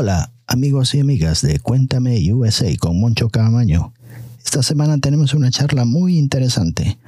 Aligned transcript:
Hola, 0.00 0.30
amigos 0.46 0.94
y 0.94 1.00
amigas 1.00 1.42
de 1.42 1.58
Cuéntame 1.58 2.32
USA 2.32 2.68
con 2.78 3.00
Moncho 3.00 3.30
Camaño. 3.30 3.92
Esta 4.44 4.62
semana 4.62 4.98
tenemos 4.98 5.34
una 5.34 5.50
charla 5.50 5.84
muy 5.84 6.18
interesante. 6.18 6.98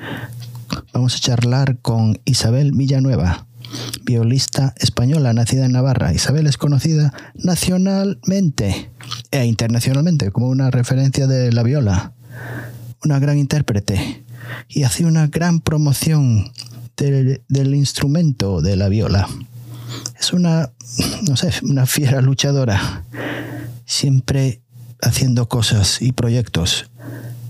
Vamos 0.92 1.14
a 1.14 1.21
charlar 1.21 1.79
con 1.79 2.18
Isabel 2.24 2.72
Villanueva, 2.72 3.46
violista 4.03 4.74
española 4.76 5.32
nacida 5.32 5.66
en 5.66 5.71
Navarra. 5.71 6.13
Isabel 6.13 6.49
es 6.49 6.56
conocida 6.56 7.15
nacionalmente 7.35 8.91
e 9.31 9.45
internacionalmente 9.45 10.33
como 10.33 10.49
una 10.49 10.72
referencia 10.72 11.29
de 11.29 11.53
la 11.53 11.63
viola, 11.63 12.13
una 13.04 13.21
gran 13.21 13.38
intérprete 13.38 14.25
y 14.69 14.83
hace 14.83 15.04
una 15.04 15.29
gran 15.29 15.61
promoción 15.61 16.51
del, 16.97 17.41
del 17.48 17.73
instrumento 17.77 18.61
de 18.61 18.75
la 18.75 18.88
viola. 18.88 19.29
Es 20.20 20.34
una, 20.34 20.70
no 21.27 21.37
sé, 21.37 21.50
una 21.62 21.87
fiera 21.87 22.20
luchadora, 22.20 23.05
siempre 23.87 24.61
haciendo 25.01 25.48
cosas 25.48 26.02
y 26.02 26.12
proyectos. 26.12 26.91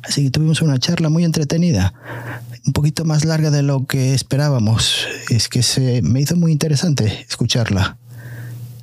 Así 0.02 0.24
que 0.24 0.30
tuvimos 0.30 0.62
una 0.62 0.78
charla 0.78 1.08
muy 1.08 1.24
entretenida, 1.24 1.92
un 2.64 2.72
poquito 2.72 3.04
más 3.04 3.24
larga 3.24 3.50
de 3.50 3.62
lo 3.62 3.86
que 3.86 4.14
esperábamos. 4.14 5.06
Es 5.28 5.48
que 5.48 5.64
se 5.64 6.00
me 6.02 6.20
hizo 6.20 6.36
muy 6.36 6.52
interesante 6.52 7.26
escucharla. 7.28 7.98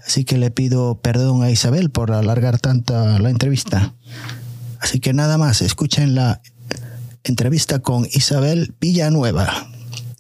Así 0.06 0.26
que 0.26 0.38
le 0.38 0.52
pido 0.52 1.00
perdón 1.02 1.44
a 1.44 1.50
Isabel 1.50 1.90
por 1.90 2.12
alargar 2.12 2.60
tanto 2.60 2.94
la 3.20 3.30
entrevista. 3.30 3.94
Así 4.80 5.00
que 5.00 5.14
nada 5.14 5.38
más, 5.38 5.62
escuchen 5.62 6.14
la 6.14 6.42
entrevista 7.24 7.80
con 7.80 8.06
Isabel 8.12 8.76
Villanueva. 8.80 9.70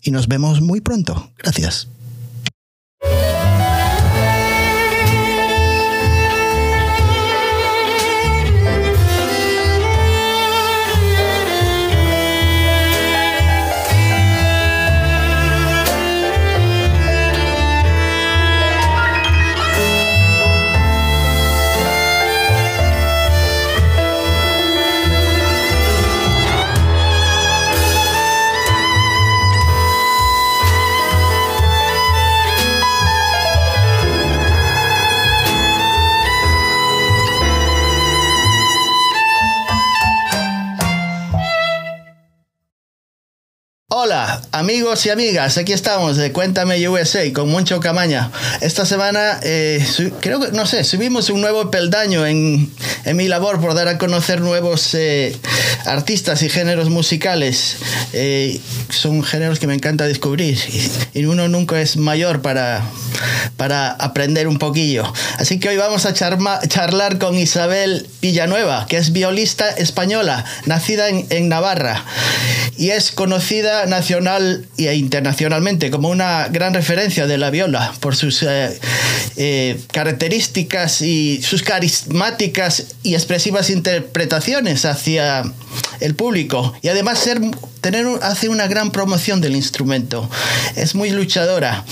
Y 0.01 0.11
nos 0.11 0.27
vemos 0.27 0.61
muy 0.61 0.81
pronto. 0.81 1.31
Gracias. 1.37 1.89
Música 3.03 3.76
Hola, 43.99 44.43
amigos 44.51 45.03
y 45.07 45.09
amigas, 45.09 45.57
aquí 45.57 45.73
estamos 45.73 46.17
de 46.17 46.31
Cuéntame 46.31 46.87
USA 46.87 47.33
con 47.33 47.49
Moncho 47.49 47.79
Camaña. 47.79 48.29
Esta 48.61 48.85
semana, 48.85 49.39
eh, 49.41 49.83
creo 50.21 50.39
que, 50.39 50.51
no 50.51 50.67
sé, 50.67 50.83
subimos 50.83 51.31
un 51.31 51.41
nuevo 51.41 51.71
peldaño 51.71 52.23
en, 52.27 52.71
en 53.05 53.17
mi 53.17 53.27
labor 53.27 53.59
por 53.59 53.73
dar 53.73 53.87
a 53.87 53.97
conocer 53.97 54.41
nuevos 54.41 54.93
eh, 54.93 55.35
artistas 55.87 56.43
y 56.43 56.49
géneros 56.49 56.91
musicales. 56.91 57.77
Eh, 58.13 58.61
son 58.89 59.23
géneros 59.23 59.57
que 59.57 59.65
me 59.65 59.73
encanta 59.73 60.05
descubrir 60.05 60.59
y, 61.13 61.21
y, 61.21 61.25
uno 61.25 61.47
nunca 61.47 61.81
es 61.81 61.97
mayor 61.97 62.43
para, 62.43 62.83
para 63.57 63.89
aprender 63.89 64.47
un 64.47 64.59
poquillo. 64.59 65.11
Así 65.39 65.59
que 65.59 65.69
hoy 65.69 65.77
vamos 65.77 66.05
a 66.05 66.13
charma, 66.13 66.59
charlar 66.67 67.17
con 67.17 67.35
Isabel 67.35 68.07
Villanueva, 68.21 68.85
que 68.87 68.97
es 68.97 69.11
violista 69.11 69.67
española, 69.71 70.45
nacida 70.67 71.09
en, 71.09 71.25
en 71.31 71.49
Navarra 71.49 72.05
y 72.77 72.91
es 72.91 73.11
conocida 73.11 73.86
nacional 73.87 74.65
e 74.77 74.93
internacionalmente 74.95 75.89
como 75.89 76.09
una 76.09 76.47
gran 76.49 76.73
referencia 76.73 77.27
de 77.27 77.37
la 77.37 77.49
viola 77.49 77.93
por 77.99 78.15
sus 78.15 78.43
eh, 78.43 78.79
eh, 79.35 79.79
características 79.91 81.01
y 81.01 81.41
sus 81.41 81.63
carismáticas 81.63 82.95
y 83.03 83.15
expresivas 83.15 83.69
interpretaciones 83.69 84.85
hacia 84.85 85.43
el 85.99 86.15
público 86.15 86.73
y 86.81 86.89
además 86.89 87.19
ser, 87.19 87.39
tener, 87.81 88.05
hace 88.21 88.49
una 88.49 88.67
gran 88.67 88.91
promoción 88.91 89.41
del 89.41 89.55
instrumento. 89.55 90.29
Es 90.75 90.95
muy 90.95 91.09
luchadora. 91.09 91.85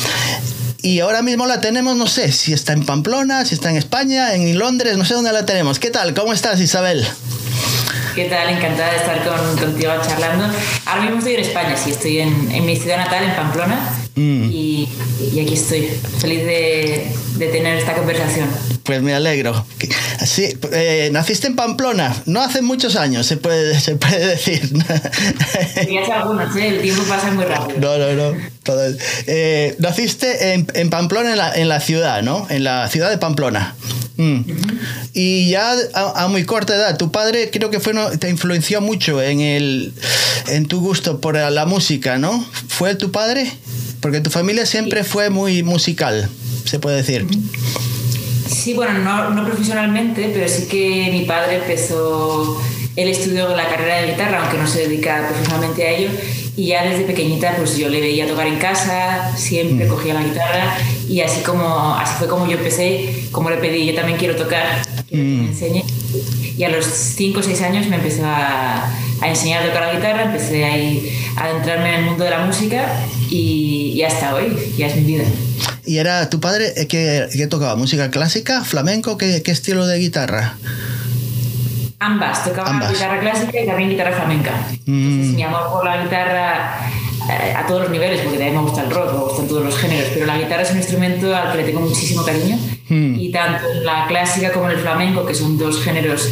Y 0.81 0.99
ahora 0.99 1.23
mismo 1.23 1.47
la 1.47 1.61
tenemos, 1.61 1.95
no 1.95 2.05
sé, 2.05 2.31
si 2.31 2.53
está 2.53 2.73
en 2.73 2.85
Pamplona, 2.85 3.43
si 3.43 3.55
está 3.55 3.71
en 3.71 3.77
España, 3.77 4.35
en 4.35 4.59
Londres, 4.59 4.97
no 4.97 5.05
sé 5.05 5.15
dónde 5.15 5.33
la 5.33 5.43
tenemos. 5.43 5.79
¿Qué 5.79 5.89
tal? 5.89 6.13
¿Cómo 6.13 6.31
estás, 6.31 6.59
Isabel? 6.59 7.03
¿Qué 8.15 8.29
tal? 8.29 8.47
Encantada 8.49 8.91
de 8.91 8.95
estar 8.95 9.25
con, 9.25 9.57
contigo 9.57 9.91
charlando. 10.01 10.45
Ahora 10.85 11.01
mismo 11.01 11.17
estoy 11.17 11.33
en 11.33 11.41
España, 11.41 11.75
sí, 11.75 11.91
estoy 11.91 12.19
en 12.19 12.65
mi 12.65 12.77
ciudad 12.77 12.97
natal, 12.97 13.25
en 13.25 13.35
Pamplona, 13.35 14.04
mm. 14.15 14.51
y, 14.51 14.89
y, 15.33 15.39
aquí 15.39 15.53
estoy, 15.53 15.89
feliz 16.19 16.45
de, 16.45 17.11
de, 17.37 17.47
tener 17.47 17.77
esta 17.77 17.93
conversación. 17.93 18.47
Pues 18.83 19.01
me 19.01 19.13
alegro. 19.13 19.65
Sí, 20.25 20.47
eh, 20.71 21.09
naciste 21.11 21.47
en 21.47 21.55
Pamplona, 21.55 22.15
no 22.25 22.41
hace 22.41 22.61
muchos 22.61 22.95
años, 22.95 23.25
se 23.25 23.37
puede, 23.37 23.79
se 23.79 23.95
puede 23.95 24.25
decir. 24.27 24.61
Sí, 25.85 25.97
hace 25.97 26.11
algunos, 26.11 26.55
¿eh? 26.55 26.67
el 26.67 26.81
tiempo 26.81 27.03
pasa 27.03 27.31
muy 27.31 27.45
rápido. 27.45 27.79
No, 27.79 27.97
no, 27.97 28.13
no. 28.13 28.37
Todo, 28.63 28.81
eh, 29.27 29.75
naciste 29.79 30.53
en, 30.53 30.67
en 30.73 30.89
Pamplona, 30.89 31.31
en 31.31 31.37
la, 31.37 31.55
en 31.55 31.69
la 31.69 31.79
ciudad, 31.79 32.21
¿no? 32.21 32.47
En 32.49 32.63
la 32.63 32.87
ciudad 32.89 33.09
de 33.09 33.17
Pamplona. 33.17 33.75
Mm. 34.17 34.41
Y 35.13 35.49
ya 35.49 35.73
a, 35.93 36.23
a, 36.23 36.27
muy 36.27 36.45
corta 36.45 36.75
edad, 36.75 36.97
tu 36.97 37.11
padre 37.11 37.49
creo 37.51 37.69
que 37.69 37.79
fue 37.79 37.93
no, 37.93 38.09
te 38.17 38.29
influenció 38.29 38.81
mucho 38.81 39.21
en, 39.21 39.41
el, 39.41 39.93
en 40.47 40.65
tu 40.67 40.79
gusto 40.79 41.19
por 41.19 41.35
la 41.35 41.65
música, 41.65 42.17
¿no? 42.17 42.45
¿Fue 42.67 42.95
tu 42.95 43.11
padre? 43.11 43.51
Porque 44.05 44.21
tu 44.21 44.29
familia 44.29 44.67
siempre 44.67 45.03
sí. 45.03 45.09
fue 45.09 45.31
muy 45.31 45.63
musical, 45.63 46.29
se 46.63 46.77
puede 46.77 46.97
decir. 46.97 47.25
Sí, 48.47 48.75
bueno, 48.75 48.99
no, 48.99 49.31
no 49.31 49.43
profesionalmente, 49.43 50.29
pero 50.31 50.47
sí 50.47 50.67
que 50.67 51.09
mi 51.11 51.25
padre 51.25 51.55
empezó, 51.55 52.61
él 52.95 53.07
estudió 53.07 53.55
la 53.55 53.67
carrera 53.67 54.01
de 54.01 54.11
guitarra, 54.11 54.43
aunque 54.43 54.59
no 54.59 54.67
se 54.67 54.87
dedica 54.87 55.27
profesionalmente 55.27 55.87
a 55.87 55.89
ello, 55.89 56.09
y 56.55 56.67
ya 56.67 56.83
desde 56.83 57.05
pequeñita 57.05 57.55
pues 57.57 57.77
yo 57.77 57.89
le 57.89 57.99
veía 57.99 58.27
tocar 58.27 58.45
en 58.45 58.59
casa, 58.59 59.35
siempre 59.35 59.87
mm. 59.87 59.89
cogía 59.89 60.13
la 60.13 60.23
guitarra 60.23 60.77
y 61.09 61.21
así 61.21 61.41
como 61.41 61.95
así 61.95 62.13
fue 62.19 62.27
como 62.27 62.45
yo 62.45 62.59
empecé, 62.59 63.25
como 63.31 63.49
le 63.49 63.57
pedí, 63.57 63.87
yo 63.87 63.95
también 63.95 64.19
quiero 64.19 64.35
tocar, 64.35 64.83
quiero 65.09 65.23
mm. 65.23 65.35
que 65.35 65.41
me 65.41 65.47
enseñe. 65.47 65.83
Y 66.57 66.63
a 66.63 66.69
los 66.69 66.85
5 66.85 67.39
o 67.39 67.43
6 67.43 67.61
años 67.61 67.87
me 67.87 67.97
empezó 67.97 68.25
a, 68.25 68.85
a, 69.21 69.27
enseñar 69.27 69.63
a 69.63 69.67
tocar 69.67 69.81
la 69.87 69.93
guitarra, 69.93 70.23
empecé 70.23 70.63
a, 70.63 70.77
ir, 70.77 71.11
a 71.35 71.45
adentrarme 71.45 71.89
en 71.89 71.95
el 71.99 72.05
mundo 72.05 72.23
de 72.23 72.29
la 72.29 72.39
música 72.39 73.05
y, 73.29 73.93
y 73.95 74.03
hasta 74.03 74.33
hoy, 74.35 74.55
ya 74.77 74.87
es 74.87 74.95
mi 74.95 75.03
vida. 75.03 75.25
¿Y 75.85 75.97
era 75.97 76.29
tu 76.29 76.39
padre 76.39 76.73
que, 76.87 77.27
que 77.31 77.47
tocaba 77.47 77.75
música 77.75 78.09
clásica, 78.09 78.63
flamenco? 78.63 79.17
¿Qué, 79.17 79.43
qué 79.43 79.51
estilo 79.51 79.85
de 79.85 79.99
guitarra? 79.99 80.55
Ambas, 81.99 82.43
tocaba 82.43 82.69
Ambas. 82.69 82.93
guitarra 82.93 83.19
clásica 83.19 83.61
y 83.61 83.65
también 83.65 83.89
guitarra 83.89 84.13
flamenca. 84.13 84.51
Mm. 84.85 85.11
Entonces, 85.11 85.35
mi 85.35 85.43
amor 85.43 85.69
por 85.71 85.85
la 85.85 86.03
guitarra 86.03 86.89
eh, 86.89 87.04
a 87.29 87.65
todos 87.67 87.81
los 87.81 87.91
niveles, 87.91 88.21
porque 88.21 88.37
también 88.37 88.55
me 88.55 88.61
gusta 88.61 88.83
el 88.83 88.91
rock, 88.91 89.13
me 89.13 89.19
gustan 89.19 89.47
todos 89.47 89.65
los 89.65 89.77
géneros, 89.77 90.09
pero 90.13 90.25
la 90.25 90.37
guitarra 90.37 90.63
es 90.63 90.71
un 90.71 90.77
instrumento 90.77 91.35
al 91.35 91.51
que 91.51 91.57
le 91.59 91.63
tengo 91.63 91.81
muchísimo 91.81 92.23
cariño. 92.23 92.57
Mm. 92.89 93.19
Y 93.19 93.31
tanto 93.31 93.69
en 93.71 93.85
la 93.85 94.05
clásica 94.07 94.51
como 94.51 94.69
en 94.69 94.77
el 94.77 94.81
flamenco, 94.81 95.25
que 95.25 95.33
son 95.33 95.57
dos 95.57 95.81
géneros 95.83 96.29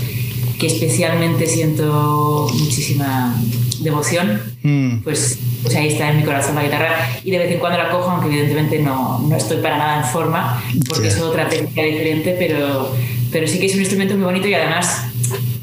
que 0.59 0.68
especialmente 0.68 1.48
siento 1.48 2.48
muchísima 2.53 3.36
devoción, 3.80 4.42
mm. 4.62 5.00
pues, 5.00 5.40
pues 5.62 5.76
ahí 5.76 5.90
está 5.90 6.12
en 6.12 6.18
mi 6.18 6.24
corazón 6.24 6.56
la 6.56 6.64
guitarra 6.64 7.09
y 7.24 7.32
de 7.32 7.38
vez 7.40 7.52
en 7.52 7.59
cuando 7.59 7.78
la 7.78 7.90
cojo, 7.90 8.09
aunque 8.09 8.28
evidentemente 8.28 8.80
no, 8.80 9.20
no 9.20 9.36
estoy 9.36 9.58
para 9.58 9.78
nada 9.78 9.98
en 9.98 10.06
forma, 10.06 10.64
porque 10.88 11.08
yeah. 11.08 11.16
es 11.16 11.22
otra 11.22 11.50
técnica 11.50 11.82
diferente, 11.82 12.35
pero, 12.38 12.96
pero 13.32 13.47
sí 13.47 13.59
que 13.59 13.66
es 13.66 13.73
un 13.73 13.82
instrumento 13.82 14.16
muy 14.16 14.26
bonito 14.26 14.47
y 14.47 14.53
además 14.53 15.08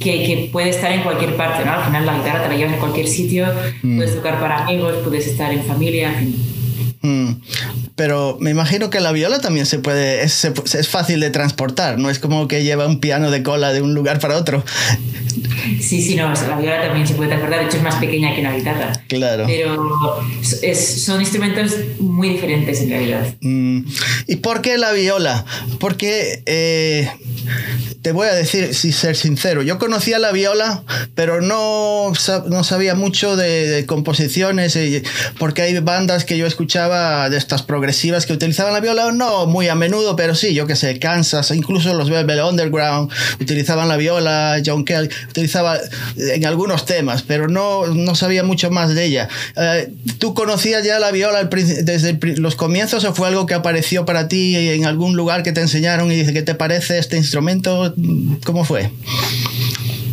que, 0.01 0.25
que, 0.25 0.49
puede 0.51 0.71
estar 0.71 0.91
en 0.91 1.03
cualquier 1.03 1.37
parte, 1.37 1.65
¿no? 1.65 1.73
Al 1.73 1.85
final 1.85 2.07
la 2.07 2.17
guitarra 2.17 2.43
te 2.43 2.49
la 2.49 2.57
llevas 2.57 2.75
en 2.75 2.81
cualquier 2.81 3.07
sitio, 3.07 3.47
mm. 3.83 3.97
puedes 3.97 4.17
tocar 4.17 4.41
para 4.41 4.65
amigos, 4.65 4.95
puedes 5.05 5.27
estar 5.27 5.53
en 5.53 5.63
familia, 5.63 6.09
en 6.09 6.19
fin. 6.19 6.35
Mm. 7.03 7.80
Pero 7.97 8.39
me 8.41 8.51
imagino 8.51 8.91
que 8.91 9.01
la 9.01 9.13
viola 9.13 9.41
también 9.41 9.67
se 9.67 9.79
puede, 9.79 10.23
es, 10.23 10.45
es, 10.45 10.89
fácil 10.89 11.21
de 11.21 11.31
transportar, 11.31 11.99
no 11.99 12.11
es 12.11 12.19
como 12.19 12.49
que 12.49 12.63
lleva 12.63 12.87
un 12.87 13.01
piano 13.01 13.31
de 13.31 13.43
cola 13.43 13.73
de 13.73 13.83
un 13.83 13.95
lugar 13.95 14.19
para 14.19 14.37
otro. 14.37 14.65
Sí, 15.81 16.03
sí, 16.03 16.17
no, 16.17 16.33
la 16.33 16.59
viola 16.59 16.83
también 16.83 17.07
se 17.07 17.15
puede 17.15 17.35
acordar, 17.35 17.61
de 17.61 17.67
hecho 17.67 17.77
es 17.77 17.83
más 17.83 17.97
pequeña 17.97 18.35
que 18.35 18.41
una 18.41 18.55
guitarra. 18.55 18.93
Claro. 19.09 19.45
Pero 19.47 20.21
son 20.75 21.21
instrumentos 21.21 21.75
muy 21.99 22.31
diferentes 22.31 22.81
en 22.81 22.91
realidad. 22.91 23.35
Mm. 23.41 23.83
¿Y 24.27 24.37
por 24.37 24.63
qué 24.63 24.79
la 24.79 24.93
viola? 24.93 25.45
Porque 25.79 26.43
eh, 26.47 27.11
te 28.03 28.13
voy 28.13 28.29
a 28.29 28.35
decir, 28.35 28.75
si 28.75 28.93
ser 28.93 29.17
sincero, 29.17 29.63
yo 29.63 29.79
conocía 29.79 30.19
la 30.19 30.33
viola, 30.33 30.83
pero 31.15 31.41
no, 31.41 32.13
no 32.49 32.65
sabía 32.65 32.95
mucho 32.95 33.37
de, 33.37 33.85
composiciones, 33.87 34.77
eh, 34.77 35.03
porque 35.39 35.63
hay 35.63 35.79
bandas 35.81 36.25
que 36.25 36.39
yo 36.39 36.47
escuchaba 36.47 37.29
de 37.29 37.37
estas 37.37 37.63
progresivas 37.81 38.27
que 38.27 38.35
utilizaban 38.35 38.75
la 38.75 38.81
viola, 38.81 39.11
no 39.11 39.47
muy 39.47 39.69
a 39.69 39.75
menudo, 39.75 40.15
pero 40.15 40.35
sí, 40.35 40.53
yo 40.53 40.67
que 40.67 40.77
sé, 40.77 40.99
Kansas, 40.99 41.51
incluso 41.51 41.95
los 41.95 42.11
Velvet 42.11 42.39
Underground 42.45 43.11
utilizaban 43.41 43.89
la 43.89 43.97
viola, 43.97 44.61
John 44.65 44.85
Kelly 44.85 45.09
utilizaba 45.31 45.79
en 46.19 46.45
algunos 46.45 46.85
temas, 46.85 47.23
pero 47.23 47.49
no, 47.49 47.87
no 47.87 48.15
sabía 48.15 48.45
mucho 48.45 48.71
más 48.71 48.95
de 48.95 49.07
ella. 49.07 49.31
Eh, 49.57 49.95
¿Tú 50.19 50.35
conocías 50.35 50.85
ya 50.85 50.99
la 50.99 51.11
viola 51.11 51.45
desde 51.45 52.19
los 52.37 52.55
comienzos 52.55 53.03
o 53.05 53.15
fue 53.15 53.29
algo 53.29 53.47
que 53.47 53.55
apareció 53.55 54.05
para 54.05 54.29
ti 54.29 54.57
en 54.57 54.85
algún 54.85 55.17
lugar 55.17 55.43
que 55.43 55.53
te 55.53 55.63
enseñaron 55.63 56.13
y 56.13 56.17
dice, 56.17 56.35
¿qué 56.35 56.43
te 56.43 56.55
parece 56.55 56.99
este 56.99 57.17
instrumento? 57.17 57.95
¿Cómo 58.45 58.67
fue? 58.67 58.91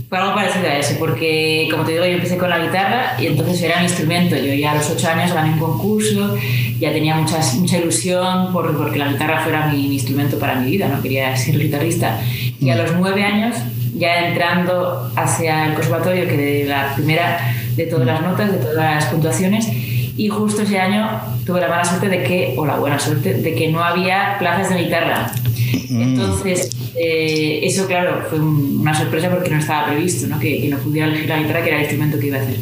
Fue 0.09 0.17
algo 0.17 0.35
parecido 0.35 0.67
a 0.67 0.77
eso, 0.77 0.95
porque 0.99 1.67
como 1.69 1.83
te 1.83 1.91
digo, 1.91 2.05
yo 2.05 2.11
empecé 2.11 2.37
con 2.37 2.49
la 2.49 2.59
guitarra 2.59 3.17
y 3.19 3.27
entonces 3.27 3.61
era 3.61 3.79
mi 3.79 3.87
instrumento. 3.87 4.37
Yo 4.37 4.53
ya 4.53 4.71
a 4.71 4.75
los 4.75 4.89
ocho 4.89 5.05
años 5.09 5.33
gané 5.33 5.51
un 5.51 5.59
concurso, 5.59 6.37
ya 6.79 6.93
tenía 6.93 7.15
muchas, 7.15 7.55
mucha 7.55 7.77
ilusión 7.77 8.53
por, 8.53 8.77
porque 8.77 8.99
la 8.99 9.09
guitarra 9.09 9.41
fuera 9.41 9.67
mi, 9.67 9.93
instrumento 9.93 10.39
para 10.39 10.55
mi 10.55 10.71
vida, 10.71 10.87
no 10.87 11.01
quería 11.01 11.35
ser 11.35 11.59
guitarrista. 11.59 12.21
Y 12.61 12.69
a 12.69 12.77
los 12.77 12.93
nueve 12.93 13.21
años, 13.21 13.57
ya 13.95 14.29
entrando 14.29 15.11
hacia 15.17 15.65
el 15.67 15.73
conservatorio, 15.73 16.25
que 16.25 16.37
de 16.37 16.63
la 16.63 16.95
primera 16.95 17.53
de 17.75 17.85
todas 17.87 18.07
las 18.07 18.21
notas, 18.21 18.49
de 18.53 18.59
todas 18.59 18.75
las 18.75 19.05
puntuaciones, 19.07 19.67
y 19.69 20.29
justo 20.29 20.61
ese 20.61 20.79
año 20.79 21.19
tuve 21.45 21.59
la 21.59 21.67
mala 21.67 21.83
suerte 21.83 22.07
de 22.07 22.23
que, 22.23 22.55
o 22.57 22.65
la 22.65 22.77
buena 22.77 22.97
suerte, 22.97 23.33
de 23.33 23.55
que 23.55 23.67
no 23.67 23.83
había 23.83 24.37
plazas 24.39 24.69
de 24.69 24.83
guitarra. 24.83 25.33
Mm. 25.89 26.01
Entonces, 26.01 26.69
eh, 26.95 27.59
eso, 27.63 27.87
claro, 27.87 28.25
fue 28.29 28.39
una 28.39 28.93
sorpresa 28.93 29.29
porque 29.29 29.49
no 29.49 29.59
estaba 29.59 29.87
previsto, 29.87 30.27
¿no? 30.27 30.39
Que, 30.39 30.61
que, 30.61 30.69
no 30.69 30.77
pudiera 30.77 31.07
elegir 31.07 31.29
la 31.29 31.39
guitarra, 31.39 31.63
que 31.63 31.69
era 31.69 31.77
el 31.77 31.83
instrumento 31.83 32.19
que 32.19 32.27
iba 32.27 32.37
a 32.37 32.41
hacer. 32.41 32.57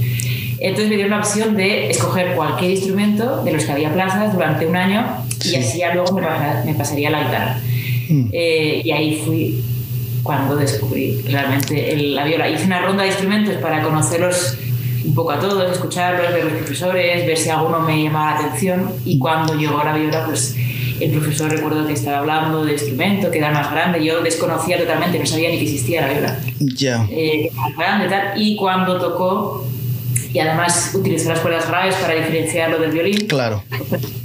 Entonces 0.60 0.90
me 0.90 0.96
dieron 0.96 1.12
la 1.12 1.20
opción 1.20 1.56
de 1.56 1.90
escoger 1.90 2.36
cualquier 2.36 2.72
instrumento 2.72 3.44
de 3.44 3.54
los 3.54 3.66
que 3.66 3.72
había 3.72 3.94
plazas 3.94 4.34
durante 4.34 4.66
un 4.66 4.76
año 4.76 5.06
y 5.44 5.56
así 5.56 5.80
ya 5.80 5.94
luego 5.94 6.14
me, 6.14 6.74
pasaría 6.74 7.10
la 7.10 7.24
guitarra. 7.24 7.60
Mm. 8.10 8.30
Eh, 8.32 8.82
y 8.84 8.92
ahí 8.92 9.22
fui 9.24 9.64
cuando 10.24 10.56
descubrí 10.56 11.22
realmente 11.22 11.96
la 11.98 12.24
viola. 12.24 12.50
Hice 12.50 12.66
una 12.66 12.82
ronda 12.82 13.04
de 13.04 13.10
instrumentos 13.10 13.56
para 13.58 13.84
conocerlos 13.84 14.58
un 15.06 15.14
poco 15.14 15.32
a 15.32 15.40
todos, 15.40 15.72
escucharlos, 15.72 16.34
ver 16.34 16.46
los 16.46 16.54
profesores, 16.54 17.28
ver 17.28 17.38
si 17.38 17.50
alguno 17.50 17.82
me 17.82 18.04
llamaba 18.04 18.32
la 18.32 18.48
atención 18.48 18.92
y 19.06 19.20
cuando 19.20 19.54
llegó 19.54 19.84
la 19.84 19.96
viola, 19.96 20.26
pues 20.26 20.56
el 21.00 21.12
profesor 21.12 21.52
recuerdo 21.52 21.86
que 21.86 21.94
estaba 21.94 22.20
hablando 22.20 22.64
de 22.64 22.74
instrumento, 22.74 23.30
que 23.30 23.40
era 23.40 23.52
más 23.52 23.72
grande, 23.72 24.04
yo 24.04 24.22
desconocía 24.22 24.78
totalmente, 24.78 25.20
no 25.20 25.26
sabía 25.26 25.50
ni 25.50 25.58
que 25.58 25.64
existía 25.64 26.02
la 26.02 26.14
viola. 26.14 26.40
Ya. 26.60 27.08
Eh, 27.12 27.50
más 27.54 27.76
grande 27.76 28.08
tal, 28.08 28.42
y 28.42 28.56
cuando 28.56 28.98
tocó, 28.98 29.68
y 30.34 30.40
además 30.40 30.92
utilizó 30.94 31.30
las 31.30 31.40
cuerdas 31.40 31.68
graves 31.68 31.96
para 31.96 32.16
diferenciarlo 32.16 32.78
del 32.78 32.92
violín, 32.92 33.28
claro. 33.28 33.64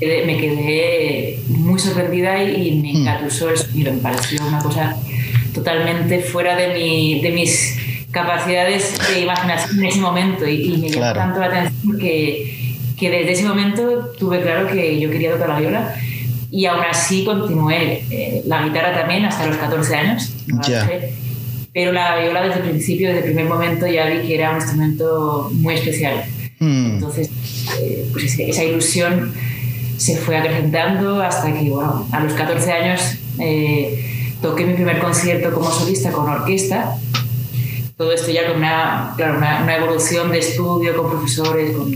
me 0.01 0.37
quedé 0.37 1.41
muy 1.49 1.79
sorprendida 1.79 2.43
y, 2.43 2.81
me 2.81 2.93
mm. 2.93 2.97
engatusó 2.97 3.51
el 3.51 3.59
sonido, 3.59 3.93
me 3.93 3.99
pareció 3.99 4.45
una 4.47 4.61
cosa 4.61 4.97
totalmente 5.55 6.21
fuera 6.21 6.57
de, 6.57 6.75
mi, 6.75 7.21
de 7.21 7.31
mis 7.31 7.77
capacidades 8.11 8.99
de 9.13 9.21
imaginación 9.21 9.79
en 9.79 9.85
ese 9.85 10.01
momento 10.01 10.49
y, 10.49 10.77
me 10.79 10.89
llamó 10.89 11.13
tanto 11.13 11.41
la 11.41 11.47
atención 11.47 11.99
que, 11.99 12.77
que 12.97 13.11
desde 13.11 13.33
ese 13.33 13.45
momento 13.45 14.13
tuve 14.19 14.41
claro 14.41 14.69
que 14.69 15.01
yo 15.01 15.11
quería 15.11 15.33
tocar 15.33 15.49
la 15.49 15.61
viola 15.61 15.95
y 16.51 16.67
aún 16.67 16.83
así 16.89 17.25
continué 17.25 18.05
eh, 18.11 18.43
la 18.47 18.65
guitarra 18.65 18.93
también 18.93 19.25
hasta 19.25 19.47
los 19.47 19.57
14 19.57 19.95
años. 19.95 20.33
Pero 21.73 21.93
la 21.93 22.17
viola 22.17 22.43
desde 22.43 22.61
el 22.61 22.71
principio, 22.71 23.09
desde 23.09 23.21
el 23.21 23.25
primer 23.27 23.45
momento 23.45 23.87
ya 23.87 24.07
vi 24.07 24.27
que 24.27 24.35
era 24.35 24.51
un 24.51 24.57
instrumento 24.57 25.49
muy 25.53 25.75
especial. 25.75 26.25
Hmm. 26.59 26.95
Entonces, 26.95 27.31
eh, 27.81 28.09
pues 28.13 28.37
esa 28.39 28.65
ilusión 28.65 29.33
se 29.97 30.17
fue 30.17 30.37
acrecentando 30.37 31.23
hasta 31.23 31.53
que, 31.53 31.71
bueno, 31.71 32.09
a 32.11 32.21
los 32.21 32.33
14 32.33 32.73
años 32.73 33.01
eh, 33.39 34.33
toqué 34.43 34.65
mi 34.65 34.75
primer 34.75 34.99
concierto 34.99 35.53
como 35.53 35.71
solista 35.71 36.11
con 36.11 36.29
orquesta. 36.29 36.97
Todo 37.97 38.13
esto 38.13 38.33
ya 38.33 38.49
con 38.49 38.57
una, 38.57 39.13
claro, 39.17 39.39
una, 39.39 39.77
evolución 39.77 40.31
de 40.33 40.39
estudio, 40.39 40.97
con 40.97 41.11
profesores, 41.11 41.77
con 41.77 41.95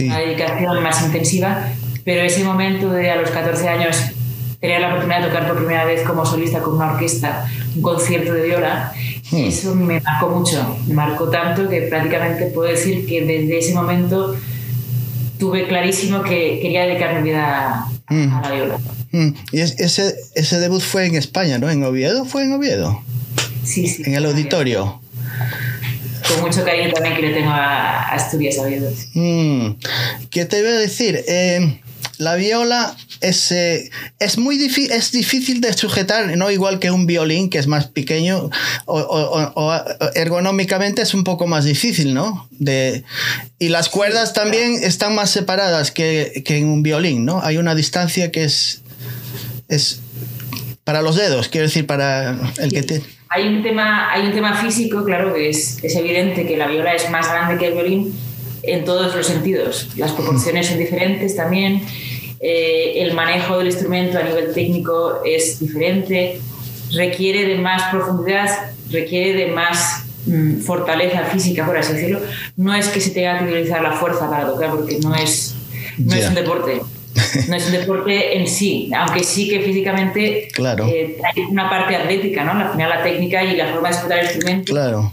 una 0.00 0.18
dedicación 0.18 0.82
más 0.82 1.02
intensiva, 1.06 1.72
pero 2.06 2.22
ese 2.22 2.44
momento 2.44 2.88
de 2.92 3.10
a 3.10 3.16
los 3.16 3.30
14 3.30 3.68
años 3.68 3.96
tener 4.60 4.80
la 4.80 4.88
oportunidad 4.90 5.22
de 5.22 5.26
tocar 5.26 5.48
por 5.48 5.56
primera 5.56 5.84
vez 5.84 6.02
como 6.02 6.24
solista 6.24 6.60
con 6.60 6.76
una 6.76 6.92
orquesta, 6.92 7.50
un 7.74 7.82
concierto 7.82 8.32
de 8.32 8.44
viola, 8.44 8.92
hmm. 9.32 9.36
eso 9.44 9.74
me 9.74 10.00
marcó 10.00 10.28
mucho, 10.28 10.78
me 10.86 10.94
marcó 10.94 11.28
tanto 11.28 11.68
que 11.68 11.82
prácticamente 11.82 12.46
puedo 12.46 12.70
decir 12.70 13.06
que 13.06 13.26
desde 13.26 13.58
ese 13.58 13.74
momento 13.74 14.36
tuve 15.36 15.66
clarísimo 15.66 16.22
que 16.22 16.60
quería 16.62 16.86
dedicar 16.86 17.16
mi 17.16 17.28
vida 17.28 17.88
a, 18.06 18.14
hmm. 18.14 18.40
la 18.40 18.50
viola. 18.52 18.78
Hmm. 19.10 19.30
Y 19.50 19.60
ese, 19.60 20.14
ese 20.36 20.60
debut 20.60 20.80
fue 20.80 21.06
en 21.06 21.16
España, 21.16 21.58
¿no? 21.58 21.68
¿En 21.68 21.82
Oviedo? 21.82 22.24
¿Fue 22.24 22.44
en 22.44 22.52
Oviedo? 22.52 23.02
Sí, 23.64 23.88
sí. 23.88 24.04
En 24.06 24.14
el 24.14 24.26
auditorio. 24.26 25.00
Con 26.28 26.40
mucho 26.40 26.64
cariño 26.64 26.92
también 26.92 27.16
que 27.16 27.22
le 27.22 27.34
tengo 27.34 27.50
a, 27.50 28.10
Asturias 28.10 28.58
Oviedo. 28.58 28.92
¿Qué 30.30 30.44
te 30.44 30.60
iba 30.60 30.68
a 30.68 30.74
decir? 30.74 31.24
Eh, 31.26 31.80
la 32.18 32.34
viola 32.34 32.96
es, 33.20 33.52
eh, 33.52 33.90
es 34.18 34.38
muy 34.38 34.56
difícil, 34.56 34.92
es 34.92 35.12
difícil 35.12 35.60
de 35.60 35.72
sujetar, 35.72 36.36
no 36.36 36.50
igual 36.50 36.78
que 36.78 36.90
un 36.90 37.06
violín 37.06 37.50
que 37.50 37.58
es 37.58 37.66
más 37.66 37.86
pequeño 37.88 38.50
o, 38.86 39.74
ergonómicamente 40.14 41.02
es 41.02 41.14
un 41.14 41.24
poco 41.24 41.46
más 41.46 41.64
difícil, 41.64 42.14
¿no? 42.14 42.48
De, 42.50 43.04
y 43.58 43.68
las 43.68 43.88
cuerdas 43.88 44.32
también 44.32 44.82
están 44.82 45.14
más 45.14 45.30
separadas 45.30 45.90
que, 45.90 46.42
que, 46.44 46.58
en 46.58 46.68
un 46.68 46.82
violín, 46.82 47.24
¿no? 47.24 47.40
Hay 47.42 47.58
una 47.58 47.74
distancia 47.74 48.30
que 48.30 48.44
es, 48.44 48.82
es 49.68 50.00
para 50.84 51.02
los 51.02 51.16
dedos, 51.16 51.48
quiero 51.48 51.66
decir, 51.66 51.86
para 51.86 52.38
el 52.58 52.72
que 52.72 52.82
te... 52.82 53.02
Hay 53.28 53.48
un 53.48 53.62
tema, 53.62 54.12
hay 54.12 54.26
un 54.26 54.32
tema 54.32 54.54
físico, 54.62 55.04
claro, 55.04 55.34
que 55.34 55.50
es, 55.50 55.82
es 55.82 55.96
evidente 55.96 56.46
que 56.46 56.56
la 56.56 56.68
viola 56.68 56.94
es 56.94 57.10
más 57.10 57.28
grande 57.28 57.58
que 57.58 57.66
el 57.66 57.74
violín 57.74 58.14
en 58.66 58.84
todos 58.84 59.14
los 59.14 59.26
sentidos. 59.26 59.88
Las 59.96 60.12
proporciones 60.12 60.66
son 60.66 60.78
diferentes 60.78 61.36
también, 61.36 61.82
eh, 62.40 63.02
el 63.02 63.14
manejo 63.14 63.58
del 63.58 63.68
instrumento 63.68 64.18
a 64.18 64.22
nivel 64.22 64.52
técnico 64.52 65.20
es 65.24 65.58
diferente, 65.58 66.38
requiere 66.92 67.44
de 67.44 67.56
más 67.56 67.90
profundidad, 67.90 68.48
requiere 68.90 69.32
de 69.32 69.52
más 69.52 70.04
mm, 70.26 70.60
fortaleza 70.60 71.24
física, 71.24 71.64
por 71.64 71.78
así 71.78 71.94
decirlo. 71.94 72.20
No 72.56 72.74
es 72.74 72.88
que 72.88 73.00
se 73.00 73.10
tenga 73.10 73.38
que 73.38 73.44
utilizar 73.46 73.82
la 73.82 73.92
fuerza 73.92 74.28
para 74.28 74.46
tocar, 74.46 74.70
porque 74.70 74.98
no 74.98 75.14
es, 75.14 75.54
no 75.98 76.14
es 76.14 76.28
un 76.28 76.34
deporte. 76.34 76.82
No 77.48 77.56
es 77.56 77.64
un 77.64 77.72
deporte 77.72 78.36
en 78.36 78.46
sí, 78.46 78.90
aunque 78.94 79.24
sí 79.24 79.48
que 79.48 79.60
físicamente 79.60 80.48
claro. 80.52 80.86
Eh, 80.86 81.16
hay 81.24 81.44
una 81.44 81.70
parte 81.70 81.96
atlética, 81.96 82.44
¿no? 82.44 82.52
Al 82.52 82.72
final 82.72 82.90
la 82.90 83.02
técnica 83.02 83.42
y 83.42 83.56
la 83.56 83.68
forma 83.72 83.88
de 83.88 83.94
ejecutar 83.94 84.18
el 84.18 84.24
instrumento 84.26 84.72
claro 84.74 85.12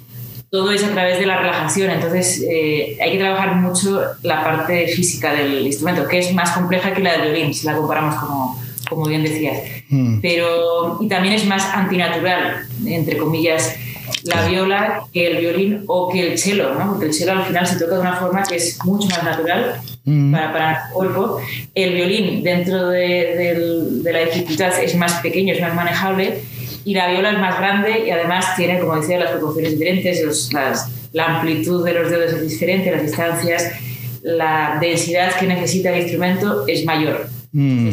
todo 0.53 0.71
es 0.71 0.83
a 0.83 0.91
través 0.91 1.17
de 1.17 1.25
la 1.25 1.39
relajación. 1.39 1.89
Entonces, 1.89 2.45
eh, 2.47 2.95
hay 3.01 3.13
que 3.13 3.17
trabajar 3.17 3.55
mucho 3.55 4.03
la 4.21 4.43
parte 4.43 4.87
física 4.87 5.33
del 5.33 5.65
instrumento, 5.65 6.07
que 6.07 6.19
es 6.19 6.31
más 6.31 6.51
compleja 6.51 6.93
que 6.93 7.01
la 7.01 7.13
del 7.13 7.31
violín, 7.31 7.55
si 7.55 7.65
la 7.65 7.75
comparamos 7.75 8.13
como, 8.17 8.61
como 8.87 9.07
bien 9.07 9.23
decías. 9.23 9.57
Mm. 9.89 10.19
Pero, 10.21 10.99
y 11.01 11.07
también 11.07 11.33
es 11.33 11.47
más 11.47 11.65
antinatural, 11.73 12.67
entre 12.85 13.17
comillas, 13.17 13.75
la 14.25 14.47
viola 14.47 15.01
que 15.11 15.25
el 15.25 15.37
violín 15.37 15.85
o 15.87 16.11
que 16.11 16.19
el 16.19 16.37
cello, 16.37 16.75
¿no? 16.75 16.91
porque 16.91 17.07
el 17.07 17.15
cello 17.15 17.31
al 17.31 17.45
final 17.45 17.65
se 17.65 17.79
toca 17.79 17.95
de 17.95 18.01
una 18.01 18.17
forma 18.17 18.43
que 18.43 18.57
es 18.57 18.77
mucho 18.85 19.07
más 19.07 19.23
natural 19.23 19.81
mm. 20.05 20.31
para, 20.31 20.53
para, 20.53 20.71
el 20.71 20.93
cuerpo. 20.93 21.41
El 21.73 21.95
violín, 21.95 22.43
dentro 22.43 22.89
de, 22.89 23.55
de 24.03 24.13
la 24.13 24.19
dificultad, 24.19 24.83
es 24.83 24.95
más 24.97 25.13
pequeño, 25.13 25.51
es 25.51 25.61
más 25.61 25.73
manejable 25.73 26.43
y 26.85 26.93
la 26.93 27.09
viola 27.09 27.31
es 27.31 27.39
más 27.39 27.57
grande 27.57 28.03
y 28.05 28.09
además 28.09 28.55
tiene, 28.55 28.79
como 28.79 28.95
decía, 28.99 29.19
las 29.19 29.31
proporciones 29.31 29.71
diferentes, 29.71 30.49
la 31.13 31.25
amplitud 31.25 31.85
de 31.85 31.93
los 31.93 32.09
dedos 32.09 32.33
es 32.33 32.49
diferente, 32.49 32.91
las 32.91 33.03
distancias, 33.03 33.71
la 34.21 34.77
densidad 34.81 35.35
que 35.35 35.47
necesita 35.47 35.93
el 35.93 36.01
instrumento 36.01 36.65
es 36.67 36.85
mayor. 36.85 37.27
Mm. 37.51 37.91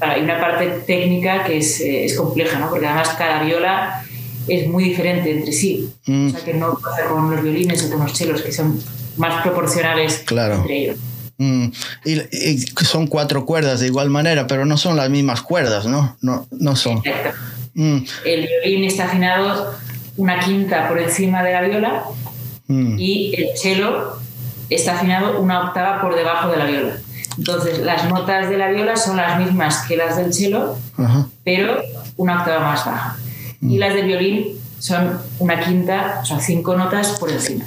hay 0.00 0.20
una 0.20 0.38
parte 0.38 0.66
técnica 0.86 1.44
que 1.44 1.58
es, 1.58 1.80
eh, 1.80 2.04
es, 2.04 2.14
compleja, 2.14 2.58
¿no? 2.58 2.68
porque 2.68 2.86
además 2.86 3.08
cada 3.16 3.42
viola 3.42 4.04
es 4.46 4.68
muy 4.68 4.84
diferente 4.84 5.30
entre 5.30 5.52
sí. 5.52 5.90
Mm. 6.06 6.26
O 6.26 6.30
sea 6.30 6.44
que 6.44 6.54
no 6.54 6.78
pasa 6.78 7.08
con 7.08 7.30
los 7.30 7.42
violines 7.42 7.84
o 7.84 7.90
con 7.90 8.00
los 8.00 8.12
chelos, 8.12 8.42
que 8.42 8.52
son 8.52 8.78
más 9.16 9.42
proporcionales 9.42 10.22
claro. 10.26 10.56
entre 10.56 10.78
ellos. 10.78 10.96
Mm. 11.38 11.68
Y, 12.04 12.58
son 12.84 13.06
cuatro 13.06 13.46
cuerdas 13.46 13.80
de 13.80 13.86
igual 13.86 14.10
manera, 14.10 14.46
pero 14.46 14.64
no 14.64 14.76
son 14.76 14.96
las 14.96 15.10
mismas 15.10 15.42
cuerdas, 15.42 15.86
¿no? 15.86 16.16
No, 16.20 16.46
no 16.50 16.76
son. 16.76 17.02
Mm. 17.74 17.98
El 18.24 18.48
violín 18.64 18.84
está 18.84 19.04
afinado 19.04 19.74
una 20.16 20.40
quinta 20.40 20.88
por 20.88 20.98
encima 20.98 21.42
de 21.42 21.52
la 21.52 21.62
viola 21.62 22.04
mm. 22.66 22.98
y 22.98 23.34
el 23.36 23.56
cello 23.56 24.18
está 24.68 24.96
afinado 24.96 25.40
una 25.40 25.64
octava 25.64 26.00
por 26.00 26.14
debajo 26.14 26.50
de 26.50 26.56
la 26.56 26.64
viola. 26.66 26.96
Entonces, 27.38 27.78
las 27.78 28.08
notas 28.08 28.50
de 28.50 28.58
la 28.58 28.68
viola 28.68 28.96
son 28.96 29.16
las 29.16 29.38
mismas 29.38 29.86
que 29.86 29.96
las 29.96 30.16
del 30.16 30.34
cello, 30.34 30.76
pero 31.44 31.80
una 32.16 32.40
octava 32.40 32.60
más 32.60 32.84
baja. 32.84 33.16
Y 33.60 33.76
mm. 33.76 33.78
las 33.78 33.94
del 33.94 34.06
violín 34.06 34.58
son 34.78 35.18
una 35.38 35.60
quinta, 35.60 36.20
o 36.22 36.26
sea, 36.26 36.40
cinco 36.40 36.76
notas 36.76 37.18
por 37.18 37.30
encima. 37.30 37.64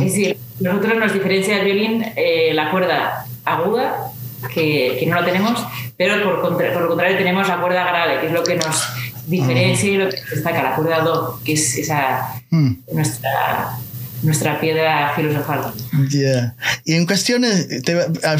Es 0.00 0.12
decir, 0.12 0.38
nosotros 0.60 0.96
nos 0.96 1.12
diferencia 1.12 1.56
del 1.56 1.64
violín 1.66 2.04
eh, 2.16 2.52
la 2.54 2.70
cuerda 2.70 3.26
aguda, 3.44 4.12
que, 4.54 4.96
que, 4.98 5.06
no 5.06 5.20
la 5.20 5.26
tenemos, 5.26 5.64
pero 5.96 6.40
por, 6.40 6.56
por, 6.56 6.82
lo 6.82 6.88
contrario 6.88 7.18
tenemos 7.18 7.48
la 7.48 7.60
cuerda 7.60 7.84
grave, 7.84 8.20
que 8.20 8.28
es 8.28 8.32
lo 8.32 8.42
que 8.42 8.56
nos 8.56 8.88
diferencia 9.28 9.88
y 9.88 9.96
lo 9.96 10.08
que 10.08 10.16
destaca, 10.30 10.62
la 10.62 10.74
cuerda 10.74 11.00
do, 11.00 11.40
que 11.44 11.52
es 11.52 11.76
esa 11.76 12.42
mm. 12.50 12.72
nuestra 12.92 13.78
nuestra 14.22 14.60
piedra 14.60 15.12
filosofal. 15.14 15.72
Ya. 16.08 16.54
Y 16.84 16.94
en 16.94 17.06
cuestiones, 17.06 17.68
te, 17.84 17.94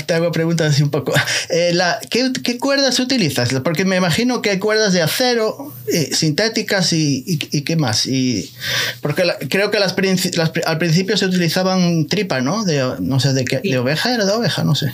te, 0.07 0.15
hago 0.15 0.33
preguntas 0.33 0.75
así 0.75 0.83
un 0.83 0.91
poco. 0.91 1.13
Eh, 1.51 1.73
la, 1.73 1.99
¿qué, 2.11 2.31
¿qué, 2.43 2.59
cuerdas 2.59 2.99
utilizas? 3.01 3.49
Porque 3.65 3.87
me 3.87 3.97
imagino 3.97 4.43
que 4.43 4.51
hay 4.51 4.59
cuerdas 4.59 4.93
de 4.93 5.01
acero, 5.01 5.73
eh, 5.87 6.11
sintéticas 6.13 6.93
y, 6.93 7.25
y, 7.27 7.63
qué 7.63 7.77
más. 7.77 8.05
Y, 8.07 8.53
porque 9.01 9.25
creo 9.49 9.71
que 9.71 9.79
las, 9.79 9.95
al 10.67 10.79
principio 10.79 11.17
se 11.17 11.25
utilizaban 11.25 12.07
tripa, 12.07 12.43
¿no? 12.43 12.65
De, 12.65 12.97
no 13.01 13.19
sé, 13.19 13.33
de, 13.33 13.45
qué, 13.47 13.61
de 13.61 13.79
oveja, 13.79 14.15
era 14.15 14.27
de 14.27 14.33
oveja, 14.33 14.63
no 14.63 14.75
sé. 14.75 14.93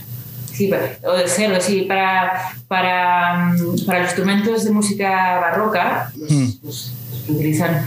Sí, 0.54 0.70
o 1.02 1.12
de 1.12 1.24
cero, 1.26 1.56
sí. 1.60 1.82
Para, 1.82 2.54
para, 2.68 3.54
para 3.86 3.98
los 3.98 4.08
instrumentos 4.08 4.64
de 4.64 4.70
música 4.70 5.40
barroca, 5.40 6.12
los, 6.16 6.30
mm. 6.30 6.44
los, 6.62 6.92
los 7.10 7.28
utilizan 7.28 7.84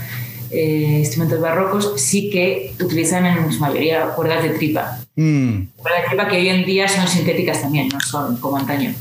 eh, 0.50 0.96
instrumentos 1.00 1.40
barrocos 1.40 1.92
sí 1.96 2.30
que 2.30 2.74
utilizan 2.80 3.26
en 3.26 3.52
su 3.52 3.60
mayoría 3.60 4.06
cuerdas 4.10 4.42
de 4.42 4.50
tripa. 4.50 4.98
Mm. 5.16 5.64
Cuerdas 5.76 6.02
de 6.02 6.08
tripa 6.08 6.28
que 6.28 6.36
hoy 6.36 6.48
en 6.48 6.64
día 6.64 6.88
son 6.88 7.06
sintéticas 7.06 7.60
también, 7.60 7.88
no 7.88 8.00
son 8.00 8.38
como 8.38 8.56
antaño. 8.56 8.94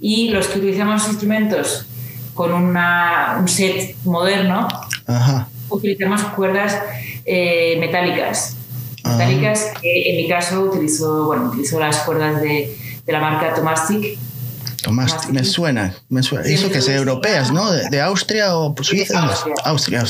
Y 0.00 0.30
los 0.30 0.48
que 0.48 0.58
utilizamos 0.58 1.06
instrumentos 1.08 1.86
con 2.34 2.52
una, 2.52 3.36
un 3.40 3.48
set 3.48 3.96
moderno, 4.04 4.68
utilizamos 5.68 6.22
cuerdas 6.34 6.78
eh, 7.24 7.76
metálicas. 7.78 8.56
Ah. 9.04 9.16
Metálicas 9.16 9.72
que 9.80 10.10
en 10.10 10.16
mi 10.16 10.28
caso 10.28 10.62
utilizo, 10.62 11.26
bueno, 11.26 11.46
utilizo 11.46 11.78
las 11.78 11.98
cuerdas 12.00 12.40
de, 12.40 12.76
de 13.06 13.12
la 13.12 13.20
marca 13.20 13.54
Tomastic 13.54 14.18
más, 14.92 15.28
me 15.30 15.44
suena, 15.44 15.94
me 16.08 16.22
suena. 16.22 16.46
Eso 16.46 16.70
que 16.70 16.78
es 16.78 16.88
europeas, 16.88 17.52
¿no? 17.52 17.70
De, 17.70 18.00
Austria 18.00 18.56
o 18.56 18.74
Suiza. 18.82 19.22
Austria. 19.64 20.00
Austria, 20.00 20.04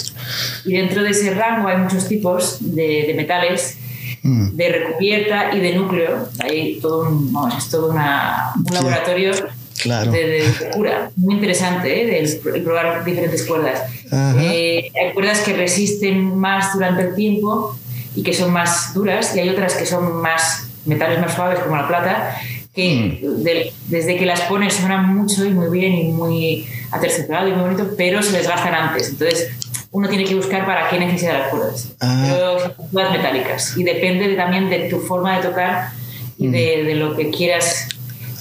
Y 0.64 0.72
dentro 0.76 1.02
de 1.02 1.10
ese 1.10 1.34
rango 1.34 1.68
hay 1.68 1.78
muchos 1.78 2.08
tipos 2.08 2.58
de, 2.60 3.12
metales, 3.16 3.78
mm. 4.22 4.56
de 4.56 4.68
recubierta 4.68 5.54
y 5.54 5.60
de 5.60 5.74
núcleo. 5.74 6.28
Hay 6.40 6.78
todo 6.80 7.08
un, 7.08 7.32
vamos, 7.32 7.56
es 7.56 7.70
todo 7.70 7.90
una, 7.90 8.52
un 8.56 8.74
laboratorio 8.74 9.32
claro. 9.80 10.10
de, 10.10 10.26
de, 10.26 10.70
cura. 10.72 11.10
Muy 11.16 11.34
interesante, 11.34 12.02
¿eh? 12.02 12.22
de, 12.22 12.60
probar 12.60 13.04
diferentes 13.04 13.44
cuerdas. 13.44 13.82
Eh, 14.12 14.90
hay 15.00 15.12
cuerdas 15.14 15.40
que 15.40 15.54
resisten 15.54 16.36
más 16.36 16.74
durante 16.74 17.02
el 17.02 17.14
tiempo 17.14 17.78
y 18.14 18.22
que 18.22 18.32
son 18.32 18.50
más 18.50 18.94
duras, 18.94 19.36
y 19.36 19.40
hay 19.40 19.50
otras 19.50 19.74
que 19.74 19.84
son 19.84 20.22
más 20.22 20.68
metales 20.86 21.20
más 21.20 21.34
suaves, 21.34 21.58
como 21.58 21.76
la 21.76 21.86
plata, 21.86 22.38
que 22.76 23.20
mm. 23.22 23.42
desde 23.88 24.16
que 24.16 24.26
las 24.26 24.42
pones 24.42 24.74
suenan 24.74 25.16
mucho 25.16 25.46
y 25.46 25.50
muy 25.50 25.70
bien 25.70 25.94
y 25.94 26.12
muy 26.12 26.68
aterciopelado 26.90 27.48
y 27.48 27.52
muy 27.52 27.62
bonito, 27.62 27.90
pero 27.96 28.22
se 28.22 28.36
desgastan 28.36 28.74
antes. 28.74 29.08
Entonces, 29.08 29.48
uno 29.90 30.08
tiene 30.08 30.24
que 30.24 30.34
buscar 30.34 30.66
para 30.66 30.90
qué 30.90 30.98
necesita 30.98 31.32
las 31.32 31.48
cuerdas. 31.48 31.88
Ah. 32.00 32.26
Pero 32.28 32.60
son 32.60 32.88
cuerdas 32.92 33.12
metálicas 33.16 33.76
y 33.78 33.82
depende 33.82 34.34
también 34.34 34.68
de 34.68 34.90
tu 34.90 35.00
forma 35.00 35.38
de 35.38 35.48
tocar 35.48 35.88
y 36.36 36.48
de, 36.48 36.82
mm. 36.82 36.86
de, 36.86 36.94
lo 36.96 37.16
que 37.16 37.30
quieras 37.30 37.88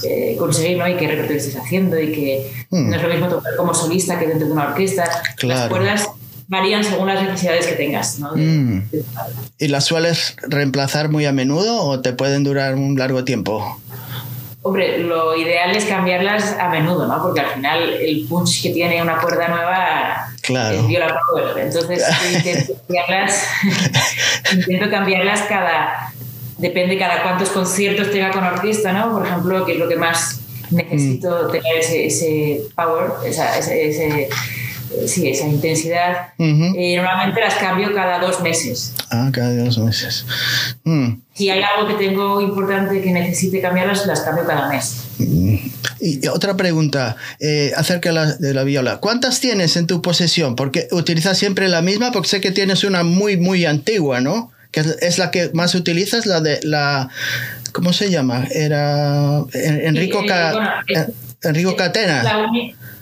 eh, 0.03 0.35
conseguir 0.37 0.77
¿no? 0.77 0.87
y 0.89 0.95
qué 0.95 1.07
repertorio 1.07 1.37
estés 1.37 1.55
haciendo 1.55 1.97
y 1.97 2.11
que 2.11 2.51
mm. 2.71 2.89
no 2.89 2.95
es 2.97 3.01
lo 3.01 3.07
mismo 3.07 3.29
tocar 3.29 3.55
como 3.55 3.73
solista 3.73 4.19
que 4.19 4.27
dentro 4.27 4.47
de 4.47 4.53
una 4.53 4.67
orquesta. 4.67 5.09
Las 5.43 5.69
cuerdas 5.69 6.09
varían 6.49 6.83
según 6.83 7.07
las 7.07 7.23
necesidades 7.23 7.67
que 7.67 7.75
tengas. 7.75 8.19
¿no? 8.19 8.31
¿Y 8.35 9.67
las 9.69 9.85
sueles 9.85 10.35
reemplazar 10.41 11.07
muy 11.07 11.25
a 11.25 11.31
menudo 11.31 11.83
o 11.83 12.01
te 12.01 12.11
pueden 12.11 12.43
durar 12.43 12.75
un 12.75 12.97
largo 12.97 13.23
tiempo? 13.23 13.79
Hombre, 14.67 14.97
lo 14.97 15.37
ideal 15.37 15.75
es 15.75 15.85
cambiarlas 15.85 16.57
a 16.59 16.69
menudo, 16.69 17.05
¿no? 17.05 17.21
Porque 17.21 17.39
al 17.39 17.51
final 17.51 17.83
el 18.01 18.25
punch 18.27 18.63
que 18.63 18.71
tiene 18.71 18.99
una 18.99 19.21
cuerda 19.21 19.47
nueva 19.47 20.33
claro. 20.41 20.79
es 20.79 20.87
viola 20.87 21.19
power. 21.29 21.59
Entonces 21.59 22.03
intento 22.33 22.73
cambiarlas, 22.73 23.47
intento 24.53 24.89
cambiarlas 24.89 25.41
cada... 25.43 26.11
Depende 26.57 26.97
cada 26.97 27.21
cuántos 27.21 27.49
conciertos 27.49 28.09
tenga 28.09 28.31
con 28.31 28.43
orquesta, 28.43 28.91
¿no? 28.91 29.11
Por 29.11 29.27
ejemplo, 29.27 29.65
que 29.67 29.73
es 29.73 29.77
lo 29.77 29.87
que 29.87 29.97
más 29.97 30.39
necesito 30.71 31.47
mm. 31.47 31.51
tener 31.51 31.77
ese, 31.77 32.07
ese 32.07 32.61
power, 32.75 33.11
esa, 33.23 33.59
ese 33.59 34.29
sí, 35.07 35.27
esa 35.27 35.47
intensidad. 35.47 36.33
Eh, 36.37 36.95
normalmente 36.95 37.39
las 37.39 37.55
cambio 37.55 37.93
cada 37.93 38.19
dos 38.19 38.41
meses. 38.41 38.93
Ah, 39.09 39.29
cada 39.31 39.53
dos 39.63 39.77
meses. 39.77 40.25
Mm. 40.83 41.21
Si 41.33 41.49
hay 41.49 41.61
algo 41.61 41.87
que 41.87 41.95
tengo 41.95 42.41
importante 42.41 43.01
que 43.01 43.11
necesite 43.11 43.61
cambiarlas, 43.61 44.05
las 44.05 44.21
cambio 44.21 44.45
cada 44.45 44.69
mes. 44.69 45.05
Mm. 45.17 45.55
Y 45.99 46.27
otra 46.27 46.55
pregunta 46.55 47.15
eh, 47.39 47.71
acerca 47.75 48.09
de 48.09 48.15
la, 48.15 48.35
de 48.35 48.53
la, 48.53 48.63
viola. 48.63 48.97
¿Cuántas 48.97 49.39
tienes 49.39 49.75
en 49.77 49.87
tu 49.87 50.01
posesión? 50.01 50.55
Porque 50.55 50.87
utilizas 50.91 51.37
siempre 51.37 51.67
la 51.67 51.81
misma, 51.81 52.11
porque 52.11 52.29
sé 52.29 52.41
que 52.41 52.51
tienes 52.51 52.83
una 52.83 53.03
muy, 53.03 53.37
muy 53.37 53.65
antigua, 53.65 54.21
¿no? 54.21 54.51
Que 54.71 54.83
es 55.01 55.17
la 55.17 55.31
que 55.31 55.51
más 55.53 55.73
utilizas, 55.75 56.25
la 56.25 56.41
de 56.41 56.59
la... 56.63 57.09
¿Cómo 57.71 57.91
se 57.91 58.09
llama? 58.09 58.47
Era 58.51 59.43
Enrico, 59.53 60.23
eh, 60.23 61.07
Enrico 61.43 61.75
Catena. 61.75 62.23
La 62.23 62.37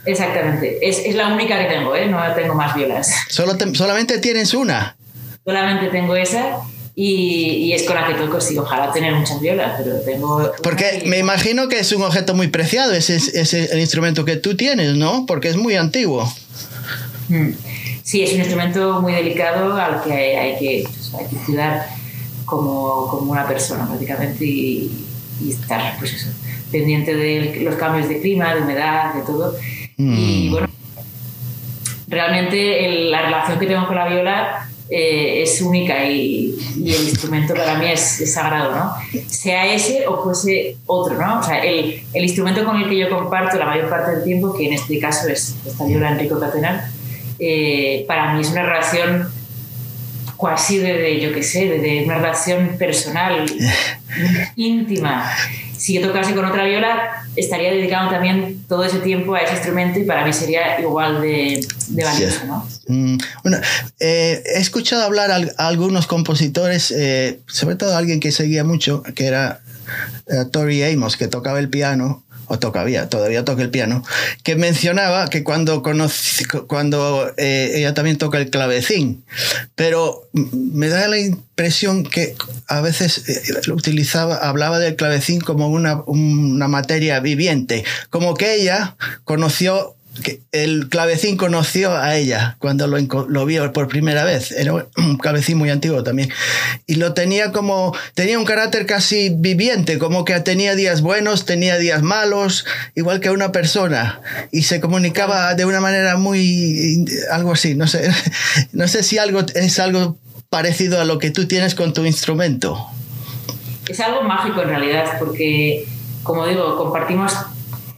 Exactamente, 0.06 0.80
es, 0.82 1.00
es, 1.00 1.16
la 1.16 1.28
única 1.28 1.58
que 1.60 1.74
tengo, 1.74 1.96
¿eh? 1.96 2.08
no 2.08 2.20
tengo 2.36 2.56
más 2.56 2.76
violas. 2.76 3.14
¿Solo 3.30 3.54
¿Solamente 3.74 4.18
tienes 4.20 4.54
una? 4.54 4.98
Solamente 5.46 5.88
tengo 5.88 6.16
esa 6.16 6.60
y, 6.96 7.66
y, 7.66 7.74
es 7.74 7.84
con 7.84 7.96
la 7.96 8.06
que 8.06 8.14
toco, 8.14 8.40
sí, 8.40 8.58
ojalá 8.58 8.92
tener 8.92 9.14
muchas 9.16 9.42
violas, 9.42 9.82
pero 9.82 10.00
tengo... 10.02 10.52
Porque 10.62 11.04
me 11.08 11.18
imagino 11.18 11.68
que 11.68 11.80
es 11.80 11.92
un 11.92 12.04
objeto 12.04 12.36
muy 12.36 12.50
preciado 12.50 12.94
ese, 12.94 13.16
ese 13.16 13.66
el 13.74 13.80
instrumento 13.80 14.26
que 14.26 14.36
tú 14.36 14.56
tienes, 14.56 14.96
¿no? 14.96 15.26
Porque 15.26 15.48
es 15.50 15.56
muy 15.56 15.76
antiguo. 15.76 16.32
Mm. 17.30 17.50
Sí, 18.04 18.22
es 18.22 18.34
un 18.34 18.40
instrumento 18.40 19.02
muy 19.02 19.14
delicado 19.14 19.76
al 19.76 20.04
que 20.04 20.38
hay, 20.38 20.60
que, 20.60 20.84
pues, 20.84 21.14
hay 21.16 21.26
que 21.26 21.38
cuidar 21.46 21.88
como, 22.46 23.08
como, 23.08 23.32
una 23.32 23.48
persona 23.48 23.88
prácticamente 23.88 24.46
y, 24.46 24.92
y 25.42 25.52
estar 25.52 25.98
pues 25.98 26.14
eso, 26.14 26.28
pendiente 26.72 27.16
de 27.16 27.62
los 27.62 27.76
cambios 27.76 28.08
de 28.08 28.22
clima, 28.22 28.54
de 28.54 28.62
humedad, 28.62 29.16
de 29.16 29.22
todo. 29.22 29.56
Y 29.98 30.48
mm. 30.50 30.52
bueno, 30.52 30.68
realmente 32.08 33.10
la 33.10 33.22
relación 33.24 33.60
que 33.60 33.68
tengo 33.68 33.88
con 33.88 33.96
la 33.96 34.08
viola 34.08 34.70
eh, 34.90 35.42
es 35.44 35.62
única 35.62 36.06
y, 36.06 36.56
el 36.78 37.10
instrumento 37.10 37.54
para 37.54 37.76
mí 37.76 37.90
es, 37.90 38.32
sagrado, 38.34 38.76
¿no? 38.76 38.94
Sea 39.28 39.74
ese 39.74 40.06
o 40.08 40.24
fuese 40.24 40.78
otro, 40.86 41.16
¿no? 41.18 41.40
O 41.40 41.44
sea, 41.44 41.60
el, 41.60 42.04
el, 42.14 42.24
instrumento 42.24 42.66
con 42.66 42.78
el 42.78 42.90
que 42.90 42.98
yo 42.98 43.10
comparto 43.10 43.58
la 43.58 43.66
mayor 43.66 43.90
parte 43.90 44.12
del 44.12 44.24
tiempo, 44.24 44.54
que 44.54 44.68
en 44.68 44.74
este 44.74 45.00
caso 45.00 45.28
es 45.30 45.56
esta 45.66 45.86
viola 45.86 46.12
Enrico 46.12 46.40
Catenal, 46.40 46.92
eh, 47.40 48.06
para 48.08 48.34
mí 48.34 48.42
es 48.42 48.52
una 48.52 48.64
relación 48.64 49.30
casi 50.40 50.78
de, 50.78 51.20
yo 51.20 51.34
qué 51.34 51.42
sé, 51.42 51.68
de, 51.68 52.04
una 52.06 52.16
relación 52.16 52.76
personal, 52.78 53.46
íntima. 54.56 55.30
Si 55.84 55.94
yo 55.94 56.02
tocase 56.08 56.34
con 56.34 56.46
otra 56.46 56.64
viola, 56.64 57.26
estaría 57.36 57.70
dedicando 57.70 58.10
también 58.10 58.64
todo 58.70 58.86
ese 58.86 59.00
tiempo 59.00 59.36
a 59.36 59.42
ese 59.42 59.56
instrumento 59.56 60.00
y 60.00 60.06
para 60.06 60.26
mí 60.26 60.32
sería 60.32 60.80
igual 60.80 61.20
de, 61.22 61.68
valioso, 61.90 62.46
¿no? 62.46 62.66
Mm, 62.88 63.18
bueno, 63.44 63.58
eh, 64.00 64.42
he 64.46 64.60
escuchado 64.60 65.04
hablar 65.04 65.30
a, 65.30 65.68
algunos 65.68 66.08
compositores, 66.08 66.90
eh, 66.92 67.42
sobre 67.48 67.76
todo 67.76 67.96
a 67.96 67.98
alguien 67.98 68.22
que 68.22 68.32
seguía 68.32 68.64
mucho, 68.64 69.04
que 69.14 69.26
era 69.26 69.60
eh, 70.28 70.46
Tori 70.50 70.82
Amos, 70.84 71.18
que 71.18 71.28
tocaba 71.28 71.60
el 71.60 71.68
piano 71.68 72.23
o 72.54 72.60
todavía, 72.60 73.10
todavía 73.10 73.44
toca 73.44 73.64
el 73.64 73.72
piano, 73.72 74.04
que 74.44 74.56
mencionaba 74.56 75.28
que 75.28 75.44
cuando, 75.44 75.82
conocí, 75.82 76.46
cuando 76.68 77.34
eh, 77.38 77.72
ella 77.76 77.96
también 77.96 78.18
toca 78.20 78.38
el 78.38 78.52
clavecín, 78.52 79.24
pero 79.76 80.30
me 80.34 80.88
da 80.88 81.08
la 81.08 81.18
impresión 81.18 82.04
que 82.04 82.36
a 82.68 82.82
veces 82.82 83.28
eh, 83.28 83.72
utilizaba, 83.72 84.36
hablaba 84.36 84.78
del 84.78 84.96
clavecín 84.96 85.42
como 85.42 85.68
una, 85.68 86.04
una 86.06 86.68
materia 86.68 87.20
viviente, 87.20 87.84
como 88.12 88.36
que 88.36 88.54
ella 88.54 88.98
conoció 89.24 89.96
el 90.52 90.90
clavecín 90.90 91.38
conoció 91.38 91.96
a 91.96 92.16
ella 92.16 92.56
cuando 92.60 92.88
lo, 92.88 92.98
lo, 93.28 93.46
vio 93.46 93.74
por 93.74 93.88
primera 93.88 94.24
vez. 94.24 94.52
Era 94.52 94.74
un 94.74 95.18
clavecín 95.22 95.58
muy 95.58 95.70
antiguo 95.70 96.04
también. 96.04 96.30
Y 96.86 96.96
lo 96.96 97.14
tenía 97.14 97.52
como, 97.52 97.96
tenía 98.14 98.38
un 98.38 98.46
carácter 98.46 98.86
casi 98.86 99.30
viviente, 99.30 99.98
como 99.98 100.24
que 100.26 100.40
tenía 100.42 100.76
días 100.76 101.02
buenos, 101.02 101.46
tenía 101.46 101.78
días 101.78 102.04
malos, 102.04 102.66
igual 102.96 103.20
que 103.20 103.32
una 103.32 103.52
persona. 103.52 104.22
Y 104.52 104.64
se 104.64 104.80
comunicaba 104.80 105.56
de 105.56 105.66
una 105.66 105.82
manera 105.82 106.18
muy, 106.18 107.06
algo 107.32 107.54
así, 107.54 107.76
no 107.76 107.88
sé, 107.88 108.10
no 108.72 108.88
sé 108.88 109.04
si 109.04 109.18
algo 109.18 109.42
es 109.56 109.80
algo 109.80 110.18
parecido 110.54 111.02
a 111.02 111.04
lo 111.06 111.18
que 111.18 111.32
tú 111.32 111.48
tienes 111.48 111.74
con 111.74 111.94
tu 111.94 112.06
instrumento? 112.06 112.78
Es 113.88 114.00
algo 114.00 114.22
mágico 114.22 114.62
en 114.62 114.70
realidad, 114.70 115.18
porque, 115.18 115.88
como 116.22 116.46
digo, 116.46 116.78
compartimos 116.78 117.34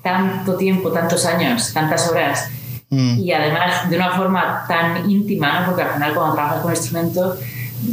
tanto 0.06 0.56
tiempo, 0.56 0.92
tantos 0.92 1.26
años, 1.26 1.74
tantas 1.74 2.08
horas, 2.08 2.48
mm. 2.92 3.18
y 3.24 3.32
además 3.32 3.90
de 3.90 3.96
una 3.96 4.12
forma 4.12 4.64
tan 4.68 5.10
íntima, 5.10 5.64
porque 5.66 5.82
al 5.82 5.94
final 5.94 6.14
cuando 6.14 6.36
trabajas 6.36 6.62
con 6.62 6.70
un 6.70 6.78
instrumento, 6.78 7.38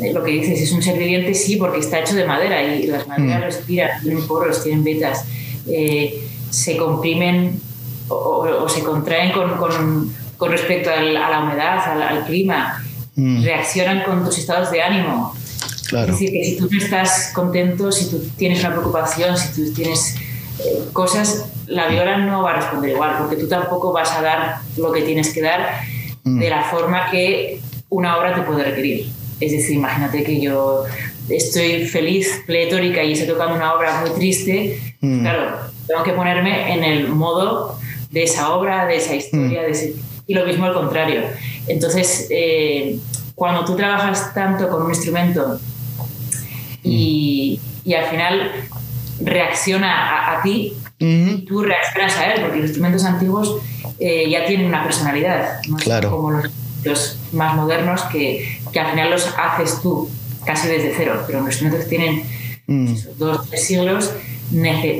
eh, 0.02 0.12
lo 0.12 0.22
que 0.22 0.32
dices 0.32 0.60
es 0.60 0.72
un 0.72 0.82
ser 0.82 0.98
viviente, 0.98 1.32
sí, 1.32 1.56
porque 1.56 1.78
está 1.78 2.00
hecho 2.00 2.14
de 2.14 2.26
madera 2.26 2.62
y 2.62 2.86
las 2.86 3.08
maderas 3.08 3.40
mm. 3.40 3.44
respiran, 3.44 4.02
tienen 4.02 4.26
poros, 4.26 4.62
tienen 4.62 4.84
vetas, 4.84 5.24
eh, 5.66 6.22
se 6.50 6.76
comprimen 6.76 7.58
o, 8.08 8.68
se 8.68 8.82
contraen 8.82 9.32
con, 9.32 9.56
con, 9.56 10.14
con 10.36 10.50
respecto 10.50 10.90
a 10.90 11.00
la 11.00 11.40
humedad, 11.40 11.78
al, 11.78 12.26
clima, 12.26 12.84
mm. 13.16 13.42
reaccionan 13.42 14.02
con 14.02 14.22
tus 14.22 14.36
estados 14.36 14.70
de 14.70 14.82
ánimo. 14.82 15.34
Claro. 15.88 16.12
Es 16.12 16.20
decir, 16.20 16.30
que 16.30 16.44
si 16.44 16.56
tú 16.58 16.68
no 16.70 16.78
estás 16.78 17.30
contento, 17.34 17.90
si 17.90 18.10
tú 18.10 18.22
tienes 18.36 18.60
una 18.60 18.72
preocupación, 18.72 19.34
si 19.38 19.48
tú 19.54 19.72
tienes 19.72 20.14
cosas, 20.92 21.50
la 21.66 21.88
viola 21.88 22.18
no 22.18 22.42
va 22.42 22.52
a 22.52 22.56
responder 22.56 22.90
igual, 22.90 23.16
porque 23.18 23.36
tú 23.36 23.48
tampoco 23.48 23.92
vas 23.92 24.12
a 24.12 24.22
dar 24.22 24.56
lo 24.76 24.92
que 24.92 25.02
tienes 25.02 25.32
que 25.32 25.42
dar 25.42 25.80
mm. 26.24 26.38
de 26.38 26.50
la 26.50 26.62
forma 26.64 27.10
que 27.10 27.60
una 27.88 28.16
obra 28.16 28.34
te 28.34 28.42
puede 28.42 28.64
requerir. 28.64 29.08
Es 29.40 29.52
decir, 29.52 29.76
imagínate 29.76 30.22
que 30.22 30.40
yo 30.40 30.84
estoy 31.28 31.86
feliz, 31.86 32.42
pletórica 32.46 33.02
y 33.02 33.12
estoy 33.12 33.28
tocando 33.28 33.54
una 33.56 33.74
obra 33.74 34.00
muy 34.00 34.10
triste, 34.10 34.78
mm. 35.00 35.20
claro, 35.20 35.56
tengo 35.86 36.02
que 36.02 36.12
ponerme 36.12 36.74
en 36.74 36.84
el 36.84 37.08
modo 37.08 37.78
de 38.10 38.24
esa 38.24 38.54
obra, 38.54 38.86
de 38.86 38.96
esa 38.96 39.14
historia, 39.14 39.62
de 39.62 39.94
y 40.26 40.34
lo 40.34 40.46
mismo 40.46 40.66
al 40.66 40.74
contrario. 40.74 41.22
Entonces, 41.66 42.28
eh, 42.30 42.98
cuando 43.34 43.64
tú 43.64 43.74
trabajas 43.74 44.32
tanto 44.34 44.68
con 44.68 44.82
un 44.82 44.90
instrumento 44.90 45.58
y, 46.82 47.60
y 47.84 47.94
al 47.94 48.06
final 48.06 48.52
reacciona 49.24 50.32
a, 50.32 50.42
ti, 50.42 50.74
y 50.98 51.44
tú 51.44 51.62
reaccionas 51.62 52.16
a 52.16 52.32
él, 52.32 52.40
porque 52.42 52.56
los 52.58 52.66
instrumentos 52.66 53.04
antiguos 53.04 53.56
eh, 53.98 54.30
ya 54.30 54.44
tienen 54.46 54.66
una 54.66 54.84
personalidad, 54.84 55.60
no 55.68 55.76
claro. 55.76 56.10
como 56.10 56.30
los, 56.30 56.50
los, 56.84 57.18
más 57.32 57.56
modernos 57.56 58.02
que, 58.02 58.60
que, 58.72 58.80
al 58.80 58.90
final 58.90 59.10
los 59.10 59.26
haces 59.36 59.80
tú 59.82 60.08
casi 60.44 60.68
desde 60.68 60.94
cero, 60.96 61.24
pero 61.26 61.40
los 61.40 61.48
instrumentos 61.48 61.88
tienen 61.88 62.22
mm. 62.66 62.94
dos 63.18 63.48
tres 63.48 63.66
siglos 63.66 64.12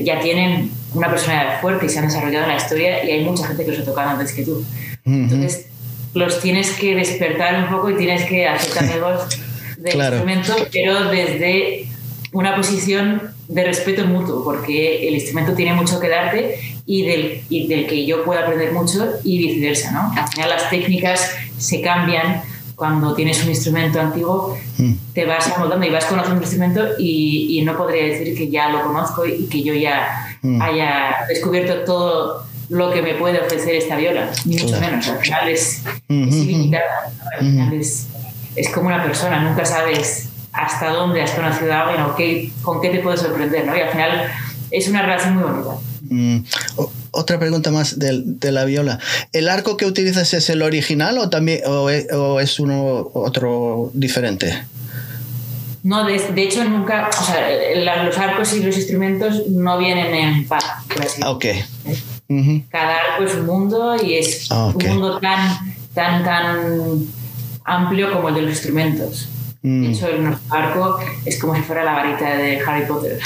ya 0.05 0.21
tienen 0.21 0.71
una 0.95 1.11
personalidad 1.11 1.61
fuerte 1.61 1.87
y 1.87 1.88
se 1.88 1.99
han 1.99 2.07
desarrollado 2.07 2.45
en 2.45 2.50
la 2.50 2.57
historia 2.57 3.05
y 3.05 3.11
hay 3.11 3.25
mucha 3.25 3.47
gente 3.47 3.64
que 3.64 3.71
los 3.73 3.81
ha 3.81 3.85
tocado 3.85 4.11
antes 4.11 4.33
que 4.33 4.45
tú. 4.45 4.64
Entonces, 5.05 5.67
los 6.14 6.41
tienes 6.41 6.71
que 6.73 6.95
despertar 6.95 7.62
un 7.64 7.71
poco 7.71 7.91
y 7.91 7.97
tienes 7.97 8.25
que 8.25 8.47
hacerte 8.47 8.91
amigos 8.91 9.29
del 9.79 9.97
instrumento, 9.97 10.55
pero 10.73 11.05
desde 11.11 11.88
una 12.33 12.55
posición 12.55 13.35
de 13.52 13.64
respeto 13.64 14.06
mutuo, 14.06 14.42
porque 14.42 15.06
el 15.06 15.14
instrumento 15.14 15.52
tiene 15.52 15.75
mucho 15.75 16.00
que 16.00 16.09
darte 16.09 16.59
y 16.87 17.04
del, 17.04 17.42
y 17.49 17.66
del 17.68 17.87
que 17.87 18.06
yo 18.06 18.25
puedo 18.25 18.40
aprender 18.40 18.73
mucho 18.73 19.06
y 19.25 19.38
viceversa. 19.38 19.92
¿no? 19.92 20.12
Al 20.16 20.28
final 20.28 20.49
las 20.49 20.71
técnicas 20.71 21.30
se 21.59 21.80
cambian 21.82 22.42
cuando 22.75 23.14
tienes 23.14 23.42
un 23.44 23.50
instrumento 23.50 24.00
antiguo, 24.00 24.56
mm. 24.78 24.92
te 25.12 25.25
vas 25.26 25.47
amoldando 25.52 25.87
y 25.87 25.90
vas 25.90 26.06
conociendo 26.06 26.38
un 26.38 26.42
instrumento 26.42 26.80
y, 26.99 27.59
y, 27.59 27.62
no 27.62 27.76
podría 27.76 28.04
decir 28.04 28.37
que 28.37 28.49
ya 28.49 28.71
lo 28.71 28.82
conozco 28.82 29.25
y 29.26 29.47
que 29.47 29.62
yo 29.62 29.75
ya 29.75 30.37
mm. 30.40 30.61
haya 30.61 31.16
descubierto 31.28 31.85
todo 31.85 32.44
lo 32.71 32.90
que 32.90 33.02
me 33.02 33.14
puede 33.14 33.38
ofrecer 33.40 33.75
esta 33.75 33.97
viola, 33.97 34.30
ni 34.47 34.56
mucho 34.56 34.80
menos. 34.80 35.06
Al 35.06 35.18
final 35.18 35.49
es, 35.49 35.85
ilimitada, 36.09 37.12
al 37.32 37.40
final 37.40 37.75
es, 37.75 38.09
es, 38.56 38.68
como 38.71 38.87
una 38.87 39.04
persona, 39.04 39.40
nunca 39.42 39.64
sabes 39.64 40.32
hasta 40.52 40.90
dónde 40.90 41.23
has 41.23 41.30
conocido 41.32 41.73
a 41.73 41.82
alguien 41.82 42.02
o 42.02 42.14
qué, 42.14 42.50
con 42.62 42.80
qué 42.80 42.90
te 42.90 42.99
puede 43.00 43.16
sorprender, 43.16 43.66
¿no? 43.66 43.76
Y 43.76 43.80
al 43.80 43.90
final 43.90 44.30
es 44.71 44.88
una 44.88 45.02
relación 45.02 45.35
muy 45.35 45.44
bonita. 45.44 45.71
Mm. 46.02 46.38
Otra 47.11 47.38
pregunta 47.38 47.71
más 47.71 47.99
de, 47.99 48.23
de, 48.25 48.52
la 48.52 48.64
viola. 48.64 48.99
¿El 49.32 49.49
arco 49.49 49.76
que 49.76 49.87
utilizas 49.87 50.32
es 50.35 50.49
el 50.50 50.62
original 50.62 51.18
o 51.18 51.28
también 51.28 51.61
o 51.66 51.90
es, 51.90 52.61
uno 52.61 53.11
otro 53.14 53.90
diferente? 53.94 54.64
No, 55.82 56.04
de, 56.04 56.16
hecho 56.37 56.64
nunca, 56.64 57.11
o 57.18 57.25
sea, 57.25 58.04
los 58.04 58.16
arcos 58.16 58.54
y 58.54 58.62
los 58.62 58.76
instrumentos 58.76 59.49
no 59.49 59.78
vienen 59.78 60.14
en 60.14 60.49
par. 60.49 60.62
Ok. 61.26 61.47
Cada 62.71 62.97
arco 62.97 63.25
es 63.25 63.35
un 63.35 63.47
mundo 63.47 63.97
y 64.02 64.14
es 64.14 64.47
ah, 64.50 64.73
un 64.75 64.87
mundo 64.87 65.18
tan, 65.18 65.75
tan, 65.92 66.25
tan 66.25 67.06
amplio 67.64 68.12
como 68.12 68.28
el 68.28 68.37
de 68.37 68.42
los 68.42 68.50
instrumentos. 68.52 69.29
De 69.62 69.68
mm. 69.68 69.92
hecho, 69.92 70.09
el 70.09 70.37
arco 70.51 70.98
es 71.25 71.38
como 71.38 71.55
si 71.55 71.62
fuera 71.62 71.85
la 71.85 71.92
varita 71.92 72.37
de 72.37 72.61
Harry 72.66 72.85
Potter. 72.85 73.20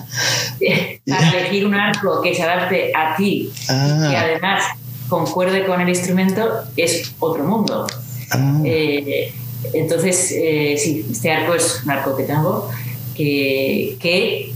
Para 1.06 1.30
elegir 1.30 1.66
un 1.66 1.74
arco 1.74 2.20
que 2.22 2.34
se 2.34 2.42
adapte 2.44 2.92
a 2.94 3.16
ti 3.16 3.50
y 3.52 3.52
ah. 3.68 4.06
que 4.08 4.16
además 4.16 4.64
concuerde 5.08 5.66
con 5.66 5.80
el 5.80 5.88
instrumento 5.88 6.48
es 6.76 7.12
otro 7.18 7.42
mundo. 7.44 7.86
Ah. 8.30 8.60
Eh, 8.64 9.32
entonces, 9.72 10.32
eh, 10.36 10.76
sí, 10.78 11.04
este 11.10 11.32
arco 11.32 11.54
es 11.54 11.82
un 11.84 11.90
arco 11.90 12.16
que 12.16 12.22
tengo 12.22 12.70
que, 13.16 13.96
que 13.98 14.52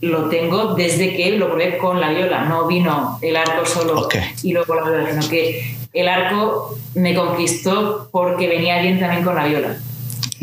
lo 0.00 0.28
tengo 0.28 0.74
desde 0.74 1.14
que 1.14 1.36
lo 1.36 1.48
probé 1.50 1.78
con 1.78 2.00
la 2.00 2.10
viola. 2.10 2.46
No 2.46 2.66
vino 2.66 3.18
el 3.22 3.36
arco 3.36 3.64
solo 3.64 4.08
y 4.42 4.52
luego 4.52 4.74
la 4.74 4.82
viola, 4.82 5.10
sino 5.10 5.28
que 5.28 5.76
el 5.92 6.08
arco 6.08 6.76
me 6.94 7.14
conquistó 7.14 8.08
porque 8.10 8.48
venía 8.48 8.82
bien 8.82 8.98
también 8.98 9.22
con 9.22 9.36
la 9.36 9.44
viola. 9.46 9.76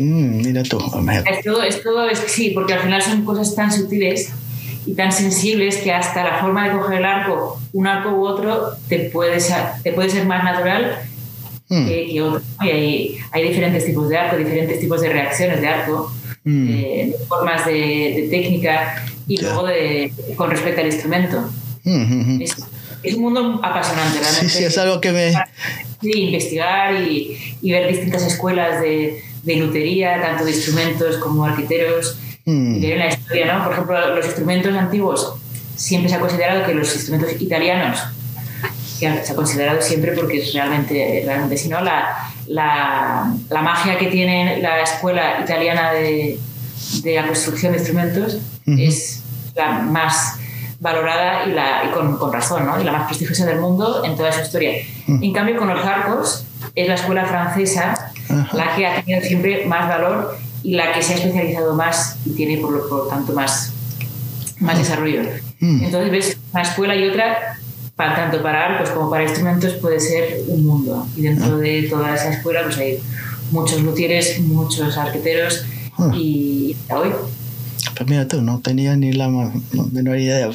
Mm, 0.00 0.42
mira 0.46 0.62
tú. 0.62 0.78
Es 0.78 1.44
todo, 1.44 1.62
es 1.62 1.82
todo, 1.82 2.08
es, 2.08 2.18
sí, 2.26 2.50
porque 2.54 2.72
al 2.72 2.80
final 2.80 3.02
son 3.02 3.22
cosas 3.24 3.54
tan 3.54 3.70
sutiles 3.70 4.30
y 4.86 4.94
tan 4.94 5.12
sensibles 5.12 5.76
que 5.76 5.92
hasta 5.92 6.24
la 6.24 6.38
forma 6.38 6.66
de 6.66 6.78
coger 6.78 7.00
el 7.00 7.04
arco, 7.04 7.60
un 7.74 7.86
arco 7.86 8.10
u 8.12 8.26
otro, 8.26 8.70
te 8.88 9.10
puede 9.10 9.40
ser, 9.40 9.58
te 9.82 9.92
puede 9.92 10.08
ser 10.08 10.24
más 10.24 10.42
natural 10.42 11.02
mm. 11.68 11.86
que, 11.86 12.22
otro. 12.22 12.40
hay, 12.58 13.18
hay, 13.30 13.48
diferentes 13.48 13.84
tipos 13.84 14.08
de 14.08 14.16
arco, 14.16 14.38
diferentes 14.38 14.80
tipos 14.80 15.02
de 15.02 15.10
reacciones 15.10 15.60
de 15.60 15.68
arco, 15.68 16.10
mm. 16.44 16.68
eh, 16.70 17.14
formas 17.28 17.66
de, 17.66 18.26
técnica 18.30 19.04
y 19.28 19.36
luego 19.36 19.66
de, 19.66 20.14
con 20.34 20.50
respecto 20.50 20.80
al 20.80 20.86
instrumento. 20.86 21.50
es, 21.84 22.56
es, 23.02 23.14
un 23.16 23.22
mundo 23.22 23.60
apasionante, 23.62 24.18
realmente. 24.18 24.48
Sí, 24.48 24.58
sí, 24.60 24.64
es 24.64 24.78
algo 24.78 24.98
que 24.98 25.12
me... 25.12 25.32
Sí, 26.00 26.12
investigar 26.22 27.02
y, 27.02 27.36
y 27.60 27.72
ver 27.72 27.86
distintas 27.86 28.26
escuelas 28.26 28.80
de 28.80 29.22
de 29.42 29.56
lutería, 29.56 30.20
tanto 30.20 30.44
de 30.44 30.52
instrumentos 30.52 31.16
como 31.16 31.44
arquiteros, 31.44 32.18
mm. 32.44 32.76
y 32.76 32.94
la 32.94 33.08
historia, 33.08 33.54
¿no? 33.54 33.64
Por 33.64 33.72
ejemplo, 33.72 34.14
los 34.14 34.24
instrumentos 34.26 34.74
antiguos, 34.74 35.34
siempre 35.76 36.10
se 36.10 36.16
ha 36.16 36.20
considerado 36.20 36.66
que 36.66 36.74
los 36.74 36.94
instrumentos 36.94 37.40
italianos, 37.40 38.00
que 38.98 39.24
se 39.24 39.32
ha 39.32 39.34
considerado 39.34 39.80
siempre 39.80 40.12
porque 40.12 40.42
es 40.42 40.52
realmente, 40.52 41.22
realmente 41.24 41.56
si 41.56 41.68
no, 41.68 41.80
la, 41.80 42.32
la, 42.46 43.32
la 43.48 43.62
magia 43.62 43.96
que 43.98 44.06
tiene 44.08 44.60
la 44.60 44.82
escuela 44.82 45.40
italiana 45.42 45.92
de, 45.92 46.38
de 47.02 47.14
la 47.14 47.26
construcción 47.26 47.72
de 47.72 47.78
instrumentos 47.78 48.38
es 48.66 49.22
la 49.54 49.72
más 49.80 50.36
valorada 50.80 51.46
y, 51.46 51.52
la, 51.52 51.84
y 51.86 51.92
con, 51.92 52.16
con, 52.16 52.32
razón, 52.32 52.66
¿no? 52.66 52.80
y 52.80 52.84
la 52.84 52.92
más 52.92 53.06
prestigiosa 53.06 53.46
del 53.46 53.58
mundo 53.58 54.04
en 54.04 54.16
toda 54.16 54.32
su 54.32 54.40
historia. 54.40 54.74
En 55.06 55.32
cambio, 55.32 55.56
con 55.56 55.68
los 55.68 55.84
arcos, 55.84 56.44
es 56.74 56.88
la 56.88 56.94
escuela 56.94 57.24
francesa 57.24 58.12
la 58.52 58.76
que 58.76 58.86
ha 58.86 59.02
tenido 59.02 59.20
siempre 59.22 59.66
más 59.66 59.88
valor 59.88 60.36
y 60.62 60.74
la 60.74 60.92
que 60.92 61.02
se 61.02 61.14
ha 61.14 61.16
especializado 61.16 61.74
más 61.74 62.16
y 62.24 62.30
tiene 62.30 62.58
por 62.58 62.72
lo 62.72 63.02
tanto 63.06 63.32
más, 63.32 63.72
más 64.58 64.78
desarrollo. 64.78 65.22
Mm. 65.60 65.84
Entonces 65.84 66.10
ves 66.10 66.36
una 66.52 66.62
escuela 66.62 66.94
y 66.96 67.08
otra, 67.08 67.58
para, 67.96 68.16
tanto 68.16 68.42
para 68.42 68.66
arcos 68.66 68.90
como 68.90 69.10
para 69.10 69.24
instrumentos, 69.24 69.74
puede 69.74 70.00
ser 70.00 70.40
un 70.48 70.66
mundo. 70.66 71.06
Y 71.16 71.22
dentro 71.22 71.58
de 71.58 71.82
toda 71.84 72.14
esa 72.14 72.30
escuela 72.30 72.62
pues 72.64 72.78
hay 72.78 72.98
muchos 73.50 73.82
luthieres, 73.82 74.40
muchos 74.40 74.96
arqueteros 74.96 75.64
ah. 75.98 76.10
y 76.14 76.76
hoy 76.90 77.12
pues 77.96 78.08
mira 78.08 78.26
tú, 78.26 78.40
no 78.40 78.60
tenía 78.60 78.96
ni 78.96 79.12
la 79.12 79.28
menor 79.28 80.18
idea. 80.18 80.48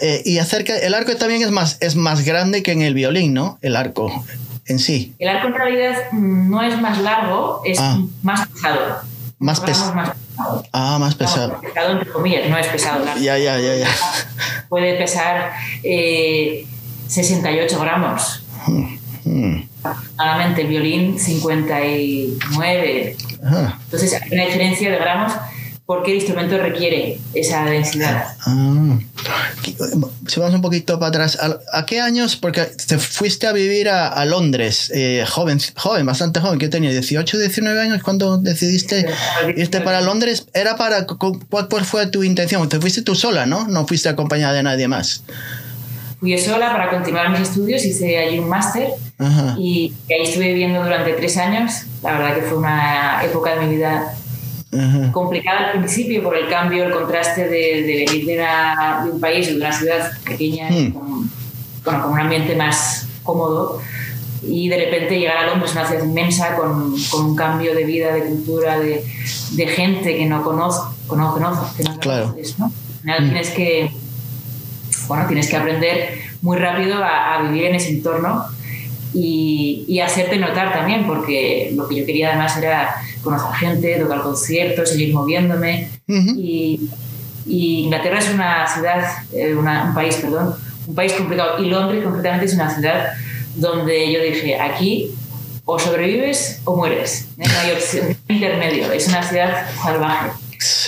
Eh, 0.00 0.22
y 0.24 0.38
acerca, 0.38 0.76
el 0.78 0.94
arco 0.94 1.16
también 1.16 1.42
es 1.42 1.50
más, 1.50 1.76
es 1.80 1.96
más 1.96 2.24
grande 2.24 2.62
que 2.62 2.72
en 2.72 2.82
el 2.82 2.94
violín, 2.94 3.34
¿no? 3.34 3.58
El 3.62 3.76
arco 3.76 4.24
en 4.66 4.78
sí. 4.78 5.14
El 5.18 5.28
arco 5.28 5.48
en 5.48 5.54
realidad 5.54 6.12
no 6.12 6.62
es 6.62 6.80
más 6.80 6.98
largo, 6.98 7.62
es 7.64 7.78
ah. 7.80 8.00
más 8.22 8.46
pesado. 8.48 9.00
Más, 9.38 9.60
pesado. 9.60 9.92
Ah, 10.72 10.96
más 10.98 11.14
pesado. 11.14 11.60
pesado 11.60 11.92
entre 11.92 12.10
comillas, 12.10 12.48
no 12.48 12.56
es 12.56 12.66
pesado. 12.68 13.04
Ya, 13.20 13.36
ya, 13.36 13.58
ya, 13.58 13.76
ya. 13.76 13.88
Puede 14.68 14.94
pesar 14.94 15.52
68 15.82 17.76
eh, 17.76 17.78
gramos. 17.80 18.42
Hmm, 18.66 18.96
hmm. 19.24 19.68
El 20.56 20.66
violín 20.66 21.18
59. 21.18 23.16
Entonces 23.84 24.14
hay 24.14 24.30
una 24.32 24.44
diferencia 24.46 24.90
de 24.90 24.96
gramos 24.96 25.32
porque 25.86 26.12
el 26.12 26.16
instrumento 26.16 26.56
requiere 26.56 27.18
esa 27.34 27.64
densidad. 27.64 28.28
Ah. 28.46 28.98
Si 30.26 30.40
vamos 30.40 30.54
un 30.54 30.62
poquito 30.62 30.98
para 30.98 31.08
atrás, 31.08 31.38
¿a, 31.40 31.84
qué 31.84 32.00
años? 32.00 32.36
Porque 32.36 32.62
te 32.62 32.98
fuiste 32.98 33.46
a 33.46 33.52
vivir 33.52 33.90
a, 33.90 34.24
Londres, 34.24 34.90
eh, 34.94 35.24
joven, 35.28 35.58
joven, 35.76 36.06
bastante 36.06 36.40
joven, 36.40 36.58
¿qué 36.58 36.68
tenía? 36.68 36.90
¿18, 36.90 37.38
19 37.38 37.80
años 37.80 38.02
cuando 38.02 38.38
decidiste 38.38 39.06
irte 39.56 39.80
para 39.82 40.00
Londres? 40.00 40.46
¿Era 40.54 40.76
para, 40.76 41.06
cuál, 41.06 41.84
fue 41.84 42.06
tu 42.06 42.22
intención? 42.22 42.66
Te 42.68 42.80
fuiste 42.80 43.02
tú 43.02 43.14
sola, 43.14 43.44
¿no? 43.44 43.68
No 43.68 43.86
fuiste 43.86 44.08
acompañada 44.08 44.54
de 44.54 44.62
nadie 44.62 44.88
más. 44.88 45.22
Fui 46.18 46.38
sola 46.38 46.72
para 46.72 46.88
continuar 46.88 47.28
mis 47.28 47.40
estudios, 47.40 47.84
hice 47.84 48.16
allí 48.16 48.38
un 48.38 48.48
máster 48.48 48.88
y 49.58 49.92
ahí 50.08 50.22
estuve 50.22 50.48
viviendo 50.48 50.82
durante 50.82 51.12
tres 51.12 51.36
años. 51.36 51.82
La 52.02 52.12
verdad 52.12 52.36
que 52.36 52.42
fue 52.42 52.56
una 52.56 53.22
época 53.22 53.56
de 53.56 53.66
mi 53.66 53.76
vida 53.76 54.14
complicada 55.12 55.70
al 55.70 55.78
principio 55.78 56.22
por 56.22 56.36
el 56.36 56.48
cambio, 56.48 56.84
el 56.84 56.92
contraste 56.92 57.48
de, 57.48 58.06
venir 58.06 58.26
de, 58.26 59.10
un 59.10 59.20
país, 59.20 59.46
de 59.46 59.56
una 59.56 59.72
ciudad 59.72 60.12
pequeña, 60.24 60.70
hmm. 60.70 60.92
con, 60.92 61.30
con, 61.82 62.12
un 62.12 62.18
ambiente 62.18 62.56
más 62.56 63.06
cómodo, 63.22 63.80
y 64.42 64.68
de 64.68 64.76
repente 64.76 65.18
llegar 65.18 65.38
a 65.38 65.46
Londres, 65.46 65.72
una 65.72 65.86
ciudad 65.86 66.04
inmensa, 66.04 66.56
con, 66.56 66.94
con 67.10 67.26
un 67.26 67.36
cambio 67.36 67.74
de 67.74 67.84
vida, 67.84 68.12
de 68.12 68.24
cultura, 68.24 68.78
de, 68.78 69.04
de 69.52 69.66
gente 69.66 70.16
que 70.16 70.26
no 70.26 70.42
conozco, 70.42 70.94
que 71.08 71.16
no 71.16 71.98
claro. 72.00 72.30
conoces, 72.30 72.58
¿no? 72.58 72.66
Hmm. 73.04 73.24
tienes 73.24 73.50
que, 73.50 73.90
bueno, 75.08 75.26
tienes 75.26 75.48
que 75.48 75.56
aprender 75.56 76.18
muy 76.42 76.56
rápido 76.58 77.02
a, 77.02 77.34
a 77.34 77.42
vivir 77.42 77.64
en 77.66 77.74
ese 77.76 77.90
entorno 77.90 78.44
y, 79.14 79.84
y, 79.86 80.00
hacerte 80.00 80.36
notar 80.36 80.72
también, 80.72 81.06
porque 81.06 81.72
lo 81.74 81.88
que 81.88 81.96
yo 81.96 82.06
quería 82.06 82.30
además 82.30 82.56
era 82.56 82.96
conocer 83.22 83.54
gente, 83.54 83.98
tocar 84.00 84.22
conciertos, 84.22 84.90
seguir 84.90 85.14
moviéndome. 85.14 85.88
y, 86.06 86.90
Inglaterra 87.46 88.18
es 88.18 88.30
una 88.30 88.66
ciudad, 88.66 89.04
eh, 89.32 89.54
un 89.54 89.94
país, 89.94 90.16
perdón, 90.16 90.54
un 90.86 90.94
país 90.94 91.12
complicado. 91.12 91.62
Y 91.62 91.68
Londres 91.68 92.02
concretamente 92.02 92.46
es 92.46 92.54
una 92.54 92.74
ciudad 92.74 93.12
donde 93.54 94.10
yo 94.10 94.22
dije, 94.22 94.58
aquí 94.58 95.10
o 95.64 95.78
sobrevives 95.78 96.60
o 96.64 96.76
mueres. 96.76 97.28
No 97.36 97.44
hay 97.60 97.72
opción 97.72 98.16
intermedio. 98.28 98.92
Es 98.92 99.08
una 99.08 99.22
ciudad 99.22 99.66
salvaje 99.82 100.30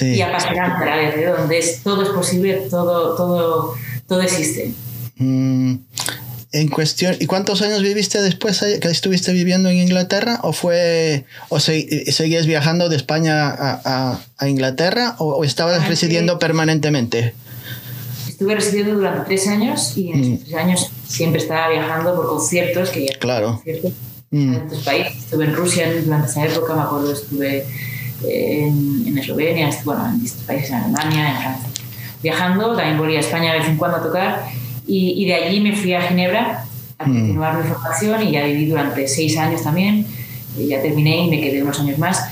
y 0.01 0.21
apasionante 0.21 0.83
a 0.83 0.87
la 0.87 0.97
vez, 0.97 1.17
¿eh? 1.17 1.27
donde 1.27 1.59
es, 1.59 1.83
todo 1.83 2.03
es 2.03 2.09
posible, 2.11 2.55
todo, 2.71 3.17
todo, 3.17 3.75
todo 4.07 4.23
existe. 4.23 4.73
Mm, 5.17 5.77
en 6.61 6.69
cuestión, 6.69 7.17
¿y 7.21 7.27
cuántos 7.27 7.61
años 7.61 7.83
viviste 7.83 8.23
después 8.23 8.65
que 8.81 8.89
estuviste 8.89 9.33
viviendo 9.33 9.69
en 9.69 9.77
Inglaterra? 9.77 10.41
¿O 10.43 10.55
fue 10.55 11.27
o 11.51 11.61
seguías 11.61 12.47
viajando 12.47 12.89
de 12.89 12.97
España 12.97 13.49
a, 13.51 14.19
a, 14.39 14.49
Inglaterra 14.49 15.17
o, 15.19 15.45
estabas 15.45 15.83
ah, 15.83 15.89
residiendo 15.89 16.39
permanentemente? 16.39 17.35
Estuve 18.27 18.55
residiendo 18.55 18.95
durante 18.95 19.27
tres 19.27 19.47
años 19.49 19.97
y 19.99 20.13
en 20.13 20.21
esos 20.21 20.33
mm. 20.33 20.45
tres 20.45 20.55
años 20.55 20.91
siempre 21.07 21.43
estaba 21.43 21.69
viajando 21.69 22.17
por 22.17 22.29
conciertos 22.29 22.89
que 22.89 23.07
ya 23.07 23.19
claro. 23.19 23.63
Mm. 24.31 24.55
en 24.55 24.63
otros 24.63 24.83
países. 24.83 25.17
Estuve 25.19 25.45
en 25.45 25.55
Rusia 25.55 25.93
durante 26.03 26.31
esa 26.31 26.47
época, 26.47 26.75
me 26.75 26.83
acuerdo, 26.83 27.13
estuve 27.13 27.67
en, 28.25 29.05
en 29.07 29.19
Eslovenia, 29.19 29.69
bueno, 29.85 30.07
en 30.07 30.23
distintos 30.23 30.47
países, 30.47 30.71
en 30.71 30.77
Alemania, 30.77 31.31
en 31.31 31.37
Francia. 31.43 31.69
Viajando, 32.23 32.75
también 32.75 32.97
volví 32.97 33.17
a 33.17 33.21
España 33.21 33.53
de 33.53 33.59
vez 33.59 33.69
en 33.69 33.77
cuando 33.77 33.99
a 33.99 34.03
tocar 34.03 34.66
y, 34.87 35.27
de 35.27 35.35
allí 35.35 35.61
me 35.61 35.75
fui 35.75 35.95
a 35.95 36.03
Ginebra 36.03 36.65
a 36.99 37.07
mm. 37.07 37.13
continuar 37.13 37.57
mi 37.57 37.69
formación 37.69 38.23
y 38.23 38.33
ya 38.33 38.45
viví 38.45 38.67
durante 38.67 39.09
seis 39.09 39.37
años 39.37 39.63
también. 39.63 40.07
Y 40.59 40.69
ya 40.69 40.81
terminé 40.81 41.25
y 41.25 41.31
me 41.31 41.41
quedé 41.41 41.63
unos 41.63 41.79
años 41.81 41.99
más. 41.99 42.25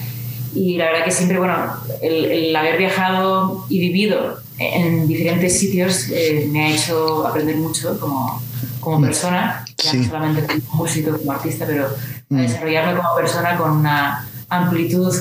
Y 0.55 0.77
la 0.77 0.87
verdad 0.87 1.05
que 1.05 1.11
siempre, 1.11 1.39
bueno, 1.39 1.57
el, 2.01 2.55
haber 2.55 2.79
viajado 2.79 3.67
y 3.69 3.81
vivido 3.81 4.39
en 4.59 5.09
diferentes 5.09 5.59
sitios 5.59 6.09
eh, 6.11 6.49
me 6.51 6.65
ha 6.65 6.71
hecho 6.71 7.27
aprender 7.27 7.57
mucho 7.57 7.99
como, 7.99 8.41
como 8.81 9.01
mm. 9.01 9.03
persona, 9.03 9.65
ya 9.83 9.95
no 9.95 10.05
solamente 10.05 10.47
como 10.47 10.85
músico, 10.85 11.19
como 11.19 11.33
artista, 11.33 11.67
pero 11.67 11.87
a 11.87 11.91
mm. 12.29 12.37
desarrollarme 12.37 12.97
como 12.97 13.17
persona 13.17 13.57
con 13.57 13.73
una 13.79 14.29
amplitud 14.49 15.13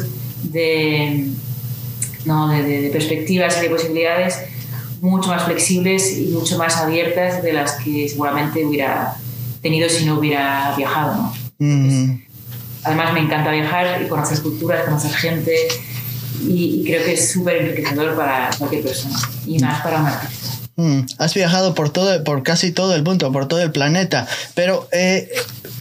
de, 0.44 1.30
no, 2.26 2.50
de, 2.50 2.64
de 2.64 2.90
perspectivas 2.92 3.58
y 3.58 3.62
de 3.62 3.70
posibilidades 3.72 4.38
mucho 5.04 5.30
más 5.30 5.44
flexibles 5.44 6.18
y 6.18 6.28
mucho 6.28 6.58
más 6.58 6.78
abiertas 6.78 7.44
de 7.44 7.52
las 7.52 7.74
que 7.74 8.08
seguramente 8.08 8.66
hubiera 8.66 9.16
tenido 9.62 9.90
si 9.90 10.06
no 10.06 10.18
hubiera 10.18 10.74
viajado. 10.78 11.34
¿no? 11.60 12.24
además 12.84 13.14
me 13.14 13.20
encanta 13.22 13.52
viajar 13.52 14.02
y 14.02 14.08
conocer 14.08 14.42
culturas, 14.42 14.86
conocer 14.86 15.12
gente 15.12 15.56
y, 16.42 16.84
creo 16.86 17.04
que 17.04 17.14
es 17.14 17.32
súper 17.32 17.58
enriquecedor 17.58 18.16
para 18.16 18.50
cualquier 18.58 18.84
persona 18.84 19.18
y 19.46 19.60
más 19.60 19.82
para 19.82 20.00
un 20.00 20.08
artista. 20.08 20.53
Mm, 20.76 21.02
has 21.20 21.34
viajado 21.36 21.76
por 21.76 21.92
todo, 21.92 22.24
por 22.24 22.42
casi 22.42 22.72
todo 22.72 22.96
el 22.96 23.04
mundo, 23.04 23.32
por 23.32 23.48
todo 23.48 23.62
el 23.62 23.72
planeta, 23.72 24.28
pero 24.56 24.88
eh, 24.92 25.30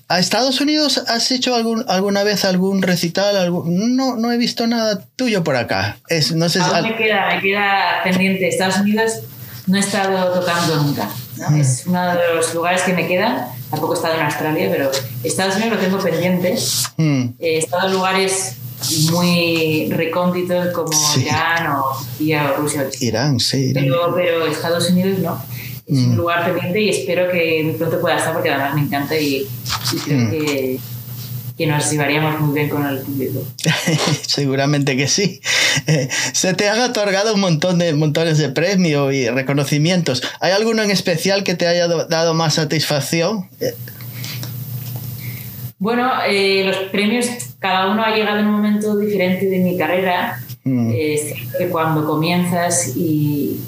¿a 0.09 0.19
Estados 0.19 0.61
Unidos 0.61 1.03
has 1.09 1.31
hecho 1.31 1.55
algún, 1.55 1.85
alguna 1.89 2.25
vez 2.25 2.45
algún 2.45 2.83
recital? 2.83 3.51
No, 3.65 4.17
no 4.17 4.33
he 4.33 4.37
visto 4.37 4.67
nada 4.67 5.07
tuyo 5.17 5.43
por 5.43 5.57
acá. 5.57 5.97
Es, 6.09 6.33
no 6.33 6.51
sé 6.51 6.61
me, 6.61 6.97
queda, 6.97 7.35
me 7.35 7.41
queda 7.41 8.03
pendiente. 8.05 8.49
Estados 8.49 8.79
Unidos 8.79 9.21
no 9.67 9.79
he 9.79 9.81
estado 9.81 10.39
tocando 10.39 10.77
nunca. 10.83 11.09
Mm. 11.49 11.61
Es 11.61 11.85
uno 11.87 12.15
de 12.15 12.35
los 12.35 12.55
lugares 12.55 12.83
que 12.83 12.93
me 12.93 13.07
quedan. 13.07 13.47
Tampoco 13.71 13.95
he 13.95 13.97
estado 13.97 14.17
en 14.17 14.23
Australia, 14.23 14.69
pero 14.71 14.91
Estados 15.25 15.57
Unidos 15.57 15.75
lo 15.75 15.79
tengo 15.79 15.99
pendiente. 15.99 16.55
Mm. 16.99 17.29
He 17.39 17.59
estado 17.59 17.87
en 17.87 17.95
lugares 17.95 18.57
muy 19.11 19.89
recónditos 19.91 20.69
como 20.69 20.91
Irán 21.19 21.67
o, 21.69 22.57
Rusia. 22.57 22.89
Irán, 23.01 23.41
sí. 23.41 23.73
Pero, 23.75 24.15
pero 24.15 24.47
Estados 24.47 24.91
Unidos 24.91 25.19
no. 25.19 25.43
Es 25.87 25.99
un 25.99 26.15
mm. 26.15 26.17
lugar 26.17 26.45
pendiente 26.45 26.81
y 26.81 26.89
espero 26.91 27.31
que 27.31 27.63
muy 27.65 27.75
pronto 27.75 28.01
pueda 28.01 28.17
estar 28.17 28.33
porque 28.33 28.51
además 28.51 28.75
me 28.75 28.83
encanta 28.83 29.19
y, 29.19 29.47
creo 30.05 30.19
mm. 30.19 30.31
que, 30.31 30.81
que, 31.59 31.67
nos 31.67 31.91
llevaríamos 31.91 32.41
muy 32.41 32.55
bien 32.55 32.69
con 32.69 32.87
el 32.87 33.01
público. 33.01 33.45
Seguramente 34.27 34.97
que 34.97 35.09
sí. 35.09 35.41
Eh, 35.87 36.09
se 36.33 36.55
te 36.55 36.69
han 36.69 36.81
otorgado 36.81 37.35
un 37.35 37.41
montón 37.41 37.79
de 37.79 37.93
montones 37.95 38.39
de 38.39 38.49
premios 38.51 39.13
y 39.13 39.29
reconocimientos. 39.29 40.23
¿Hay 40.41 40.53
alguno 40.53 40.83
en 40.83 40.91
especial 40.91 41.43
que 41.43 41.55
te 41.55 41.67
haya 41.67 41.89
dado 41.89 42.33
más 42.35 42.55
satisfacción? 42.55 43.49
Bueno, 45.83 46.13
eh, 46.29 46.63
los 46.65 46.77
premios, 46.93 47.27
cada 47.59 47.91
uno 47.91 48.05
ha 48.05 48.15
llegado 48.15 48.39
en 48.39 48.47
un 48.47 48.53
momento 48.53 48.97
diferente 48.97 49.47
de 49.47 49.59
mi 49.59 49.77
carrera. 49.77 50.41
Mm. 50.63 50.93
Eh, 50.95 51.35
que 51.59 51.67
cuando 51.71 52.07
comienzas 52.07 52.97
y, 52.97 53.61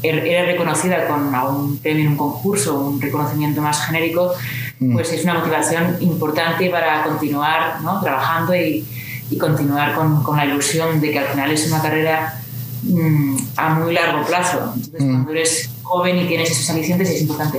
er, 0.00 0.18
eres 0.18 0.46
reconocida 0.52 1.08
con 1.08 1.34
un 1.34 1.78
premio 1.78 2.04
en 2.04 2.10
un 2.12 2.16
concurso, 2.16 2.78
un 2.78 3.00
reconocimiento 3.00 3.60
más 3.60 3.84
genérico, 3.84 4.32
mm. 4.78 4.92
pues 4.92 5.12
es 5.12 5.24
una 5.24 5.34
motivación 5.34 5.96
importante 6.02 6.70
para 6.70 7.02
continuar 7.02 7.80
¿no? 7.82 8.00
trabajando 8.00 8.54
y, 8.54 8.86
y 9.28 9.36
continuar 9.36 9.96
con, 9.96 10.22
con, 10.22 10.36
la 10.36 10.44
ilusión 10.44 11.00
de 11.00 11.10
que 11.10 11.18
al 11.18 11.26
final 11.26 11.50
es 11.50 11.66
una 11.66 11.82
carrera 11.82 12.40
mm, 12.84 13.36
a 13.56 13.74
muy 13.74 13.92
largo 13.92 14.24
plazo. 14.24 14.72
Entonces, 14.76 15.02
cuando 15.02 15.32
eres 15.32 15.68
joven 15.82 16.16
y 16.16 16.28
tienes 16.28 16.52
esos 16.52 16.70
alicientes 16.70 17.10
es 17.10 17.22
importante 17.22 17.58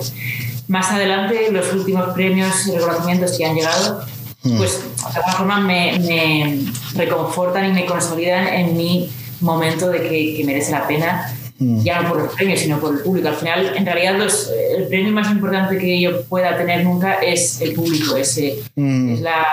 más 0.68 0.92
adelante 0.92 1.52
los 1.52 1.72
últimos 1.74 2.14
premios 2.14 2.68
y 2.68 2.72
reconocimientos 2.72 3.38
que 3.38 3.46
han 3.46 3.56
llegado, 3.56 4.02
mm. 4.44 4.58
pues 4.58 4.82
de 4.82 5.20
alguna 5.20 5.34
forma 5.34 5.60
me, 5.60 6.00
me, 6.00 6.60
reconfortan 6.96 7.70
y 7.70 7.74
me 7.74 7.86
consolidan 7.86 8.48
en 8.48 8.76
mi 8.76 9.10
momento 9.42 9.90
de 9.90 10.02
que, 10.02 10.36
que 10.38 10.44
merece 10.44 10.72
la 10.72 10.88
pena, 10.88 11.34
mm. 11.60 11.84
ya 11.84 12.02
no 12.02 12.10
por 12.10 12.24
los 12.24 12.34
premios, 12.34 12.60
sino 12.60 12.80
por 12.80 12.96
el 12.96 13.02
público. 13.02 13.28
Al 13.28 13.36
final, 13.36 13.74
en 13.76 13.86
realidad, 13.86 14.18
los, 14.18 14.50
el 14.76 14.88
premio 14.88 15.12
más 15.12 15.32
importante 15.32 15.78
que 15.78 16.02
yo 16.02 16.24
pueda 16.24 16.58
tener 16.58 16.84
nunca 16.84 17.16
es 17.16 17.62
el 17.62 17.74
público, 17.74 18.16
es, 18.16 18.40
mm. 18.76 19.14
es 19.14 19.22
la, 19.22 19.46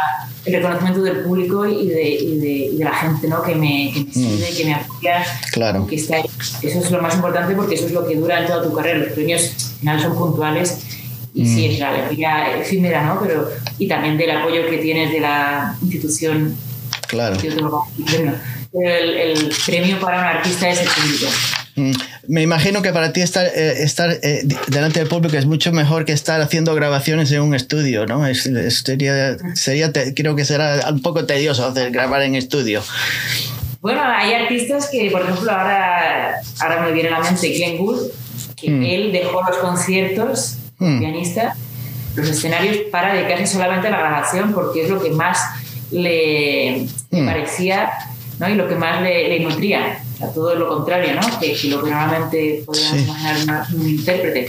el 0.44 0.54
reconocimiento 0.54 1.02
del 1.02 1.20
público 1.20 1.66
y 1.66 1.88
de, 1.88 2.10
y 2.10 2.38
de, 2.38 2.50
y 2.50 2.76
de 2.78 2.84
la 2.84 2.94
gente 2.94 3.28
¿no? 3.28 3.42
que, 3.42 3.54
me, 3.54 3.92
que 3.92 4.04
me 4.04 4.12
sigue, 4.12 4.56
que 4.56 4.64
me 4.64 4.74
apoya, 4.74 5.24
claro. 5.52 5.86
que 5.86 5.96
está 5.96 6.16
ahí. 6.16 6.24
Eso 6.62 6.78
es 6.78 6.90
lo 6.90 7.02
más 7.02 7.14
importante 7.14 7.54
porque 7.54 7.74
eso 7.74 7.86
es 7.86 7.92
lo 7.92 8.06
que 8.06 8.16
dura 8.16 8.40
en 8.40 8.46
toda 8.46 8.62
tu 8.62 8.72
carrera. 8.72 8.98
Los 8.98 9.12
premios 9.12 9.42
al 9.42 9.78
final 9.78 10.02
son 10.02 10.16
puntuales 10.16 10.78
y 11.34 11.46
sí, 11.46 11.66
es 11.66 11.78
la 11.78 11.90
alegría 11.90 12.56
efímera, 12.58 13.04
¿no? 13.04 13.20
Pero, 13.22 13.48
y 13.78 13.88
también 13.88 14.18
del 14.18 14.30
apoyo 14.30 14.66
que 14.68 14.78
tienes 14.78 15.12
de 15.12 15.20
la 15.20 15.76
institución. 15.80 16.54
Claro. 17.08 17.36
el, 18.72 19.16
el, 19.16 19.52
premio 19.66 19.98
para 20.00 20.18
un 20.18 20.24
artista 20.24 20.68
es 20.68 20.80
el 20.80 20.88
público. 20.88 21.26
Mm, 21.74 21.92
me 22.28 22.42
imagino 22.42 22.82
que 22.82 22.92
para 22.92 23.12
ti 23.12 23.22
estar, 23.22 23.46
eh, 23.46 23.82
estar 23.82 24.10
eh, 24.22 24.42
delante 24.68 24.98
del 24.98 25.08
público 25.08 25.36
es 25.36 25.46
mucho 25.46 25.72
mejor 25.72 26.04
que 26.04 26.12
estar 26.12 26.40
haciendo 26.40 26.74
grabaciones 26.74 27.32
en 27.32 27.42
un 27.42 27.54
estudio, 27.54 28.06
¿no? 28.06 28.26
Es, 28.26 28.42
sería, 28.84 29.36
sería 29.54 29.90
creo 30.14 30.36
que 30.36 30.44
será 30.44 30.86
un 30.90 31.00
poco 31.00 31.24
tedioso 31.24 31.66
hacer, 31.66 31.90
grabar 31.90 32.22
en 32.22 32.34
estudio. 32.34 32.82
Bueno, 33.80 34.02
hay 34.04 34.34
artistas 34.34 34.88
que, 34.90 35.10
por 35.10 35.22
ejemplo, 35.22 35.50
ahora, 35.50 36.36
ahora 36.60 36.82
me 36.82 36.92
viene 36.92 37.08
a 37.08 37.18
la 37.18 37.20
mente 37.20 37.48
Glenn 37.48 37.78
Gould, 37.78 38.10
que 38.54 38.70
mm. 38.70 38.82
él 38.82 39.12
dejó 39.12 39.42
los 39.42 39.56
conciertos 39.56 40.58
Hmm. 40.82 40.98
pianista, 40.98 41.54
los 42.16 42.28
escenarios 42.28 42.76
para 42.90 43.14
dedicarse 43.14 43.46
solamente 43.46 43.86
a 43.86 43.92
la 43.92 43.98
grabación 43.98 44.52
porque 44.52 44.82
es 44.82 44.90
lo 44.90 45.00
que 45.00 45.10
más 45.10 45.38
le, 45.92 46.88
hmm. 47.12 47.24
parecía 47.24 47.92
¿no? 48.40 48.48
y 48.48 48.56
lo 48.56 48.66
que 48.68 48.74
más 48.74 49.00
le, 49.00 49.28
le 49.28 49.40
nutría, 49.40 50.02
o 50.20 50.26
todo 50.26 50.56
lo 50.56 50.68
contrario, 50.68 51.14
¿no? 51.14 51.20
que, 51.38 51.56
lo 51.68 51.84
que 51.84 51.90
normalmente 51.90 52.64
podríamos 52.66 53.00
imaginar 53.02 53.66
un 53.72 53.88
intérprete. 53.88 54.48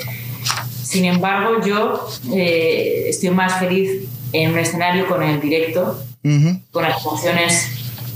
Sin 0.81 1.05
embargo, 1.05 1.63
yo 1.63 2.07
eh, 2.33 3.05
estoy 3.09 3.29
más 3.29 3.59
feliz 3.59 4.07
en 4.31 4.53
un 4.53 4.57
escenario 4.57 5.07
con 5.07 5.21
el 5.21 5.39
directo, 5.39 6.03
con 6.71 6.83
las 6.83 7.05
emociones 7.05 7.67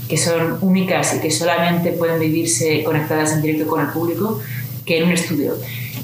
que 0.08 0.16
son 0.16 0.58
únicas 0.60 1.14
y 1.14 1.20
que 1.20 1.30
solamente 1.30 1.92
pueden 1.92 2.18
vivirse 2.18 2.82
conectadas 2.82 3.32
en 3.32 3.42
directo 3.42 3.68
con 3.68 3.80
el 3.80 3.88
público, 3.88 4.40
que 4.88 4.98
en 4.98 5.04
un 5.04 5.12
estudio. 5.12 5.54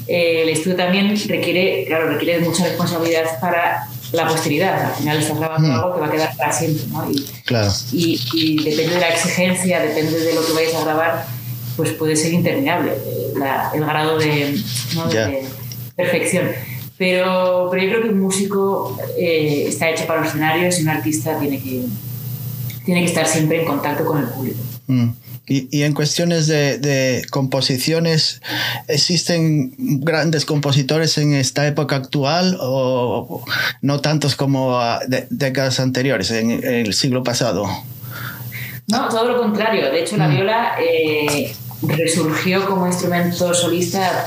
Eh, 0.07 0.43
el 0.43 0.49
estudio 0.49 0.77
también 0.77 1.09
requiere, 1.27 1.85
claro, 1.87 2.09
requiere 2.09 2.39
mucha 2.39 2.63
responsabilidad 2.63 3.39
para 3.41 3.87
la 4.11 4.27
posteridad. 4.27 4.85
Al 4.85 4.93
final 4.93 5.17
estás 5.17 5.39
grabando 5.39 5.73
algo 5.73 5.95
que 5.95 6.01
va 6.01 6.07
a 6.07 6.11
quedar 6.11 6.37
para 6.37 6.53
siempre, 6.53 6.85
¿no? 6.91 7.11
Y, 7.11 7.25
claro. 7.43 7.71
y, 7.91 8.63
depende 8.63 8.93
de 8.93 9.01
la 9.01 9.09
exigencia, 9.09 9.81
depende 9.81 10.19
de 10.19 10.35
lo 10.35 10.45
que 10.45 10.53
vayas 10.53 10.75
a 10.75 10.83
grabar, 10.83 11.25
pues 11.75 11.91
puede 11.93 12.15
ser 12.15 12.33
interminable 12.33 12.91
eh, 12.91 13.33
el 13.73 13.85
grado 13.85 14.19
de, 14.19 14.61
perfección. 15.95 16.51
Pero, 16.97 17.67
pero 17.71 17.83
yo 17.83 17.89
creo 17.89 18.03
que 18.03 18.09
un 18.09 18.21
músico 18.21 18.97
eh, 19.17 19.65
está 19.67 19.89
hecho 19.89 20.05
para 20.05 20.19
los 20.21 20.29
escenarios 20.29 20.79
y 20.79 20.83
un 20.83 20.89
artista 20.89 21.37
tiene 21.39 21.59
que, 21.61 21.81
tiene 22.85 23.01
que 23.01 23.07
estar 23.07 23.27
siempre 23.27 23.61
en 23.61 23.65
contacto 23.65 24.05
con 24.05 24.19
el 24.19 24.29
público. 24.29 24.59
Mm. 24.87 25.09
Y, 25.47 25.83
en 25.83 25.93
cuestiones 25.93 26.47
de, 26.47 27.23
composiciones, 27.29 28.41
¿existen 28.87 29.73
grandes 29.77 30.43
compositores 30.43 31.19
en 31.19 31.35
esta 31.35 31.67
época 31.67 31.97
actual 31.97 32.57
o 32.59 33.43
no 33.81 34.01
tantos 34.01 34.35
como 34.35 34.79
de, 35.07 35.27
décadas 35.29 35.79
anteriores, 35.79 36.31
en, 36.31 36.49
el 36.49 36.93
siglo 36.95 37.23
pasado? 37.23 37.67
No, 38.87 39.07
todo 39.09 39.33
lo 39.33 39.41
contrario. 39.41 39.91
De 39.91 40.01
hecho, 40.01 40.17
la 40.17 40.27
mm. 40.27 40.35
viola 40.35 40.75
eh, 40.79 41.53
resurgió 41.83 42.65
como 42.65 42.87
instrumento 42.87 43.53
solista 43.53 44.21
a 44.21 44.25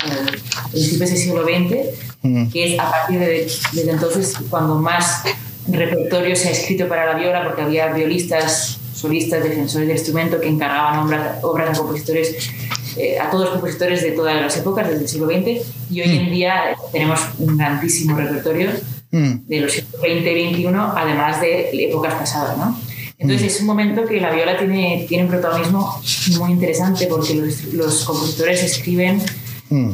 principios 0.71 1.11
del 1.11 1.19
siglo 1.19 1.43
XX, 1.43 1.77
mm. 2.23 2.51
que 2.51 2.75
es 2.75 2.81
a 2.81 2.91
partir 2.91 3.19
de 3.19 3.51
desde 3.73 3.91
entonces 3.91 4.35
cuando 4.49 4.77
más 4.77 5.23
repertorio 5.67 6.37
se 6.37 6.49
ha 6.49 6.53
escrito 6.53 6.89
para 6.89 7.07
la 7.07 7.19
viola, 7.19 7.45
porque 7.45 7.63
había 7.63 7.93
violistas 7.93 8.78
solistas, 8.99 9.45
defensores 9.45 9.87
del 9.87 9.97
instrumento 9.97 10.41
que 10.41 10.49
encargaban 10.49 11.07
obras, 11.07 11.39
obras 11.43 11.71
a 11.71 11.81
compositores, 11.81 12.51
eh, 12.97 13.19
a 13.19 13.31
todos 13.31 13.45
los 13.45 13.53
compositores 13.55 14.03
de 14.03 14.11
todas 14.11 14.41
las 14.41 14.57
épocas, 14.57 14.89
desde 14.89 15.03
el 15.03 15.09
siglo 15.09 15.27
XX, 15.27 15.67
y 15.91 16.01
hoy 16.01 16.17
en 16.17 16.27
mm. 16.27 16.31
día 16.31 16.77
tenemos 16.91 17.21
un 17.39 17.57
grandísimo 17.57 18.17
repertorio 18.17 18.71
mm. 19.13 19.47
de 19.47 19.61
los 19.61 19.73
siglos 19.73 20.01
XX 20.01 20.27
y 20.27 20.55
XXI, 20.55 20.67
además 20.97 21.41
de 21.41 21.71
épocas 21.89 22.15
pasadas, 22.15 22.59
¿no? 22.59 22.77
Entonces 23.19 23.43
mm. 23.43 23.55
es 23.55 23.61
un 23.61 23.67
momento 23.67 24.05
que 24.05 24.21
la 24.21 24.33
viola 24.33 24.57
tiene, 24.57 25.07
tiene 25.09 25.25
un 25.25 25.31
protagonismo 25.31 26.01
muy 26.39 26.51
interesante 26.51 27.07
porque 27.07 27.35
los, 27.35 27.65
los 27.75 28.05
compositores 28.05 28.65
escriben 28.65 29.23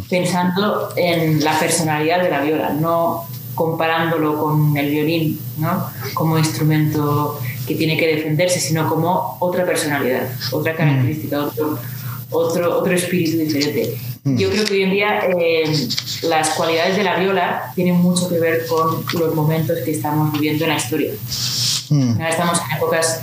pensando 0.08 0.90
en 0.96 1.42
la 1.42 1.58
personalidad 1.58 2.22
de 2.22 2.30
la 2.30 2.40
viola, 2.42 2.70
no 2.70 3.26
comparándolo 3.54 4.38
con 4.38 4.76
el 4.76 4.90
violín 4.90 5.40
¿no? 5.58 5.86
como 6.14 6.38
instrumento 6.38 7.40
que 7.66 7.74
tiene 7.74 7.96
que 7.96 8.06
defenderse, 8.06 8.60
sino 8.60 8.88
como 8.88 9.36
otra 9.40 9.64
personalidad, 9.64 10.28
otra 10.52 10.72
mm. 10.72 10.76
característica, 10.76 11.42
otro, 11.42 11.78
otro, 12.30 12.78
otro 12.78 12.94
espíritu 12.94 13.38
diferente. 13.38 13.96
Mm. 14.24 14.36
Yo 14.38 14.50
creo 14.50 14.64
que 14.64 14.74
hoy 14.74 14.82
en 14.82 14.90
día 14.90 15.20
eh, 15.38 15.88
las 16.22 16.50
cualidades 16.50 16.96
de 16.96 17.04
la 17.04 17.16
viola 17.16 17.72
tienen 17.74 17.96
mucho 17.96 18.28
que 18.28 18.38
ver 18.38 18.66
con 18.66 19.04
los 19.18 19.34
momentos 19.34 19.78
que 19.84 19.92
estamos 19.92 20.32
viviendo 20.32 20.64
en 20.64 20.70
la 20.70 20.76
historia. 20.76 21.12
Mm. 21.90 22.12
Ahora 22.12 22.30
estamos 22.30 22.60
en 22.60 22.76
épocas 22.76 23.22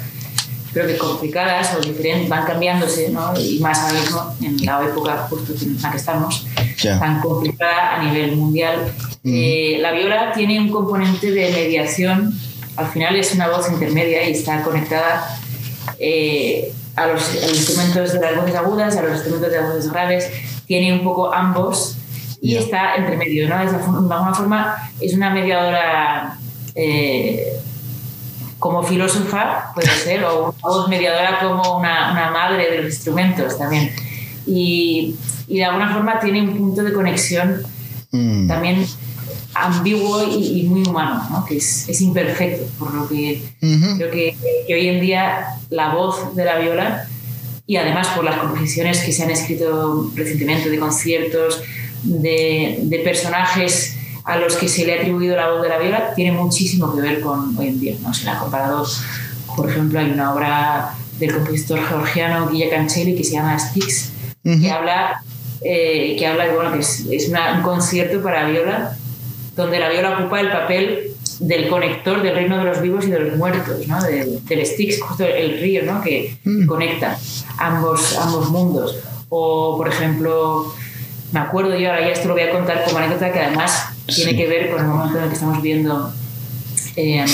creo 0.74 0.88
que 0.88 0.98
complicadas 0.98 1.76
o 1.76 1.82
diferentes, 1.82 2.30
van 2.30 2.46
cambiándose, 2.46 3.10
¿no? 3.10 3.34
y 3.38 3.60
más 3.60 3.80
ahora 3.80 4.00
mismo 4.00 4.36
en 4.42 4.66
la 4.66 4.84
época 4.84 5.28
justo 5.30 5.54
en 5.62 5.82
la 5.82 5.92
que 5.92 5.98
estamos, 5.98 6.48
tan 6.82 7.20
complicada 7.22 7.96
a 7.96 8.04
nivel 8.04 8.36
mundial. 8.38 8.94
Eh, 9.24 9.78
la 9.82 9.92
viola 9.92 10.32
tiene 10.34 10.60
un 10.60 10.70
componente 10.70 11.32
de 11.32 11.52
mediación 11.52 12.34
al 12.82 12.88
final 12.88 13.16
es 13.16 13.34
una 13.34 13.48
voz 13.50 13.70
intermedia 13.72 14.28
y 14.28 14.32
está 14.32 14.62
conectada 14.64 15.38
eh, 16.00 16.74
a, 16.96 17.08
los, 17.08 17.34
instrumentos 17.36 18.14
de 18.14 18.20
las 18.20 18.36
voces 18.36 18.56
agudas, 18.56 18.98
a 18.98 19.02
los 19.02 19.14
instrumentos 19.14 19.52
de 19.52 19.58
las 19.58 19.68
voces 19.68 19.92
graves, 19.92 20.32
tiene 20.66 20.94
un 20.94 21.04
poco 21.04 21.34
ambos 21.34 21.98
y 22.42 22.56
está 22.56 22.96
entre 22.96 23.18
medio, 23.18 23.48
¿no? 23.48 23.58
de 23.58 24.14
alguna 24.14 24.34
forma 24.34 24.92
es 25.00 25.14
una 25.14 25.30
mediadora 25.30 26.38
eh, 26.74 27.54
como 28.58 28.84
filósofa, 28.84 29.72
puede 29.74 29.90
ser, 29.90 30.24
o 30.24 30.50
una 30.50 30.54
voz 30.62 30.88
mediadora 30.90 31.40
como 31.40 31.78
una, 31.78 32.12
una 32.12 32.32
madre 32.32 32.70
de 32.70 32.78
los 32.78 32.86
instrumentos 32.94 33.58
también. 33.58 33.92
Y, 34.46 35.16
y, 35.48 35.58
de 35.58 35.66
alguna 35.66 35.94
forma 35.94 36.20
tiene 36.20 36.42
un 36.42 36.58
punto 36.58 36.84
de 36.84 36.94
conexión 36.94 37.62
mm. 38.12 38.48
también 38.48 38.86
ambiguo 39.54 40.24
y, 40.24 40.64
muy 40.64 40.84
humano, 40.84 41.28
¿no? 41.30 41.46
que 41.46 41.58
es, 41.58 41.88
es, 41.90 42.02
imperfecto, 42.02 42.66
por 42.80 42.94
lo 42.94 43.08
que 43.08 43.42
creo 43.60 44.12
que, 44.12 44.36
hoy 44.70 44.88
en 44.88 45.02
día 45.02 45.46
la 45.70 45.94
voz 45.94 46.36
de 46.36 46.46
la 46.46 46.58
viola 46.58 47.08
y 47.68 47.76
además 47.78 48.08
por 48.10 48.24
las 48.24 48.38
composiciones 48.38 49.02
que 49.02 49.12
se 49.12 49.24
han 49.24 49.30
escrito 49.30 50.12
recientemente 50.16 50.70
de 50.70 50.80
conciertos, 50.80 51.62
de, 52.04 52.80
de, 52.84 53.00
personajes 53.00 53.98
a 54.24 54.38
los 54.38 54.56
que 54.56 54.68
se 54.68 54.86
le 54.86 54.94
ha 54.94 55.02
atribuido 55.02 55.36
la 55.36 55.52
voz 55.52 55.62
de 55.62 55.70
la 55.70 55.78
viola, 55.78 56.14
tiene 56.16 56.32
muchísimo 56.32 56.94
que 56.94 57.02
ver 57.02 57.22
con 57.22 57.58
hoy 57.58 57.68
en 57.68 57.80
día. 57.80 57.96
¿no? 58.02 58.14
Se 58.14 58.24
le 58.26 58.32
ha 58.32 58.40
comparado, 58.40 58.86
por 59.56 59.70
ejemplo, 59.70 60.00
hay 60.00 60.12
una 60.12 60.34
obra 60.34 60.96
del 61.20 61.34
compositor 61.34 61.84
georgiano 61.86 62.50
Guilla 62.50 62.70
Cancelli 62.70 63.16
que 63.16 63.24
se 63.24 63.34
llama 63.34 63.58
Styx, 63.58 64.12
que 64.44 64.72
habla, 64.72 65.24
eh, 65.64 66.16
que 66.18 66.26
habla 66.26 66.46
de 66.46 66.56
bueno, 66.56 66.74
que 66.74 66.80
es, 66.80 67.06
es 67.12 67.30
un 67.30 67.62
concierto 67.62 68.24
para 68.24 68.50
viola 68.50 68.98
donde 69.62 69.80
la 69.80 69.90
viola 69.90 70.18
ocupa 70.18 70.40
el 70.40 70.52
papel 70.52 71.12
del 71.40 71.70
conector 71.70 72.22
del 72.22 72.36
reino 72.36 72.58
de 72.58 72.66
los 72.66 72.82
vivos 72.82 73.08
y 73.08 73.12
de 73.12 73.20
los 73.20 73.38
muertos, 73.38 73.88
¿no? 73.88 74.02
del, 74.04 74.66
Styx, 74.66 75.02
justo 75.02 75.26
el 75.26 75.60
río 75.60 75.84
¿no? 75.84 76.02
que 76.02 76.38
mm. 76.44 76.66
conecta 76.68 77.18
ambos, 77.58 78.18
ambos 78.18 78.50
mundos. 78.50 78.98
O, 79.30 79.78
por 79.78 79.88
ejemplo, 79.88 80.74
me 81.32 81.40
acuerdo 81.40 81.78
yo, 81.78 81.90
ahora 81.90 82.02
ya 82.02 82.10
esto 82.10 82.28
lo 82.28 82.34
voy 82.34 82.44
a 82.44 82.52
contar 82.52 82.84
como 82.84 82.98
anécdota 82.98 83.32
que 83.32 83.40
además 83.40 83.88
tiene 84.06 84.36
que 84.36 84.48
ver 84.48 84.70
con 84.70 84.82
el 84.82 84.88
momento 84.88 85.18
en 85.18 85.24
el 85.24 85.30
que 85.30 85.36
estamos 85.36 85.62
viviendo 85.62 86.14
eh, 86.96 87.20
a 87.20 87.26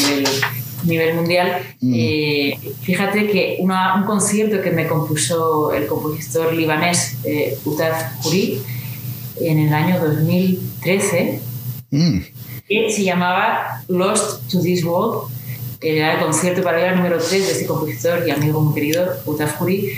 nivel, 0.86 1.16
mundial. 1.16 1.62
Mm. 1.82 1.94
Eh, 1.96 2.60
fíjate 2.82 3.28
que 3.28 3.58
un 3.60 4.04
concierto 4.06 4.62
que 4.62 4.72
me 4.72 4.88
compuso 4.88 5.74
el 5.74 5.88
compositor 5.88 6.54
libanés 6.54 7.18
eh, 7.24 7.58
Utaf 7.66 8.22
Khoury 8.22 8.62
en 9.42 9.60
el 9.60 9.74
año 9.74 10.00
2013, 10.00 11.42
Mm. 11.92 12.20
Que 12.68 12.92
se 12.92 13.04
llamaba 13.04 13.84
Lost 13.88 14.50
to 14.52 14.62
This 14.62 14.84
World, 14.84 15.32
que 15.80 15.98
era 15.98 16.14
el 16.14 16.20
concierto 16.20 16.64
para 16.64 16.90
el 16.90 16.96
número 16.96 17.18
3 17.18 17.32
de 17.32 17.52
este 17.52 17.66
compositor 17.66 18.28
y 18.28 18.32
amigo 18.32 18.62
muy 18.62 18.74
querido, 18.74 19.06
Utafuri. 19.26 19.92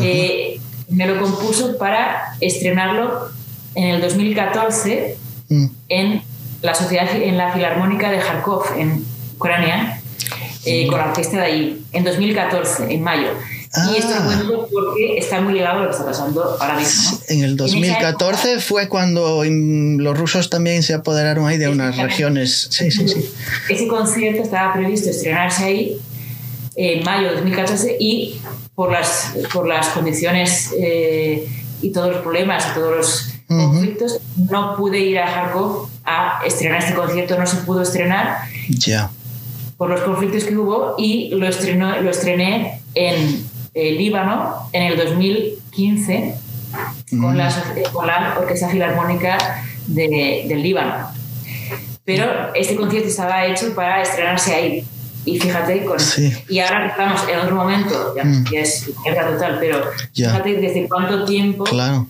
Eh, 0.00 0.60
me 0.88 1.06
lo 1.06 1.20
compuso 1.20 1.76
para 1.78 2.36
estrenarlo 2.40 3.28
en 3.74 3.86
el 3.86 4.00
2014 4.00 5.16
mm. 5.48 5.66
en 5.88 6.22
la 6.62 6.74
sociedad 6.74 7.08
en 7.14 7.36
la 7.36 7.52
Filarmónica 7.52 8.10
de 8.10 8.18
Kharkov 8.18 8.64
en 8.76 9.04
Ucrania 9.36 10.00
eh, 10.64 10.86
con 10.86 10.98
la 10.98 11.08
orquesta 11.08 11.38
de 11.38 11.44
allí 11.44 11.84
en 11.92 12.04
2014 12.04 12.94
en 12.94 13.02
mayo 13.02 13.28
y 13.76 13.96
esto 13.96 14.14
ah. 14.16 14.22
cuento 14.24 14.68
porque 14.72 15.18
está 15.18 15.40
muy 15.40 15.54
ligado 15.54 15.78
a 15.78 15.82
lo 15.82 15.86
que 15.88 15.92
está 15.92 16.04
pasando 16.04 16.56
ahora 16.60 16.76
mismo. 16.76 17.18
En 17.28 17.42
el 17.42 17.56
2014 17.56 18.60
fue 18.60 18.88
cuando 18.88 19.42
los 19.44 20.18
rusos 20.18 20.48
también 20.48 20.82
se 20.82 20.94
apoderaron 20.94 21.46
ahí 21.46 21.58
de 21.58 21.68
unas 21.68 21.96
regiones. 21.96 22.68
Sí, 22.70 22.90
sí, 22.90 23.08
sí. 23.08 23.30
Ese 23.68 23.88
concierto 23.88 24.42
estaba 24.42 24.72
previsto 24.74 25.10
estrenarse 25.10 25.64
ahí 25.64 26.00
en 26.76 27.04
mayo 27.04 27.28
de 27.28 27.34
2014 27.34 27.96
y 27.98 28.40
por 28.74 28.92
las, 28.92 29.32
por 29.52 29.66
las 29.66 29.88
condiciones 29.88 30.70
eh, 30.78 31.48
y 31.82 31.90
todos 31.90 32.12
los 32.12 32.22
problemas 32.22 32.66
y 32.70 32.74
todos 32.74 32.96
los 32.96 33.28
conflictos 33.48 34.20
no 34.50 34.76
pude 34.76 34.98
ir 34.98 35.18
a 35.18 35.26
Kharkov 35.26 35.88
a 36.04 36.40
estrenar 36.46 36.80
este 36.80 36.94
concierto, 36.94 37.38
no 37.38 37.46
se 37.46 37.56
pudo 37.58 37.82
estrenar. 37.82 38.38
Ya. 38.68 39.10
Por 39.76 39.90
los 39.90 40.00
conflictos 40.02 40.44
que 40.44 40.56
hubo 40.56 40.94
y 40.98 41.30
lo, 41.30 41.46
estrenó, 41.46 42.00
lo 42.00 42.10
estrené 42.10 42.80
en 42.94 43.44
el 43.74 43.98
Líbano 43.98 44.68
en 44.72 44.82
el 44.84 44.96
2015 44.96 46.34
con, 47.20 47.36
la, 47.36 47.48
mm. 47.48 47.92
con 47.92 48.06
la 48.06 48.36
Orquesta 48.38 48.68
Filarmónica 48.68 49.38
de, 49.86 50.44
del 50.48 50.62
Líbano. 50.62 51.08
Pero 52.04 52.54
este 52.54 52.76
concierto 52.76 53.08
estaba 53.08 53.46
hecho 53.46 53.74
para 53.74 54.02
estrenarse 54.02 54.54
ahí. 54.54 54.84
Y 55.26 55.38
fíjate, 55.38 55.86
con, 55.86 55.96
y 56.50 56.58
ahora 56.58 56.88
estamos 56.88 57.26
en 57.26 57.38
otro 57.38 57.56
momento, 57.56 58.14
ya, 58.14 58.24
mm. 58.24 58.44
es 58.52 58.90
guerra 59.02 59.32
total, 59.32 59.56
pero 59.58 59.82
fíjate 60.12 60.56
desde 60.56 60.86
cuánto 60.86 61.24
tiempo 61.24 61.64
claro. 61.64 62.06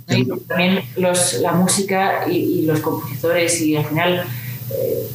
también 0.48 0.82
los, 0.96 1.34
la 1.34 1.52
música 1.52 2.26
y, 2.28 2.62
los 2.62 2.80
compositores 2.80 3.60
y 3.60 3.76
al 3.76 3.84
final, 3.84 4.26
eh, 4.72 5.08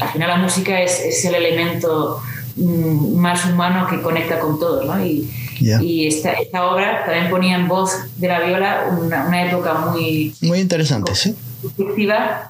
al 0.00 0.08
final 0.08 0.28
la 0.28 0.36
música 0.38 0.80
es, 0.80 0.98
es 0.98 1.24
el 1.24 1.36
elemento 1.36 2.20
mm, 2.56 3.16
más 3.16 3.44
humano 3.46 3.86
que 3.86 4.02
conecta 4.02 4.40
con 4.40 4.58
todos, 4.58 4.84
¿no? 4.84 5.06
Y, 5.06 5.30
Y 5.60 6.06
esta, 6.06 6.32
esta, 6.32 6.70
obra 6.70 7.04
también 7.04 7.30
ponía 7.30 7.56
en 7.56 7.68
voz 7.68 7.92
de 8.16 8.28
la 8.28 8.40
viola 8.40 8.98
una, 9.00 9.26
una 9.26 9.48
época 9.48 9.74
muy... 9.74 10.34
Muy 10.42 10.60
interesante, 10.60 11.14
sí. 11.14 11.34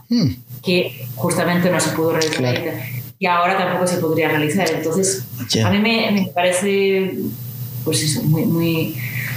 Mm. 0.08 0.28
que 0.62 1.06
justamente 1.14 1.70
no 1.70 1.80
se 1.80 1.90
pudo 1.90 2.12
realizar. 2.12 2.56
Y 3.18 3.26
ahora 3.26 3.56
tampoco 3.56 3.86
se 3.86 3.96
podría 3.98 4.28
realizar. 4.28 4.68
Entonces, 4.70 5.24
a 5.64 5.70
mí 5.70 5.78
me, 5.78 6.10
me, 6.12 6.26
parece 6.34 7.18
pues 7.84 8.02
eso, 8.02 8.22
muy, 8.24 8.44
muy, 8.44 8.96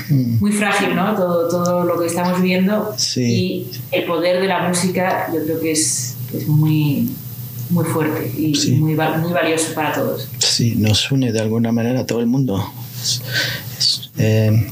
mm. 0.10 0.40
muy 0.40 0.52
frágil, 0.52 0.96
¿no? 0.96 1.16
Todo, 1.16 1.48
todo 1.48 1.84
lo 1.86 2.00
que 2.00 2.08
estamos 2.08 2.42
viendo. 2.42 2.94
Y 3.16 3.68
el 3.92 4.06
poder 4.06 4.42
de 4.42 4.48
la 4.48 4.68
música 4.68 5.30
yo 5.34 5.44
creo 5.44 5.60
que 5.60 5.72
es, 5.72 6.16
es 6.34 6.48
muy 6.48 7.10
muy 7.70 7.86
fuerte 7.86 8.32
y 8.36 8.72
muy, 8.80 8.96
muy 8.96 9.32
valioso 9.34 9.74
para 9.76 9.94
todos. 9.94 10.28
Sí, 10.40 10.76
nos 10.76 11.12
une 11.12 11.32
de 11.32 11.40
alguna 11.40 11.72
manera 11.72 12.02
a 12.02 12.06
todo 12.06 12.20
el 12.20 12.26
mundo. 12.26 12.74
Eh, 14.18 14.72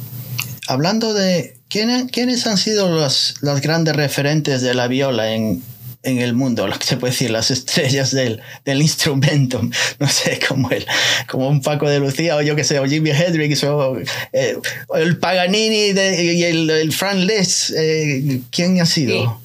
hablando 0.67 1.13
de 1.13 1.57
¿quiénes, 1.69 2.11
quiénes 2.11 2.45
han 2.47 2.57
sido 2.57 2.89
los, 2.89 3.35
los 3.41 3.61
grandes 3.61 3.95
referentes 3.95 4.61
de 4.61 4.73
la 4.73 4.87
viola 4.87 5.33
en, 5.33 5.63
en 6.03 6.19
el 6.19 6.33
mundo, 6.33 6.67
lo 6.67 6.77
que 6.77 6.85
se 6.85 6.97
puede 6.97 7.11
decir, 7.11 7.31
las 7.31 7.51
estrellas 7.51 8.11
del, 8.11 8.41
del 8.63 8.81
instrumento, 8.81 9.61
no 9.99 10.07
sé, 10.07 10.39
como 10.47 10.69
el, 10.71 10.85
como 11.27 11.49
un 11.49 11.61
Paco 11.61 11.89
de 11.89 11.99
Lucía 11.99 12.35
o 12.35 12.41
yo 12.41 12.55
que 12.55 12.63
sé, 12.63 12.79
o 12.79 12.85
Jimi 12.85 13.11
Hendrix 13.11 13.63
o, 13.65 13.97
eh, 14.33 14.57
el 14.95 15.17
Paganini 15.17 15.91
y 15.91 16.43
el, 16.43 16.69
el 16.69 16.93
Franz 16.93 17.25
Liszt, 17.25 17.71
eh, 17.75 18.41
¿quién 18.51 18.79
ha 18.79 18.85
sido? 18.85 19.41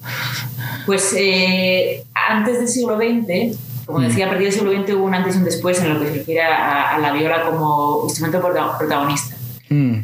Pues 0.87 1.15
eh, 1.17 2.05
antes 2.15 2.59
del 2.59 2.69
siglo 2.69 2.97
XX, 2.97 3.57
como 3.87 3.99
mm. 3.99 4.03
decía, 4.03 4.27
a 4.27 4.29
partir 4.29 4.47
del 4.47 4.53
siglo 4.53 4.73
XX 4.73 4.95
hubo 4.95 5.05
un 5.05 5.15
antes 5.15 5.35
y 5.35 5.39
un 5.39 5.45
después 5.45 5.81
en 5.81 5.95
lo 5.95 6.01
que 6.01 6.07
se 6.07 6.15
refiere 6.15 6.43
a, 6.43 6.99
la 6.99 7.13
viola 7.13 7.43
como 7.43 8.03
instrumento 8.05 8.41
protagonista. 8.79 9.37
Mm. 9.69 9.99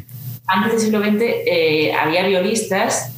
Antes 0.47 0.71
del 0.71 0.81
siglo 0.81 0.99
XX 1.01 1.93
había 1.99 2.25
violistas 2.27 3.11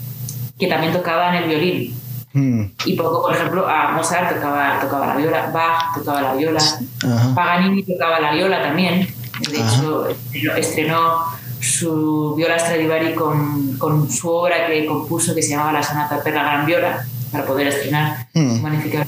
que 0.60 0.68
también 0.68 0.94
tocaban 0.94 1.36
el 1.36 1.48
violín 1.48 2.02
Hmm. 2.34 2.64
Y 2.86 2.96
poco, 2.96 3.24
por 3.24 3.36
ejemplo, 3.36 3.68
a 3.68 3.92
Mozart 3.92 4.36
tocaba, 4.36 4.80
tocaba 4.80 5.08
la 5.08 5.16
viola, 5.16 5.48
Bach 5.48 5.96
tocaba 5.96 6.22
la 6.22 6.34
viola, 6.34 6.62
Paganini 7.36 7.84
tocaba 7.84 8.20
la 8.20 8.32
viola 8.32 8.62
también. 8.62 9.08
De 9.50 9.58
hecho, 9.58 10.08
estrenó 10.56 11.26
su 11.60 12.34
viola 12.36 12.58
Stradivari 12.58 13.14
con, 13.14 13.78
con, 13.78 14.10
su 14.10 14.30
obra 14.30 14.68
que 14.68 14.86
compuso 14.86 15.36
que 15.36 15.42
se 15.42 15.50
llamaba 15.50 15.74
La 15.74 15.84
Sonata 15.84 16.24
per 16.24 16.34
la 16.34 16.44
Gran 16.44 16.66
Viola, 16.66 17.06
para 17.32 17.46
poder 17.46 17.68
estrenar 17.68 18.28
hmm. 18.34 18.56
su 18.56 18.62
magnífica 18.62 19.06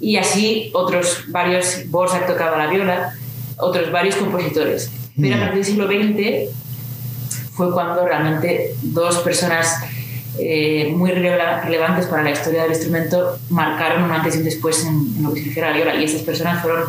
Y 0.00 0.16
así 0.16 0.70
otros 0.72 1.24
varios, 1.28 1.88
Borsak 1.88 2.26
tocaba 2.26 2.56
la 2.56 2.70
viola, 2.70 3.14
otros 3.58 3.92
varios 3.92 4.16
compositores. 4.16 4.90
Pero 5.20 5.34
a 5.34 5.38
hmm. 5.38 5.40
partir 5.40 5.56
del 5.56 5.64
siglo 5.64 5.86
XX 5.86 6.50
fue 7.52 7.72
cuando 7.72 8.06
realmente 8.06 8.74
dos 8.82 9.18
personas 9.18 9.76
eh, 10.38 10.90
muy 10.96 11.10
relevantes 11.10 12.06
para 12.06 12.22
la 12.22 12.30
historia 12.30 12.62
del 12.62 12.72
instrumento 12.72 13.38
marcaron 13.50 14.04
un 14.04 14.12
antes 14.12 14.36
y 14.36 14.38
un 14.38 14.44
después 14.44 14.84
en, 14.86 15.22
lo 15.22 15.34
que 15.34 15.40
se 15.40 15.46
refiere 15.46 15.68
a 15.68 15.70
la 15.70 15.76
viola. 15.76 15.94
Y 15.96 16.04
estas 16.04 16.22
personas 16.22 16.62
fueron 16.62 16.84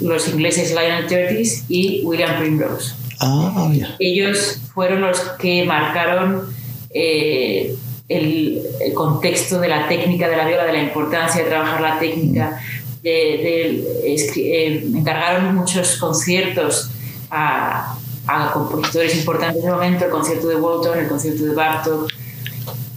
los 0.00 0.28
ingleses 0.28 0.70
Lionel 0.70 1.06
Curtis 1.06 1.64
y 1.68 2.02
William 2.04 2.38
Primrose. 2.38 2.94
Ah, 3.20 3.70
Ellos 3.98 4.60
fueron 4.74 5.02
los 5.02 5.18
que 5.38 5.64
marcaron 5.64 6.54
eh, 6.90 7.74
el, 8.08 8.62
contexto 8.94 9.60
de 9.60 9.68
la 9.68 9.88
técnica 9.88 10.28
de 10.28 10.36
la 10.36 10.46
viola, 10.46 10.64
de 10.64 10.72
la 10.72 10.82
importancia 10.82 11.42
de 11.42 11.48
trabajar 11.48 11.80
la 11.80 11.98
técnica. 11.98 12.60
De, 13.02 13.84
eh, 14.04 14.84
encargaron 14.94 15.54
muchos 15.54 15.96
conciertos 15.96 16.90
a, 17.30 17.96
a 18.26 18.52
compositores 18.52 19.16
importantes 19.16 19.62
de 19.62 19.70
momento, 19.70 20.04
el 20.04 20.10
concierto 20.10 20.48
de 20.48 20.56
Walton, 20.56 20.98
el 20.98 21.08
concierto 21.08 21.44
de 21.44 21.54
Bartok, 21.54 22.10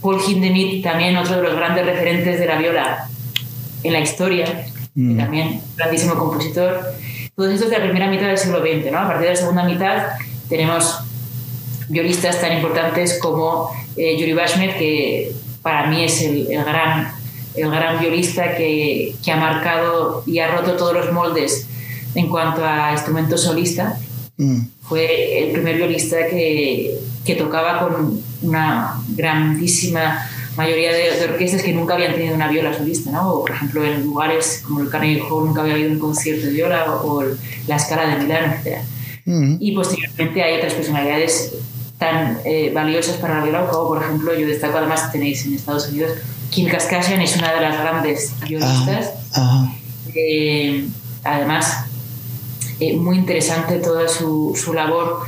Paul 0.00 0.20
Hindemith, 0.26 0.82
también 0.82 1.16
otro 1.16 1.36
de 1.36 1.42
los 1.42 1.54
grandes 1.54 1.84
referentes 1.84 2.40
de 2.40 2.46
la 2.46 2.58
viola 2.58 3.08
en 3.82 3.92
la 3.92 4.00
historia, 4.00 4.66
mm. 4.94 5.18
también 5.18 5.60
grandísimo 5.76 6.14
compositor. 6.14 6.80
Todo 7.36 7.50
esto 7.50 7.64
es 7.66 7.70
de 7.70 7.78
la 7.78 7.84
primera 7.84 8.08
mitad 8.08 8.26
del 8.26 8.38
siglo 8.38 8.60
XX, 8.60 8.90
¿no? 8.90 8.98
A 8.98 9.06
partir 9.06 9.28
de 9.28 9.34
la 9.34 9.36
segunda 9.36 9.64
mitad 9.64 10.08
tenemos 10.48 11.00
violistas 11.88 12.40
tan 12.40 12.52
importantes 12.52 13.18
como 13.20 13.70
eh, 14.00 14.16
Yuri 14.18 14.32
Bashmet, 14.32 14.78
que 14.78 15.32
para 15.62 15.88
mí 15.88 16.04
es 16.04 16.22
el, 16.22 16.46
gran, 16.46 17.12
el 17.54 17.70
gran 17.70 18.00
violista 18.00 18.56
que, 18.56 19.14
que, 19.22 19.30
ha 19.30 19.36
marcado 19.36 20.22
y 20.26 20.38
ha 20.38 20.48
roto 20.48 20.72
todos 20.76 20.94
los 20.94 21.12
moldes 21.12 21.66
en 22.14 22.28
cuanto 22.28 22.64
a 22.64 22.92
instrumento 22.92 23.36
solista. 23.36 23.98
Mm. 24.38 24.60
Fue 24.82 25.44
el 25.44 25.52
primer 25.52 25.76
violista 25.76 26.16
que, 26.28 26.98
que 27.24 27.34
tocaba 27.34 27.80
con 27.80 28.22
una 28.42 29.00
grandísima 29.08 30.26
mayoría 30.56 30.92
de, 30.92 31.24
orquestas 31.24 31.62
que 31.62 31.72
nunca 31.72 31.94
habían 31.94 32.14
tenido 32.14 32.34
una 32.34 32.48
viola 32.48 32.72
solista, 32.72 33.10
¿no? 33.10 33.30
O, 33.30 33.40
por 33.42 33.50
ejemplo, 33.52 33.84
en 33.84 34.04
lugares 34.04 34.62
como 34.66 34.80
el 34.80 34.88
Carnegie 34.88 35.22
Hall 35.22 35.46
nunca 35.46 35.60
había 35.60 35.74
habido 35.74 35.92
un 35.92 35.98
concierto 35.98 36.46
de 36.46 36.52
viola 36.52 36.90
o, 36.90 37.22
la 37.66 37.76
Escala 37.76 38.06
de 38.08 38.22
Milán, 38.22 38.52
etc. 38.52 38.78
Mm. 39.26 39.56
Y 39.60 39.72
posteriormente 39.72 40.42
hay 40.42 40.56
otras 40.56 40.74
personalidades 40.74 41.54
tan 42.00 42.40
eh, 42.44 42.72
valiosas 42.74 43.16
para 43.18 43.38
la 43.38 43.44
viola 43.44 43.66
como, 43.66 43.88
por 43.88 44.02
ejemplo, 44.02 44.36
yo 44.36 44.46
destaco, 44.46 44.78
además 44.78 45.12
tenéis 45.12 45.44
en 45.46 45.54
Estados 45.54 45.88
Unidos, 45.88 46.12
Kim 46.50 46.68
Kaskasian 46.68 47.20
es 47.20 47.36
una 47.36 47.52
de 47.52 47.60
las 47.60 47.78
grandes 47.78 48.32
violistas. 48.40 49.12
Ah, 49.34 49.72
eh, 50.14 50.88
además, 51.22 51.84
eh, 52.80 52.96
muy 52.96 53.16
interesante 53.16 53.78
toda 53.78 54.08
su, 54.08 54.58
su 54.60 54.72
labor 54.74 55.20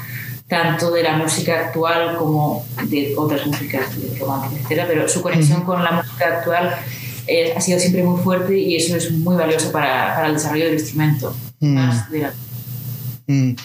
tanto 0.49 0.91
de 0.91 1.03
la 1.03 1.17
música 1.17 1.61
actual 1.61 2.17
como 2.17 2.67
de 2.89 3.15
otras 3.17 3.47
músicas 3.47 3.87
románticas, 4.19 4.71
etc. 4.71 4.85
Pero 4.87 5.09
su 5.09 5.23
conexión 5.23 5.63
con 5.63 5.83
la 5.83 5.93
música 5.93 6.39
actual 6.39 6.75
eh, 7.27 7.55
ha 7.57 7.61
sido 7.61 7.79
siempre 7.79 8.03
muy 8.03 8.21
fuerte 8.21 8.59
y 8.59 8.77
eso 8.77 8.97
es 8.97 9.11
muy 9.13 9.37
valioso 9.37 9.71
para, 9.71 10.15
para 10.15 10.27
el 10.27 10.35
desarrollo 10.35 10.65
del 10.65 10.75
instrumento. 10.75 11.35
Mm. 11.61 11.75
Más 11.75 12.11
de 12.11 12.19
la... 12.19 12.35
mm. 13.29 13.57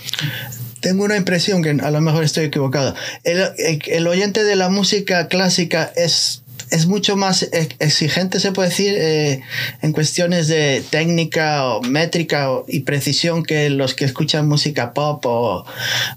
Tengo 0.88 1.04
una 1.04 1.18
impresión 1.18 1.62
que 1.62 1.72
a 1.72 1.92
lo 1.92 2.00
mejor 2.00 2.24
estoy 2.24 2.46
equivocado. 2.46 2.96
El, 3.26 4.08
oyente 4.08 4.46
de 4.46 4.56
la 4.56 4.70
música 4.70 5.28
clásica 5.28 5.92
es 5.98 6.44
es 6.72 6.86
mucho 6.86 7.18
más 7.18 7.50
exigente, 7.80 8.40
se 8.40 8.54
puede 8.54 8.70
decir, 8.70 8.96
eh, 8.98 9.42
en 9.82 9.92
cuestiones 9.92 10.48
de 10.48 10.82
técnica 10.90 11.66
o 11.66 11.82
métrica 11.82 12.50
y 12.70 12.82
precisión 12.82 13.44
que 13.44 13.70
los 13.70 13.96
que 13.96 14.06
escuchan 14.06 14.48
música 14.48 14.94
pop 14.94 15.26
o, 15.26 15.66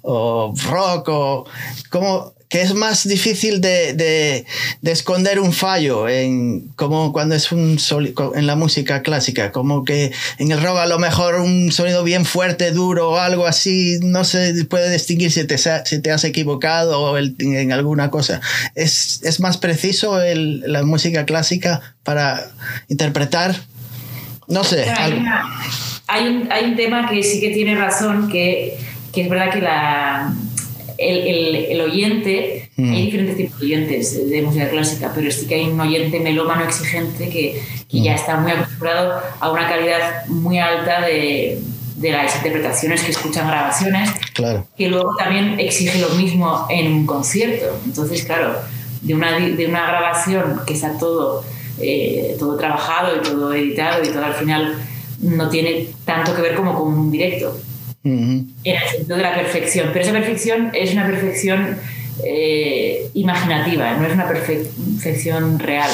o 0.02 0.54
rock 0.68 1.08
o 1.08 1.46
como 1.88 2.32
que 2.50 2.60
es 2.60 2.74
más 2.74 3.08
difícil 3.08 3.60
de, 3.60 3.94
de, 3.94 4.44
de, 4.82 4.90
esconder 4.90 5.38
un 5.38 5.52
fallo 5.52 6.08
en 6.08 6.68
como 6.74 7.12
cuando 7.12 7.36
es 7.36 7.52
un 7.52 7.78
en 8.34 8.46
la 8.46 8.56
música 8.56 9.02
clásica 9.02 9.52
como 9.52 9.84
que 9.84 10.10
en 10.38 10.50
el 10.50 10.60
rock 10.60 10.78
a 10.78 10.86
lo 10.86 10.98
mejor 10.98 11.36
un 11.36 11.70
sonido 11.70 12.02
bien 12.02 12.24
fuerte 12.24 12.72
duro 12.72 13.10
o 13.10 13.18
algo 13.18 13.46
así 13.46 14.00
no 14.02 14.24
se 14.24 14.64
puede 14.64 14.90
distinguir 14.90 15.30
si 15.30 15.44
te, 15.44 15.56
si 15.58 16.02
te 16.02 16.10
has 16.10 16.24
equivocado 16.24 17.00
o 17.00 17.16
en 17.16 17.72
alguna 17.72 18.10
cosa. 18.10 18.40
Es, 18.74 19.20
es 19.22 19.38
más 19.38 19.56
preciso 19.56 20.20
el, 20.20 20.60
la 20.66 20.82
música 20.82 21.24
clásica 21.24 21.94
para 22.02 22.50
interpretar 22.88 23.54
no 24.48 24.64
sé 24.64 24.90
hay, 24.90 25.24
hay, 26.08 26.26
un, 26.26 26.50
hay 26.50 26.64
un 26.64 26.74
tema 26.74 27.08
que 27.08 27.22
sí 27.22 27.38
que 27.38 27.50
tiene 27.50 27.76
razón 27.76 28.28
que, 28.28 28.76
que 29.12 29.22
es 29.22 29.28
verdad 29.28 29.52
que 29.52 29.60
la 29.60 30.34
el, 31.00 31.56
el, 31.56 31.80
oyente, 31.80 32.70
mm. 32.76 32.92
hay 32.92 33.04
diferentes 33.06 33.36
tipos 33.36 33.58
de 33.58 33.66
oyentes 33.66 34.30
de 34.30 34.42
música 34.42 34.68
clásica, 34.68 35.12
pero 35.14 35.30
sí 35.30 35.46
que 35.46 35.54
hay 35.54 35.68
un 35.68 35.80
oyente 35.80 36.20
melómano 36.20 36.64
exigente 36.64 37.28
que, 37.30 37.60
que 37.88 38.02
ya 38.02 38.12
mm. 38.12 38.16
está 38.16 38.36
muy 38.36 38.52
acostumbrado 38.52 39.20
a 39.40 39.50
una 39.50 39.68
calidad 39.68 40.26
muy 40.26 40.58
alta 40.58 41.00
de, 41.00 41.58
de 41.96 42.12
las 42.12 42.36
interpretaciones 42.36 43.02
que 43.02 43.12
escuchan 43.12 43.48
grabaciones, 43.48 44.10
claro. 44.34 44.66
que 44.76 44.88
luego 44.88 45.10
también 45.18 45.58
exige 45.58 45.98
lo 45.98 46.10
mismo 46.10 46.66
en 46.68 46.92
un 46.92 47.06
concierto. 47.06 47.66
Entonces, 47.84 48.24
claro, 48.24 48.56
de 49.00 49.14
una, 49.14 49.38
de 49.38 49.66
una 49.66 49.86
grabación 49.86 50.60
que 50.66 50.74
está 50.74 50.98
todo, 50.98 51.44
eh, 51.78 52.36
todo 52.38 52.56
trabajado 52.56 53.16
y 53.16 53.22
todo 53.22 53.54
editado 53.54 54.02
y 54.04 54.08
todo 54.08 54.24
al 54.24 54.34
final 54.34 54.76
no 55.20 55.48
tiene 55.48 55.88
tanto 56.04 56.34
que 56.34 56.42
ver 56.42 56.54
como 56.54 56.74
con 56.74 56.92
un 56.92 57.10
directo 57.10 57.56
en 58.04 58.54
el 58.64 58.88
sentido 58.90 59.16
de 59.16 59.22
la 59.22 59.34
perfección. 59.34 59.90
Pero 59.92 60.04
esa 60.04 60.12
perfección 60.12 60.70
es 60.74 60.92
una 60.92 61.06
perfección 61.06 61.78
eh, 62.24 63.10
imaginativa, 63.14 63.94
no 63.96 64.06
es 64.06 64.14
una 64.14 64.28
perfección 64.28 65.58
real. 65.58 65.90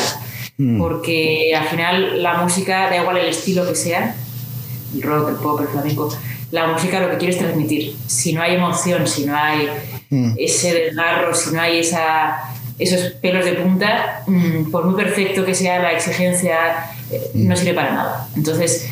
Mm. 0.59 0.79
Porque 0.79 1.55
al 1.55 1.69
final 1.69 2.23
la 2.23 2.38
música, 2.38 2.88
da 2.88 2.97
igual 2.97 3.19
el 3.19 3.27
estilo 3.27 3.66
que 3.66 3.75
sea, 3.75 4.14
el 4.95 5.03
rock, 5.03 5.31
el 5.31 5.37
pop, 5.37 5.61
el 5.61 5.69
flamenco, 5.69 6.16
la 6.51 6.66
música 6.69 7.01
lo 7.01 7.11
que 7.11 7.19
quiere 7.19 7.35
es 7.35 7.38
transmitir. 7.38 7.95
Si 8.07 8.33
no 8.33 8.40
hay 8.40 8.55
emoción, 8.55 9.07
si 9.07 9.27
no 9.27 9.37
hay 9.37 9.69
mm. 10.11 10.35
ese 10.38 10.73
desgarro, 10.73 11.35
si 11.35 11.55
no 11.55 11.61
hay 11.61 11.81
esa, 11.81 12.38
esos 12.79 13.12
pelos 13.14 13.45
de 13.45 13.53
punta, 13.55 14.22
mm, 14.26 14.70
por 14.70 14.85
muy 14.85 14.95
perfecto 14.95 15.45
que 15.45 15.55
sea 15.55 15.83
la 15.83 15.93
exigencia, 15.93 16.57
eh, 17.11 17.31
no 17.35 17.57
sirve 17.57 17.74
para 17.74 17.93
nada. 17.93 18.28
Entonces, 18.37 18.89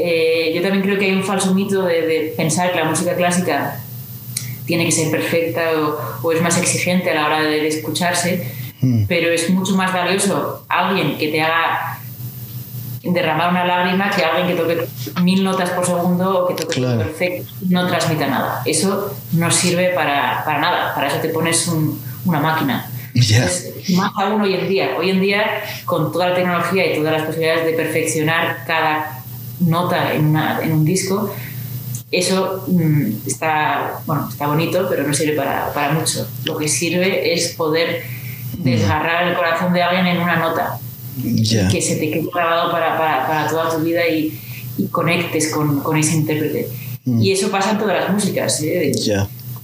eh, 0.00 0.52
yo 0.54 0.62
también 0.62 0.84
creo 0.84 0.96
que 0.96 1.06
hay 1.06 1.12
un 1.12 1.24
falso 1.24 1.52
mito 1.54 1.82
de, 1.82 2.32
pensar 2.36 2.70
que 2.70 2.78
la 2.78 2.84
música 2.84 3.16
clásica 3.16 3.80
tiene 4.64 4.84
que 4.84 4.92
ser 4.92 5.10
perfecta 5.10 5.62
o, 6.22 6.30
es 6.32 6.40
más 6.40 6.56
exigente 6.56 7.10
a 7.10 7.14
la 7.14 7.26
hora 7.26 7.42
de, 7.42 7.66
escucharse, 7.66 8.46
mm. 8.80 9.06
pero 9.08 9.32
es 9.32 9.50
mucho 9.50 9.74
más 9.74 9.92
valioso 9.92 10.64
alguien 10.68 11.18
que 11.18 11.28
te 11.28 11.42
haga 11.42 11.98
derramar 13.02 13.50
una 13.50 13.64
lágrima 13.64 14.10
que 14.10 14.24
alguien 14.24 14.46
que 14.46 14.54
toque 14.54 14.86
mil 15.22 15.42
notas 15.42 15.70
por 15.70 15.84
segundo 15.84 16.44
o 16.44 16.48
que 16.48 16.54
toque 16.54 16.80
perfecto 16.80 17.52
no 17.68 17.88
transmita 17.88 18.28
nada. 18.28 18.62
Eso 18.64 19.16
no 19.32 19.50
sirve 19.50 19.88
para, 19.94 20.44
para 20.44 20.60
nada, 20.60 20.94
para 20.94 21.08
eso 21.08 21.16
te 21.16 21.30
pones 21.30 21.68
una 22.24 22.38
máquina. 22.38 22.88
más 23.96 24.12
aún 24.16 24.42
hoy 24.42 24.54
en 24.54 24.68
día. 24.68 24.90
Hoy 24.96 25.10
en 25.10 25.20
día, 25.20 25.44
con 25.84 26.12
toda 26.12 26.28
la 26.28 26.34
tecnología 26.36 26.92
y 26.92 26.98
todas 26.98 27.14
las 27.14 27.22
posibilidades 27.22 27.64
de 27.66 27.72
perfeccionar 27.72 28.64
cada 28.64 29.17
nota 29.60 30.12
en, 30.12 30.26
una, 30.26 30.60
en 30.62 30.72
un 30.72 30.84
disco, 30.84 31.32
eso 32.10 32.64
mm, 32.66 33.26
está, 33.26 34.00
bueno, 34.06 34.28
está 34.30 34.46
bonito, 34.46 34.86
pero 34.88 35.06
no 35.06 35.12
sirve 35.12 35.36
para, 35.36 35.72
para, 35.72 35.92
mucho. 35.92 36.26
Lo 36.44 36.56
que 36.56 36.68
sirve 36.68 37.34
es 37.34 37.48
poder 37.48 38.02
mm. 38.58 38.62
desgarrar 38.62 39.28
el 39.28 39.34
corazón 39.34 39.72
de 39.72 39.82
alguien 39.82 40.06
en 40.06 40.22
una 40.22 40.36
nota. 40.36 40.78
Que 41.20 41.82
se 41.82 41.96
te 41.96 42.10
quede 42.10 42.28
grabado 42.32 42.70
para, 42.70 42.96
para, 42.96 43.26
para, 43.26 43.48
toda 43.48 43.76
tu 43.76 43.82
vida 43.82 44.06
y, 44.06 44.40
y 44.78 44.86
conectes 44.86 45.52
con, 45.52 45.80
con, 45.80 45.96
ese 45.96 46.14
intérprete. 46.14 46.68
Mm. 47.04 47.22
Y 47.22 47.32
eso 47.32 47.50
pasa 47.50 47.72
en 47.72 47.78
todas 47.78 48.00
las 48.00 48.10
músicas. 48.10 48.62
¿eh? 48.62 48.92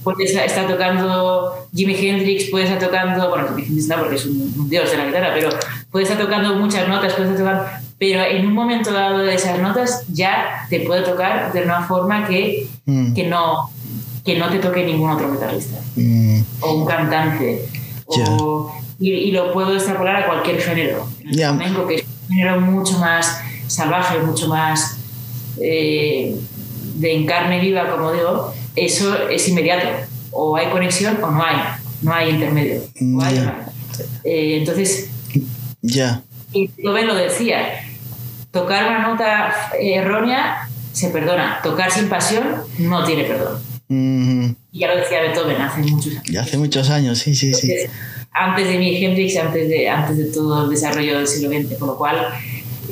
Puedes 0.03 0.35
estar 0.35 0.67
tocando 0.67 1.67
Jimi 1.73 1.95
Hendrix, 1.95 2.51
puedes 2.51 2.69
estar 2.69 2.85
tocando, 2.85 3.29
bueno, 3.29 3.47
Jimi 3.55 3.67
Hendrix 3.67 3.87
no 3.87 3.97
porque 3.97 4.15
es 4.15 4.25
un, 4.25 4.69
dios 4.69 4.91
de 4.91 4.97
la 4.97 5.05
guitarra, 5.07 5.31
pero 5.33 5.49
puedes 5.89 6.09
estar 6.09 6.23
tocando 6.23 6.55
muchas 6.55 6.87
notas, 6.87 7.13
puedes 7.13 7.31
estar 7.31 7.55
tocando 7.55 7.84
pero 7.97 8.23
en 8.23 8.45
un 8.45 8.53
momento 8.53 8.91
dado 8.91 9.19
de 9.19 9.35
esas 9.35 9.59
notas 9.59 10.03
ya 10.09 10.65
te 10.69 10.81
puede 10.81 11.03
tocar 11.03 11.53
de 11.53 11.63
una 11.63 11.83
forma 11.83 12.27
que, 12.27 12.67
mm. 12.85 13.13
que, 13.13 13.27
no, 13.27 13.69
que 14.23 14.37
no 14.37 14.49
te 14.49 14.59
toque 14.59 14.85
ningún 14.85 15.11
otro 15.11 15.31
guitarrista 15.31 15.79
mm. 15.95 16.41
o 16.61 16.73
un 16.73 16.85
cantante. 16.85 17.65
y, 18.99 19.31
lo 19.31 19.53
puedo 19.53 19.75
extrapolar 19.75 20.17
a 20.17 20.25
cualquier 20.25 20.61
género. 20.61 21.07
El 21.23 21.35
flamenco, 21.35 21.87
que 21.87 21.95
es 21.95 22.03
un 22.03 22.35
género 22.35 22.61
mucho 22.61 22.99
más 22.99 23.39
salvaje, 23.67 24.19
mucho 24.19 24.47
más 24.47 24.97
eh, 25.61 26.35
de 26.95 27.13
encarne 27.15 27.59
viva, 27.59 27.89
como 27.89 28.11
digo, 28.11 28.53
eso 28.75 29.29
es 29.29 29.47
inmediato. 29.47 29.87
O 30.31 30.57
hay 30.57 30.67
conexión 30.67 31.23
o 31.23 31.31
no 31.31 31.43
hay. 31.43 31.55
No 32.01 32.13
hay 32.13 32.29
intermedio. 32.31 32.81
Eh, 34.23 34.57
entonces, 34.57 35.09
ya. 35.81 36.21
Y 36.51 36.69
Beethoven 36.77 37.07
lo 37.07 37.15
decía, 37.15 37.84
tocar 38.55 38.87
una 38.87 38.99
nota 38.99 39.53
errónea 39.77 40.69
se 40.93 41.09
perdona, 41.09 41.59
tocar 41.61 41.91
sin 41.91 42.07
pasión 42.07 42.63
no 42.79 43.03
tiene 43.03 43.25
perdón. 43.25 43.61
Y 44.71 44.79
ya 44.79 44.87
lo 44.87 44.95
decía 44.95 45.21
Beethoven 45.21 45.61
hace 45.61 45.81
muchos 45.81 46.13
años. 46.13 46.23
Ya 46.31 46.41
hace 46.41 46.57
muchos 46.57 46.89
años, 46.89 47.19
sí, 47.19 47.35
sí, 47.35 47.53
sí. 47.53 47.73
Antes 48.31 48.67
de 48.67 48.77
mi 48.77 49.03
Hendrix, 49.03 49.35
antes 49.35 49.67
de, 49.67 49.89
antes 49.89 50.17
de 50.17 50.25
todo 50.25 50.63
el 50.63 50.69
desarrollo 50.69 51.17
del 51.17 51.27
siglo 51.27 51.49
XX, 51.49 51.75
por 51.77 51.89
lo 51.89 51.97
cual 51.97 52.29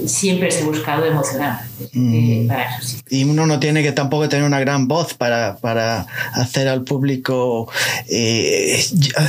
siempre 0.06 0.52
se 0.52 0.64
ha 0.64 0.66
buscado 0.66 1.06
emocionar. 1.06 1.62
Mm. 1.94 2.50
Y 3.10 3.24
uno 3.24 3.46
no 3.46 3.60
tiene 3.60 3.84
que 3.84 3.92
tampoco 3.92 4.30
tener 4.30 4.46
una 4.46 4.60
gran 4.60 4.88
voz 4.88 5.14
para, 5.14 5.58
para 5.58 6.06
hacer 6.34 6.68
al 6.68 6.84
público 6.84 7.70
eh, 8.10 8.84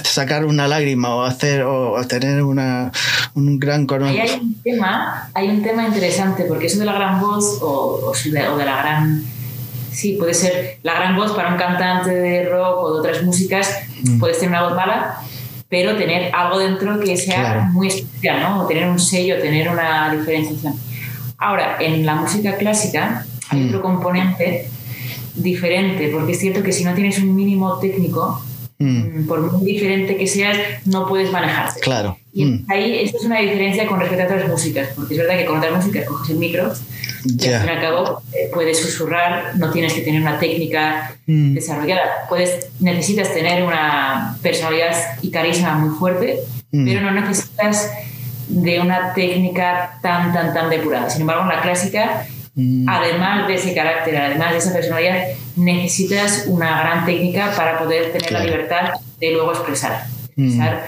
sacar 0.05 0.45
una 0.45 0.69
lágrima 0.69 1.15
o 1.15 1.23
hacer 1.23 1.63
o 1.63 2.05
tener 2.07 2.43
una, 2.43 2.93
un 3.35 3.59
gran 3.59 3.87
coro. 3.87 4.07
hay 4.07 4.41
un 4.41 4.55
tema, 4.63 5.31
hay 5.35 5.49
un 5.49 5.63
tema 5.63 5.87
interesante, 5.87 6.45
porque 6.45 6.67
eso 6.67 6.79
de 6.79 6.87
la 6.87 6.95
gran 6.95 7.21
voz 7.21 7.59
o, 7.61 8.11
o 8.11 8.13
de, 8.13 8.49
o 8.49 8.57
de 8.57 8.65
la 8.65 8.77
gran 8.77 9.25
sí, 9.95 10.17
puede 10.19 10.35
ser 10.35 10.79
la 10.83 10.95
gran 10.95 11.17
voz 11.17 11.33
para 11.33 11.51
un 11.51 11.57
cantante 11.57 12.11
de 12.11 12.49
rock 12.49 12.79
o 12.79 12.95
de 12.95 13.01
otras 13.01 13.23
músicas, 13.23 13.71
mm. 14.03 14.19
puedes 14.19 14.39
tener 14.39 14.51
una 14.51 14.65
voz 14.65 14.75
mala, 14.75 15.21
pero 15.75 15.97
tener 15.97 16.31
algo 16.33 16.61
dentro 16.61 17.01
que 17.01 17.17
sea 17.17 17.69
muy 17.73 17.89
especial, 17.89 18.41
¿no? 18.41 18.63
O 18.63 18.67
tener 18.69 18.89
un 18.89 19.01
sello, 19.01 19.41
tener 19.41 19.69
una 19.69 20.15
diferenciación. 20.15 20.75
Ahora, 21.37 21.79
en 21.81 22.07
la 22.07 22.15
música 22.15 22.57
clásica 22.57 23.27
hay 23.49 23.59
mm. 23.59 23.67
otro 23.67 23.83
componente 23.83 24.69
diferente, 25.35 26.11
porque 26.13 26.31
es 26.31 26.39
cierto 26.39 26.63
que 26.63 26.71
si 26.71 26.85
no 26.85 26.95
tienes 26.95 27.19
un 27.19 27.35
mínimo 27.35 27.81
técnico, 27.81 28.41
Mm. 28.79 29.21
Mm, 29.21 29.27
por 29.27 29.53
muy 29.53 29.65
diferente 29.65 30.17
que 30.17 30.27
seas, 30.27 30.59
no 30.85 31.07
puedes 31.07 31.31
manejarte. 31.31 31.81
Claro. 31.81 32.19
Y 32.33 32.45
mm. 32.45 32.67
ahí 32.69 32.99
esta 33.05 33.19
es 33.19 33.25
una 33.25 33.39
diferencia 33.39 33.87
con 33.87 34.01
respecto 34.01 34.25
a 34.25 34.27
otras 34.27 34.49
músicas, 34.51 34.89
porque 34.97 35.15
es 35.15 35.21
verdad 35.21 35.39
que 35.39 35.45
con 35.45 35.59
otras 35.59 35.77
músicas 35.77 36.07
coges 36.07 36.31
el 36.31 36.39
micro 36.39 36.73
y 37.25 37.49
al 37.49 37.61
fin 37.61 37.69
y 37.69 37.73
al 37.73 37.81
cabo 37.81 38.23
eh, 38.33 38.51
puedes 38.53 38.81
susurrar, 38.81 39.57
no 39.57 39.71
tienes 39.71 39.93
que 39.93 40.03
tener 40.03 40.21
una 40.21 40.39
técnica 40.39 41.17
desarrollada. 41.27 42.27
Puedes, 42.29 42.69
necesitas 42.81 43.33
tener 43.33 43.63
una 43.63 44.37
personalidad 44.43 44.95
y 45.23 45.31
carisma 45.31 45.75
muy 45.77 45.97
fuerte, 45.97 46.41
pero 46.71 47.01
no 47.01 47.11
necesitas 47.13 47.91
de 48.49 48.81
una 48.81 49.15
técnica 49.15 49.99
tan, 50.03 50.33
tan, 50.33 50.53
tan 50.53 50.69
depurada. 50.69 51.09
Sin 51.09 51.23
embargo, 51.23 51.43
en 51.43 51.49
la 51.49 51.63
clásica 51.63 52.27
Mm. 52.55 52.89
Además 52.89 53.49
de 53.49 53.55
ese 53.55 53.75
carácter, 53.75 54.17
además 54.17 54.53
de 54.53 54.59
esa 54.59 54.73
personalidad, 54.73 55.25
necesitas 55.57 56.45
una 56.47 56.81
gran 56.81 57.05
técnica 57.05 57.53
para 57.57 57.79
poder 57.79 58.13
tener 58.13 58.31
la 58.31 58.45
libertad 58.45 58.93
de 59.19 59.33
luego 59.33 59.53
expresar, 59.53 60.07
mm. 60.37 60.45
expresar 60.45 60.87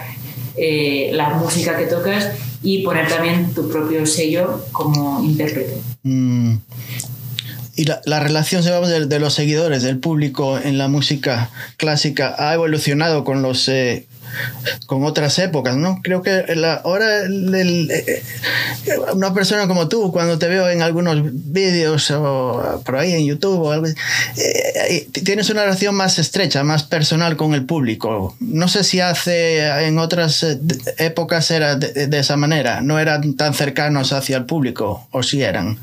eh, 0.57 1.11
la 1.12 1.30
música 1.30 1.76
que 1.76 1.87
tocas 1.87 2.30
y 2.67 2.83
poner 2.83 3.07
también 3.07 3.55
tu 3.55 3.69
propio 3.69 4.05
sello 4.07 4.67
como 4.73 5.23
intérprete. 5.23 5.77
Mm. 6.03 6.57
Y 7.77 7.85
la, 7.85 8.01
la 8.07 8.19
relación 8.19 8.64
de, 8.64 9.07
de, 9.07 9.21
los 9.21 9.35
seguidores, 9.35 9.85
del 9.85 9.99
público 9.99 10.59
en 10.59 10.77
la 10.77 10.89
música 10.89 11.51
clásica 11.77 12.35
ha 12.39 12.55
evolucionado 12.55 13.23
con 13.23 13.43
los, 13.43 13.69
eh, 13.69 14.07
con 14.87 15.05
otras 15.05 15.39
épocas, 15.39 15.77
¿no? 15.77 16.01
Creo 16.03 16.22
que 16.22 16.45
ahora 16.85 17.24
eh, 17.24 18.22
una 19.14 19.35
persona 19.35 19.66
como 19.66 19.89
tú, 19.89 20.12
cuando 20.12 20.39
te 20.39 20.49
veo 20.49 20.68
en 20.68 20.83
algunos 20.83 21.18
vídeos 21.22 22.11
o 22.11 22.83
por 22.85 22.97
ahí 22.97 23.12
en 23.12 23.27
YouTube 23.27 23.70
algo, 23.70 23.87
eh, 23.87 25.09
tienes 25.24 25.51
una 25.51 25.62
relación 25.62 25.95
más 25.95 26.18
estrecha, 26.18 26.62
más 26.62 26.85
personal 26.85 27.37
con 27.37 27.55
el 27.55 27.64
público. 27.64 28.37
No 28.41 28.68
sé 28.68 28.85
si 28.85 29.01
hace 29.01 29.66
en 29.87 29.99
otras 29.99 30.43
eh, 30.43 30.59
épocas 30.99 31.51
era 31.51 31.77
de, 31.77 32.18
esa 32.18 32.37
manera, 32.37 32.81
no 32.81 32.99
eran 32.99 33.35
tan 33.35 33.55
cercanos 33.55 34.12
hacia 34.12 34.37
el 34.37 34.45
público, 34.45 35.09
o 35.11 35.22
si 35.22 35.43
eran. 35.43 35.79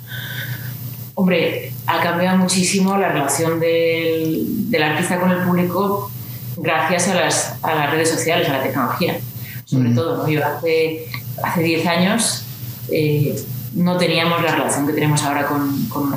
Hombre, 1.16 1.72
ha 1.86 2.02
cambiado 2.02 2.38
muchísimo 2.38 2.98
la 2.98 3.10
relación 3.10 3.60
del 3.60 4.84
artista 4.84 5.20
con 5.20 5.30
el 5.32 5.44
público 5.44 6.12
gracias 6.58 7.08
a 7.08 7.16
las, 7.16 7.56
a 7.62 7.76
las 7.76 7.92
redes 7.92 8.10
sociales, 8.10 8.48
a 8.50 8.54
la 8.54 8.64
tecnología, 8.64 9.18
sobre 9.66 9.92
todo. 9.92 10.18
¿no? 10.18 10.30
Yo 10.30 10.46
hace, 10.46 11.08
hace 11.44 11.64
10 11.64 11.88
años 11.88 12.46
eh, 12.92 13.36
no 13.74 13.98
teníamos 13.98 14.42
la 14.44 14.56
relación 14.56 14.86
que 14.88 14.94
tenemos 14.94 15.24
ahora 15.24 15.46
con, 15.46 15.86
con, 15.88 16.14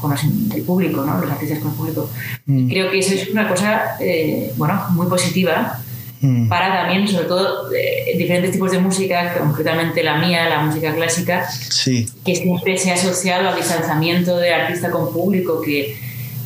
con 0.00 0.14
el 0.54 0.62
público, 0.62 1.04
¿no? 1.04 1.20
los 1.20 1.30
artistas 1.30 1.58
con 1.60 1.70
el 1.70 1.76
público. 1.76 2.10
Mm. 2.46 2.68
Creo 2.68 2.90
que 2.90 2.98
eso 2.98 3.14
es 3.14 3.30
una 3.30 3.48
cosa 3.48 3.96
eh, 4.00 4.52
bueno, 4.56 4.80
muy 4.90 5.06
positiva 5.06 5.80
mm. 6.20 6.48
para 6.48 6.82
también, 6.82 7.08
sobre 7.08 7.26
todo, 7.26 7.72
eh, 7.72 8.16
diferentes 8.16 8.52
tipos 8.52 8.72
de 8.72 8.78
música, 8.78 9.34
concretamente 9.38 10.02
la 10.02 10.18
mía, 10.18 10.48
la 10.48 10.60
música 10.60 10.94
clásica, 10.94 11.48
sí. 11.50 12.08
que 12.24 12.34
siempre 12.34 12.76
se 12.76 12.90
ha 12.90 12.94
asociado 12.94 13.48
al 13.48 13.56
distanciamiento 13.56 14.36
de 14.38 14.52
artista 14.52 14.90
con 14.90 15.12
público, 15.12 15.60
que 15.60 15.96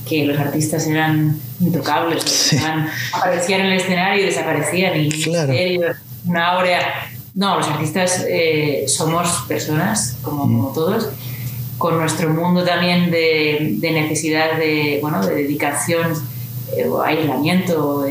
que 0.09 0.25
los 0.25 0.39
artistas 0.39 0.87
eran 0.87 1.39
intocables, 1.61 2.55
aparecían 3.13 3.61
en 3.61 3.67
el 3.67 3.73
escenario 3.75 4.23
y 4.23 4.27
desaparecían 4.27 5.01
y 5.01 5.09
claro. 5.11 5.53
una 6.25 6.49
aurea. 6.49 7.11
No, 7.35 7.57
los 7.57 7.67
artistas 7.69 8.25
eh, 8.29 8.85
somos 8.87 9.45
personas, 9.49 10.19
como, 10.23 10.47
mm. 10.47 10.75
todos, 10.75 11.09
con 11.79 11.99
nuestro 11.99 12.29
mundo 12.31 12.65
también 12.65 13.11
de, 13.11 13.75
de 13.79 13.91
necesidad 13.91 14.59
de, 14.59 14.99
bueno, 15.01 15.25
de 15.27 15.35
dedicación 15.35 16.13
eh, 16.77 16.87
o 16.87 17.01
aislamiento, 17.01 18.07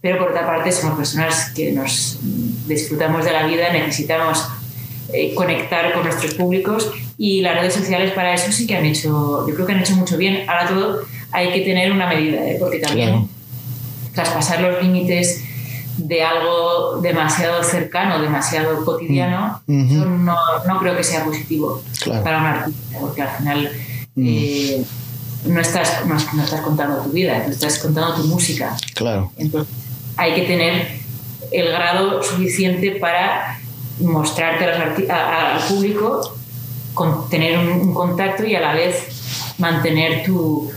pero 0.00 0.18
por 0.18 0.30
otra 0.30 0.46
parte 0.46 0.70
somos 0.70 0.98
personas 0.98 1.50
que 1.54 1.72
nos 1.72 2.18
disfrutamos 2.66 3.24
de 3.24 3.32
la 3.32 3.46
vida, 3.46 3.72
necesitamos 3.72 4.44
eh, 5.12 5.34
conectar 5.34 5.92
con 5.92 6.04
nuestros 6.04 6.34
públicos 6.34 6.90
y 7.18 7.42
las 7.42 7.56
redes 7.56 7.74
sociales 7.74 8.12
para 8.12 8.32
eso 8.32 8.50
sí 8.50 8.66
que 8.66 8.76
han 8.76 8.86
hecho, 8.86 9.46
yo 9.46 9.54
creo 9.54 9.66
que 9.66 9.72
han 9.72 9.80
hecho 9.80 9.94
mucho 9.94 10.16
bien. 10.16 10.48
Ahora 10.48 10.68
todo 10.68 11.00
hay 11.32 11.52
que 11.52 11.60
tener 11.62 11.90
una 11.90 12.06
medida, 12.06 12.46
¿eh? 12.46 12.56
porque 12.58 12.78
también 12.78 13.28
traspasar 14.14 14.60
los 14.60 14.82
límites 14.82 15.42
de 15.96 16.22
algo 16.22 17.00
demasiado 17.00 17.62
cercano, 17.62 18.20
demasiado 18.20 18.84
cotidiano, 18.84 19.60
mm. 19.66 20.24
no, 20.24 20.36
no, 20.66 20.78
creo 20.78 20.96
que 20.96 21.04
sea 21.04 21.24
positivo 21.24 21.82
para 22.22 22.38
un 22.38 22.46
artista, 22.46 22.98
porque 23.00 23.22
al 23.22 23.36
final 23.36 23.72
mm. 24.14 24.26
eh, 24.26 24.84
no, 25.46 25.60
estás, 25.60 26.04
no, 26.06 26.16
estás 26.16 26.60
contando 26.60 27.02
tu 27.02 27.10
vida, 27.10 27.44
estás 27.46 27.78
contando 27.78 28.14
tu 28.14 28.24
música. 28.24 28.76
Claro. 28.94 29.32
Entonces 29.36 29.74
hay 30.16 30.34
que 30.34 30.42
tener 30.42 31.00
el 31.50 31.68
grado 31.68 32.22
suficiente 32.22 32.92
para 32.92 33.58
mostrarte 34.00 34.64
al 34.64 35.60
público, 35.68 36.36
con 36.94 37.28
tener 37.28 37.58
un, 37.58 37.94
contacto 37.94 38.44
y 38.44 38.54
a 38.54 38.60
la 38.60 38.74
vez 38.74 39.54
mantener 39.58 40.24
tu, 40.24 40.70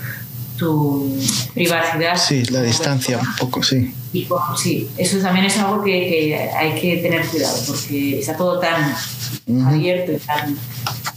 tu 0.58 1.18
privacidad. 1.54 2.16
Sí, 2.16 2.44
la 2.46 2.62
distancia 2.62 3.20
un 3.20 3.36
poco, 3.38 3.64
sí. 3.64 3.94
Y, 4.14 4.28
sí, 4.58 4.90
eso 4.98 5.18
también 5.20 5.46
es 5.46 5.58
algo 5.58 5.84
que, 5.84 5.92
que, 5.92 6.36
hay 6.36 6.80
que 6.80 6.98
tener 6.98 7.26
cuidado, 7.26 7.58
porque 7.68 8.20
está 8.20 8.38
todo 8.38 8.60
tan 8.60 8.96
abierto 9.66 10.14
y 10.14 10.18
tan 10.18 10.58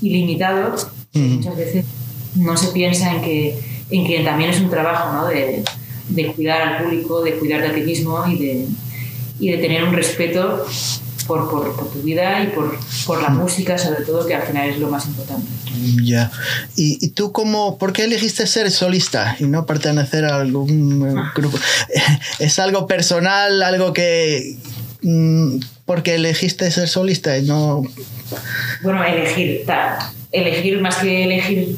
ilimitado 0.01 0.76
muchas 1.14 1.57
veces 1.57 1.84
no 2.34 2.57
se 2.57 2.68
piensa 2.68 3.12
en 3.12 3.22
que, 3.22 3.59
en 3.91 4.07
que 4.07 4.20
también 4.20 4.51
es 4.51 4.61
un 4.61 4.70
trabajo 4.70 5.12
¿no? 5.12 5.26
de, 5.26 5.64
de 6.09 6.32
cuidar 6.32 6.61
al 6.62 6.84
público, 6.84 7.22
de 7.22 7.34
cuidar 7.34 7.62
de 7.62 7.80
ti 7.80 7.86
mismo 7.86 8.26
y 8.28 8.39
de, 8.39 8.66
y 9.41 9.51
de 9.51 9.59
tener 9.59 9.84
un 9.84 9.95
respeto 9.95 10.66
por, 11.29 11.49
por, 11.51 11.76
por, 11.76 11.91
tu 11.91 12.01
vida 12.01 12.43
y 12.43 12.49
por, 12.49 12.76
por 13.07 13.22
la 13.22 13.29
música, 13.29 13.76
sobre 13.76 14.03
todo, 14.03 14.26
que 14.26 14.35
al 14.35 14.43
final 14.43 14.70
es 14.70 14.79
lo 14.79 14.89
más 14.89 15.07
importante. 15.07 15.47
Ya. 16.03 16.33
¿Y, 16.74 16.99
¿Y, 17.05 17.11
tú 17.11 17.31
cómo, 17.33 17.76
por 17.79 17.93
qué 17.93 18.05
elegiste 18.05 18.47
ser 18.47 18.70
solista 18.70 19.37
y 19.39 19.45
no 19.45 19.66
pertenecer 19.66 20.24
a 20.24 20.41
algún 20.41 21.07
eh, 21.07 21.22
grupo? 21.37 21.59
¿Es 22.41 22.59
algo 22.59 22.87
personal, 22.87 23.62
algo 23.62 23.93
que... 23.93 24.57
Mm, 25.03 25.59
porque 25.85 26.16
elegiste 26.16 26.70
ser 26.70 26.89
solista 26.89 27.37
y 27.39 27.45
no... 27.45 27.83
Bueno, 28.83 29.05
elegir, 29.05 29.64
elegir 30.33 30.81
más 30.81 30.97
que 30.97 31.24
elegir, 31.24 31.76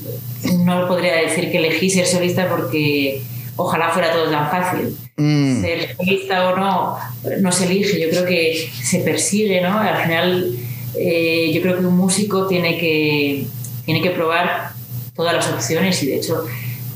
no 0.64 0.88
podría 0.88 1.14
decir 1.16 1.50
que 1.50 1.58
elegí 1.58 1.90
ser 1.90 2.06
solista 2.06 2.48
porque 2.48 3.22
ojalá 3.56 3.90
fuera 3.90 4.12
todo 4.12 4.30
tan 4.30 4.50
fácil. 4.50 4.96
Mm. 5.16 5.60
Ser 5.60 5.96
solista 5.96 6.50
o 6.50 6.56
no, 6.56 6.96
no 7.40 7.52
se 7.52 7.66
elige, 7.66 8.00
yo 8.00 8.10
creo 8.10 8.24
que 8.24 8.70
se 8.82 9.00
persigue, 9.00 9.60
¿no? 9.60 9.78
Al 9.78 10.02
final, 10.02 10.56
eh, 10.98 11.50
yo 11.52 11.60
creo 11.62 11.78
que 11.78 11.86
un 11.86 11.96
músico 11.96 12.46
tiene 12.46 12.78
que, 12.78 13.46
tiene 13.84 14.02
que 14.02 14.10
probar 14.10 14.72
todas 15.14 15.34
las 15.34 15.48
opciones 15.48 16.02
y 16.02 16.06
de 16.06 16.16
hecho 16.16 16.44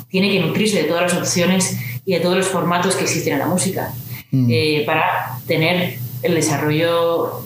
tiene 0.09 0.31
que 0.31 0.41
nutrirse 0.41 0.83
de 0.83 0.85
todas 0.85 1.13
las 1.13 1.15
opciones 1.15 1.77
y 2.05 2.15
de 2.15 2.21
todos 2.21 2.37
los 2.37 2.47
formatos 2.47 2.97
que 2.97 3.05
existen 3.05 3.35
en 3.35 3.39
la 3.41 3.47
música 3.47 3.93
mm. 4.31 4.49
eh, 4.51 4.83
para 4.87 5.39
tener 5.47 5.99
el 6.23 6.35
desarrollo 6.35 7.45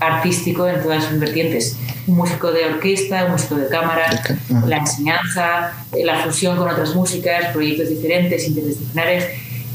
artístico 0.00 0.68
en 0.68 0.82
todas 0.82 1.04
sus 1.04 1.18
vertientes. 1.18 1.76
Un 2.06 2.16
músico 2.16 2.52
de 2.52 2.64
orquesta, 2.66 3.24
un 3.24 3.32
músico 3.32 3.56
de 3.56 3.68
cámara, 3.68 4.22
la 4.66 4.78
enseñanza, 4.78 5.72
la 6.04 6.20
fusión 6.20 6.56
con 6.56 6.68
otras 6.68 6.94
músicas, 6.94 7.52
proyectos 7.52 7.88
diferentes, 7.88 8.46
interdisciplinares, 8.46 9.26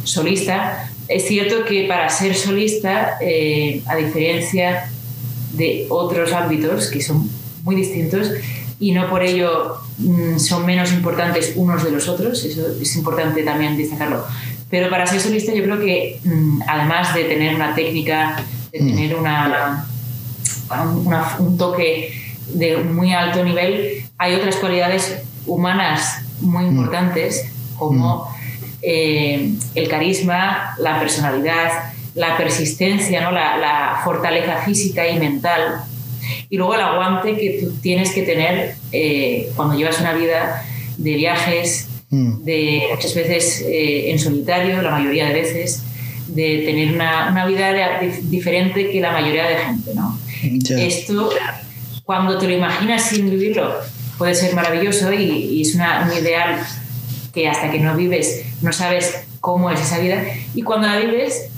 solista. 0.04 0.90
Es 1.08 1.28
cierto 1.28 1.66
que 1.66 1.86
para 1.88 2.10
ser 2.10 2.36
solista, 2.36 3.18
eh, 3.22 3.82
a 3.88 3.96
diferencia 3.96 4.90
de 5.54 5.88
otros 5.90 6.32
ámbitos 6.32 6.88
que 6.88 7.02
son 7.02 7.30
muy 7.64 7.76
distintos 7.76 8.32
y 8.80 8.94
no 8.94 9.10
por 9.10 9.22
ello 9.24 9.78
mm, 9.98 10.40
son 10.40 10.66
menos 10.66 10.92
importantes 10.92 11.54
unos 11.56 11.84
de 11.84 11.92
los 11.92 12.08
otros, 12.08 12.44
eso 12.46 12.68
es 12.82 12.96
importante 12.96 13.44
también 13.44 13.78
destacarlo. 13.78 14.26
Pero 14.70 14.90
para 14.90 15.06
ser 15.06 15.20
solista 15.20 15.54
yo 15.54 15.64
creo 15.64 15.80
que 15.80 16.20
mm, 16.24 16.62
además 16.68 17.14
de 17.14 17.26
tener 17.26 17.54
una 17.54 17.76
técnica, 17.76 18.44
de 18.72 18.82
mm. 18.82 18.88
tener 18.88 19.16
una, 19.16 19.86
un 21.40 21.58
toque 21.58 22.14
de 22.54 22.78
muy 22.78 23.14
alto 23.14 23.44
nivel, 23.44 24.04
hay 24.18 24.36
otras 24.36 24.56
cualidades 24.58 25.20
humanas 25.46 26.24
muy 26.42 26.66
importantes 26.66 27.46
como 27.78 28.28
eh, 28.82 29.54
el 29.76 29.88
carisma, 29.88 30.76
la 30.80 31.00
personalidad, 31.00 31.94
la 32.16 32.38
persistencia, 32.38 33.22
¿no? 33.22 33.32
la, 33.32 33.58
la, 33.58 34.02
fortaleza 34.04 34.58
física 34.58 35.08
y 35.08 35.20
mental. 35.20 35.84
Y 36.50 36.58
luego 36.58 36.76
el 36.76 36.82
aguante 36.82 37.38
que 37.38 37.60
tú 37.62 37.74
tienes 37.82 38.12
que 38.12 38.24
tener 38.24 38.76
eh, 38.92 39.52
cuando 39.56 39.76
llevas 39.76 40.00
una 40.00 40.14
vida 40.14 40.66
de 40.98 41.14
viajes, 41.16 41.88
mm. 42.10 42.44
de 42.44 42.88
muchas 42.92 43.16
veces 43.16 43.62
eh, 43.62 44.12
en 44.12 44.20
solitario, 44.20 44.82
la 44.82 44.92
mayoría 44.92 45.28
de 45.28 45.34
veces, 45.34 45.84
de 46.28 46.64
tener 46.66 46.94
una, 46.94 47.30
una 47.32 47.46
vida 47.46 47.74
diferente 48.24 48.90
que 48.90 49.02
la 49.02 49.12
mayoría 49.12 49.48
de 49.48 49.56
gente. 49.58 49.94
¿no? 49.96 50.18
Esto, 50.70 51.30
cuando 52.04 52.38
te 52.38 52.48
lo 52.48 52.56
imaginas 52.56 53.10
sin 53.10 53.30
vivirlo, 53.30 53.74
puede 54.18 54.36
ser 54.36 54.54
maravilloso 54.56 55.12
y, 55.14 55.24
y 55.24 55.62
es 55.62 55.76
una, 55.76 56.06
un 56.06 56.18
ideal 56.18 56.60
que 57.34 57.48
hasta 57.48 57.72
que 57.72 57.80
no 57.80 57.96
vives 57.96 58.44
no 58.62 58.72
sabes 58.74 59.24
cómo 59.39 59.70
es 59.72 59.82
esa 59.82 60.00
vida. 60.00 60.24
Y 60.54 60.62
cuando 60.62 60.88
la 60.88 60.98
vives, 60.98 61.50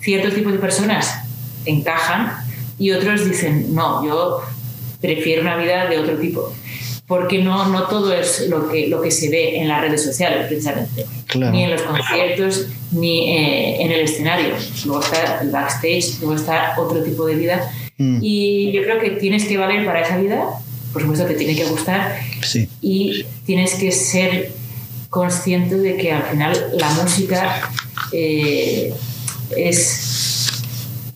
ciertos 0.00 0.34
tipos 0.34 0.52
de 0.52 0.58
personas 0.58 1.22
encajan 1.64 2.32
y 2.78 2.92
otros 2.92 3.24
dicen, 3.28 3.74
no, 3.74 4.04
yo 4.04 4.40
prefiero 5.00 5.42
una 5.42 5.56
vida 5.56 5.86
de 5.86 5.98
otro 5.98 6.16
tipo. 6.16 6.52
Porque 7.06 7.38
no, 7.38 7.68
no 7.68 7.84
todo 7.84 8.12
es 8.12 8.48
lo 8.48 8.68
que, 8.68 8.88
lo 8.88 9.00
que 9.00 9.12
se 9.12 9.28
ve 9.28 9.60
en 9.60 9.68
las 9.68 9.80
redes 9.80 10.02
sociales, 10.02 10.46
precisamente. 10.48 11.06
Ni 11.52 11.62
en 11.62 11.70
los 11.70 11.82
conciertos, 11.82 12.66
ni 12.90 13.30
eh, 13.30 13.82
en 13.82 13.92
el 13.92 14.00
escenario. 14.00 14.54
Luego 14.84 15.02
está 15.02 15.40
el 15.40 15.50
backstage, 15.50 16.18
luego 16.20 16.34
está 16.34 16.74
otro 16.76 17.02
tipo 17.04 17.24
de 17.26 17.36
vida. 17.36 17.70
Mm. 17.98 18.18
Y 18.22 18.72
yo 18.72 18.82
creo 18.82 18.98
que 19.00 19.10
tienes 19.10 19.44
que 19.44 19.56
valer 19.56 19.84
para 19.84 20.02
esa 20.02 20.18
vida. 20.18 20.44
Por 20.92 21.02
supuesto, 21.02 21.26
te 21.26 21.34
tiene 21.34 21.54
que 21.54 21.64
gustar. 21.64 22.16
Sí. 22.42 22.68
Y 22.80 23.24
tienes 23.44 23.74
que 23.74 23.92
ser 23.92 24.52
consciente 25.10 25.76
de 25.76 25.96
que 25.96 26.12
al 26.12 26.24
final 26.24 26.72
la 26.78 26.90
música 26.90 27.70
eh, 28.12 28.92
es, 29.56 30.62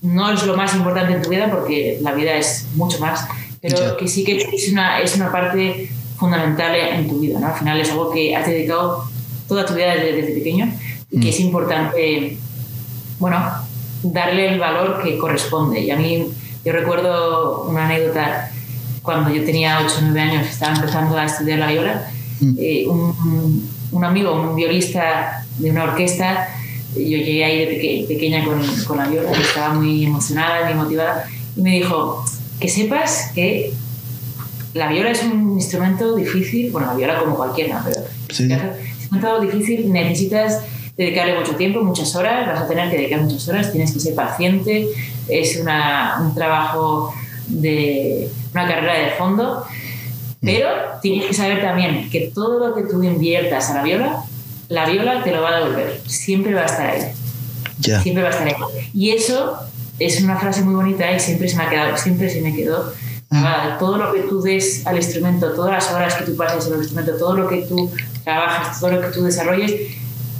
no 0.02 0.32
es 0.32 0.42
lo 0.44 0.56
más 0.56 0.74
importante 0.74 1.14
en 1.14 1.22
tu 1.22 1.30
vida 1.30 1.50
porque 1.50 1.98
la 2.00 2.12
vida 2.12 2.34
es 2.36 2.66
mucho 2.74 2.98
más, 2.98 3.26
pero 3.60 3.96
que 3.96 4.08
sí 4.08 4.24
que 4.24 4.36
es 4.36 4.68
una, 4.70 5.00
es 5.00 5.16
una 5.16 5.30
parte 5.30 5.90
fundamental 6.16 6.74
en 6.74 7.08
tu 7.08 7.18
vida. 7.18 7.40
¿no? 7.40 7.48
Al 7.48 7.58
final 7.58 7.80
es 7.80 7.90
algo 7.90 8.10
que 8.10 8.36
has 8.36 8.46
dedicado 8.46 9.04
toda 9.48 9.64
tu 9.64 9.74
vida 9.74 9.94
desde, 9.96 10.32
pequeño 10.32 10.72
y 11.10 11.20
que 11.20 11.26
mm. 11.26 11.30
es 11.30 11.40
importante, 11.40 12.38
bueno, 13.18 13.38
darle 14.02 14.52
el 14.52 14.60
valor 14.60 15.02
que 15.02 15.18
corresponde. 15.18 15.80
Y 15.80 15.90
a 15.90 15.96
mí, 15.96 16.26
yo 16.64 16.72
recuerdo 16.72 17.64
una 17.64 17.86
anécdota 17.86 18.50
cuando 19.02 19.30
yo 19.30 19.44
tenía 19.44 19.80
8 19.84 19.94
o 19.98 20.02
9 20.02 20.20
años, 20.20 20.46
estaba 20.46 20.74
empezando 20.76 21.16
a 21.16 21.24
estudiar 21.24 21.58
la 21.58 21.66
viola, 21.68 22.11
mm. 22.40 22.54
eh, 22.58 22.86
un, 22.86 23.68
un 23.92 24.04
amigo, 24.04 24.32
un 24.34 24.54
violista 24.54 25.44
de 25.58 25.70
una 25.70 25.84
orquesta, 25.84 26.48
yo 26.94 27.00
llegué 27.00 27.44
ahí 27.44 27.58
de 27.58 28.06
pequeña 28.08 28.44
con, 28.44 28.61
con, 28.86 28.98
la 28.98 29.06
viola 29.06 29.30
y 29.36 29.40
estaba 29.40 29.74
muy 29.74 30.04
emocionada, 30.04 30.66
muy 30.66 30.74
motivada, 30.74 31.24
y 31.56 31.61
me 31.61 31.70
dijo, 31.70 32.24
que 32.58 32.68
sepas 32.68 33.30
que 33.34 33.72
la 34.74 34.88
viola 34.88 35.11
es 35.11 35.22
un 35.22 35.52
instrumento 35.54 36.14
difícil, 36.14 36.70
bueno, 36.70 36.88
la 36.88 36.94
viola 36.94 37.18
como 37.20 37.36
cualquiera, 37.36 37.82
pero 37.84 38.04
es 38.28 38.40
un 38.40 38.50
instrumento 38.50 39.40
difícil, 39.40 39.92
necesitas 39.92 40.61
dedicarle 40.97 41.38
mucho 41.38 41.57
tiempo, 41.57 41.82
muchas 41.82 42.14
horas, 42.14 42.47
vas 42.47 42.62
a 42.62 42.68
tener 42.68 42.91
que 42.91 42.97
dedicar 42.97 43.20
muchas 43.20 43.49
horas, 43.49 43.72
tienes 43.72 43.93
que 43.93 44.01
ser 44.01 44.14
paciente, 44.14 44.88
es 45.28 45.57
una, 45.57 46.18
un 46.20 46.34
trabajo 46.34 47.14
de 47.47 48.28
una 48.53 48.66
carrera 48.66 48.99
de 48.99 49.11
fondo 49.12 49.64
pero 50.41 50.68
tienes 51.03 51.26
que 51.26 51.34
saber 51.34 51.61
también 51.61 52.09
que 52.11 52.32
todo 52.34 52.59
lo 52.66 52.74
que 52.74 52.82
tú 52.82 53.03
inviertas 53.03 53.70
a 53.70 53.74
la 53.74 53.82
viola, 53.82 54.24
la 54.68 54.88
viola 54.88 55.22
te 55.22 55.32
lo 55.32 55.43
va 55.43 55.51
a 55.51 55.59
devolver. 55.61 56.01
Siempre 56.07 56.55
va 56.55 56.62
a 56.62 56.66
estar 56.66 56.91
ahí. 56.91 57.12
Siempre 58.03 58.22
va 58.22 58.28
a 58.28 58.32
estar 58.32 58.47
ahí. 58.47 58.55
Y 58.95 59.11
eso 59.11 59.59
es 59.99 60.22
una 60.22 60.38
frase 60.38 60.62
muy 60.62 60.74
bonita 60.74 61.12
y 61.12 61.20
siempre 61.20 61.49
se 61.49 61.57
me 61.57 61.64
ha 61.64 61.68
quedado, 61.68 61.97
siempre 61.97 62.30
se 62.30 62.41
me 62.41 62.55
quedó 62.55 62.91
ah. 63.30 63.76
Todo 63.78 63.99
lo 63.99 64.12
que 64.14 64.20
tú 64.20 64.41
des 64.41 64.86
al 64.86 64.97
instrumento, 64.97 65.53
todas 65.53 65.72
las 65.72 65.93
horas 65.93 66.14
que 66.14 66.24
tú 66.24 66.36
pases 66.36 66.66
en 66.66 66.72
el 66.72 66.78
instrumento, 66.78 67.16
todo 67.18 67.36
lo 67.36 67.47
que 67.47 67.62
tú 67.62 67.91
trabajas, 68.24 68.80
todo 68.80 68.93
lo 68.93 69.01
que 69.03 69.09
tú 69.09 69.24
desarrolles, 69.24 69.74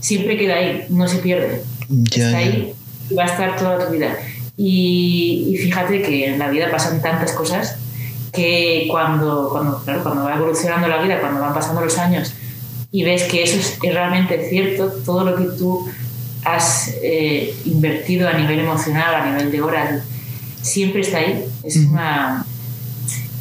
siempre 0.01 0.37
queda 0.37 0.57
ahí, 0.57 0.87
no 0.89 1.07
se 1.09 1.19
pierde. 1.19 1.63
Está 2.13 2.39
ahí 2.39 2.75
y 3.11 3.15
va 3.15 3.25
a 3.25 3.27
estar 3.27 3.57
toda 3.57 3.87
tu 3.87 3.93
vida. 3.93 4.17
Y, 4.57 5.49
y 5.51 5.57
fíjate 5.57 6.03
que 6.03 6.33
en 6.33 6.39
la 6.39 6.49
vida 6.49 6.71
pasan 6.71 7.01
tantas 7.01 7.33
cosas 7.33 7.77
que 8.33 8.87
cuando, 8.91 9.49
cuando, 9.51 9.83
claro, 9.83 10.03
cuando 10.03 10.25
va 10.25 10.37
evolucionando 10.37 10.89
la 10.89 11.03
vida, 11.03 11.21
cuando 11.21 11.41
van 11.41 11.55
pasando 11.55 11.81
los 11.81 11.99
años 11.99 12.33
y 12.93 13.05
ves 13.05 13.25
que 13.25 13.43
eso 13.43 13.59
es, 13.59 13.79
realmente 13.81 14.49
cierto, 14.49 14.89
todo 15.05 15.25
lo 15.25 15.37
que 15.37 15.45
tú 15.57 15.89
has 16.45 16.95
eh, 17.03 17.55
invertido 17.65 18.29
a 18.29 18.33
nivel 18.33 18.61
emocional, 18.61 19.15
a 19.15 19.27
nivel 19.27 19.53
de 19.53 19.61
horas, 19.61 20.03
siempre 20.63 21.03
está 21.03 21.19
ahí. 21.19 21.45
Es, 21.63 21.77
una, 21.77 22.45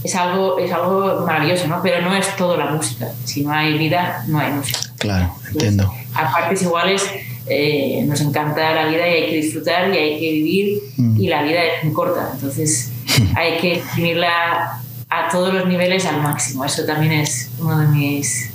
es, 0.04 0.16
algo, 0.16 0.60
es 0.60 0.72
algo 0.72 1.26
maravilloso, 1.26 1.68
¿no? 1.68 1.82
Pero 1.82 2.02
no 2.02 2.16
es 2.16 2.36
todo 2.36 2.58
la 2.58 2.68
música. 2.68 3.10
Si 3.24 3.44
no 3.44 3.52
hay 3.52 3.78
vida, 3.78 4.24
no 4.28 4.40
hay 4.40 4.52
música. 4.52 4.80
Claro, 4.98 5.34
entiendo. 5.52 5.92
A 6.14 6.32
partes 6.32 6.62
iguales, 6.62 7.04
eh, 7.48 8.04
nos 8.06 8.22
encanta 8.22 8.74
la 8.74 8.88
vida 8.88 9.08
y 9.08 9.14
hay 9.14 9.30
que 9.30 9.36
disfrutar 9.38 9.94
y 9.94 9.98
hay 9.98 10.20
que 10.20 10.32
vivir 10.32 10.80
y 11.18 11.28
la 11.28 11.44
vida 11.44 11.64
es 11.64 11.84
muy 11.84 11.94
corta. 11.94 12.32
Entonces 12.34 12.92
hay 13.36 13.58
que 13.58 13.82
vivirla 13.96 14.82
a 15.10 15.30
todos 15.32 15.54
los 15.54 15.68
niveles 15.68 16.06
al 16.06 16.22
máximo. 16.22 16.64
Eso 16.66 16.86
también 16.86 17.14
es 17.14 17.50
uno 17.60 17.80
de 17.80 17.88
mis, 17.88 18.50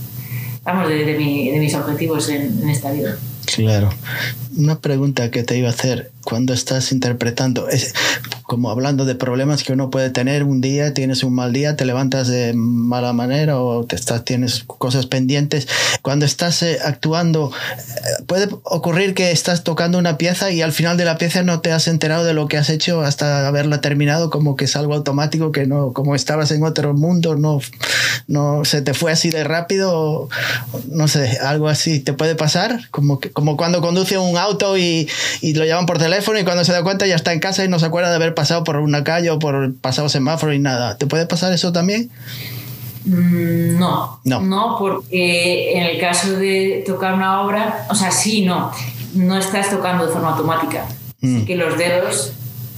vamos, 0.63 0.89
de, 0.89 1.05
de, 1.05 1.13
de 1.15 1.59
mis 1.59 1.75
objetivos 1.75 2.29
en, 2.29 2.63
en, 2.63 2.69
esta 2.69 2.93
vida. 2.93 3.17
Claro. 3.47 3.91
Una 4.57 4.79
pregunta 4.79 5.31
que 5.31 5.43
te 5.43 5.59
iba 5.59 5.69
a 5.69 5.73
hacer 5.73 6.13
cuando 6.25 6.55
estás 6.55 6.91
interpretando, 6.91 7.69
es, 7.69 7.95
como 8.43 8.71
hablando 8.71 9.05
de 9.05 9.15
problemas 9.15 9.63
que 9.63 9.73
uno 9.73 9.91
puede 9.91 10.11
tener 10.11 10.45
un 10.45 10.61
día, 10.61 10.95
tienes 10.95 11.23
un 11.23 11.35
mal 11.35 11.53
día, 11.53 11.77
te 11.77 11.85
levantas 11.85 12.29
de 12.29 12.53
mala 12.55 13.13
manera 13.13 13.61
o 13.61 13.85
te 13.85 13.97
estás, 13.97 14.25
tienes 14.25 14.65
cosas 14.65 15.07
pendientes. 15.07 15.69
Cuando 16.03 16.25
estás 16.25 16.63
eh, 16.63 16.79
actuando, 16.83 17.53
eh, 17.77 18.23
puede 18.27 18.49
ocurrir 18.65 19.15
que 19.15 19.31
estás 19.31 19.65
tocando 19.65 19.99
una 19.99 20.17
pieza 20.17 20.51
y 20.51 20.63
al 20.63 20.73
final 20.73 20.97
de 20.97 21.05
la 21.05 21.19
pieza 21.19 21.43
no 21.43 21.61
te 21.61 21.73
has 21.73 21.87
enterado 21.89 22.25
de 22.25 22.35
lo 22.35 22.49
que 22.49 22.57
has 22.57 22.71
hecho 22.71 23.03
hasta 23.03 23.47
haberla 23.47 23.81
terminado, 23.81 24.31
como 24.31 24.57
que 24.57 24.65
es 24.65 24.77
algo 24.77 24.95
automático, 24.95 25.53
que 25.53 25.67
no, 25.67 25.93
como 25.93 26.15
estabas 26.15 26.51
en 26.51 26.63
otro 26.65 26.95
mundo, 26.95 27.37
no, 27.37 27.61
no 28.27 28.65
se 28.65 28.83
te 28.83 28.95
fue 28.95 29.13
así 29.13 29.31
de 29.31 29.45
rápido, 29.45 30.29
no 30.89 31.07
sé, 31.09 31.39
algo 31.43 31.69
así. 31.69 32.01
¿Te 32.01 32.15
puede 32.15 32.35
pasar? 32.35 32.89
Como, 32.91 33.21
que, 33.21 33.31
como 33.31 33.57
cuando 33.57 33.81
conduce 33.81 34.17
un 34.19 34.39
auto 34.39 34.79
y, 34.79 35.09
y 35.41 35.55
lo 35.55 35.65
llaman 35.65 35.87
por 35.87 35.99
teléfono 35.99 36.14
y 36.17 36.45
cuando 36.45 36.65
se 36.65 36.73
da 36.73 36.83
cuenta 36.83 37.07
ya 37.07 37.17
está 37.17 37.33
en 37.33 37.41
casa 37.41 37.65
y 37.65 37.69
no 37.69 37.79
se 37.79 37.87
acuerda 37.87 38.11
de 38.11 38.17
haber 38.17 38.35
pasado 38.35 38.65
por 38.65 38.77
una 38.77 39.05
calle 39.05 39.31
o 39.31 39.39
por 39.39 39.75
pasado 39.77 40.09
semáforo 40.09 40.53
y 40.53 40.59
nada. 40.59 40.97
¿Te 40.97 41.07
puede 41.07 41.27
pasar 41.27 41.53
eso 41.53 41.73
también? 41.73 42.11
Mm, 43.05 43.79
no, 43.79 44.21
no, 44.25 44.41
no, 44.41 44.77
porque 44.79 45.77
en 45.77 45.83
el 45.83 46.01
caso 46.01 46.33
de 46.33 46.85
tocar 46.87 47.15
una 47.15 47.43
obra, 47.43 47.87
o 47.91 47.95
sea, 47.95 48.11
sí, 48.11 48.45
no, 48.45 48.71
no 49.15 49.37
estás 49.37 49.71
tocando 49.71 50.07
de 50.07 50.13
forma 50.13 50.31
automática. 50.31 50.87
Mm. 51.21 51.45
que 51.45 51.57
los 51.57 51.79
dedos, 51.79 52.33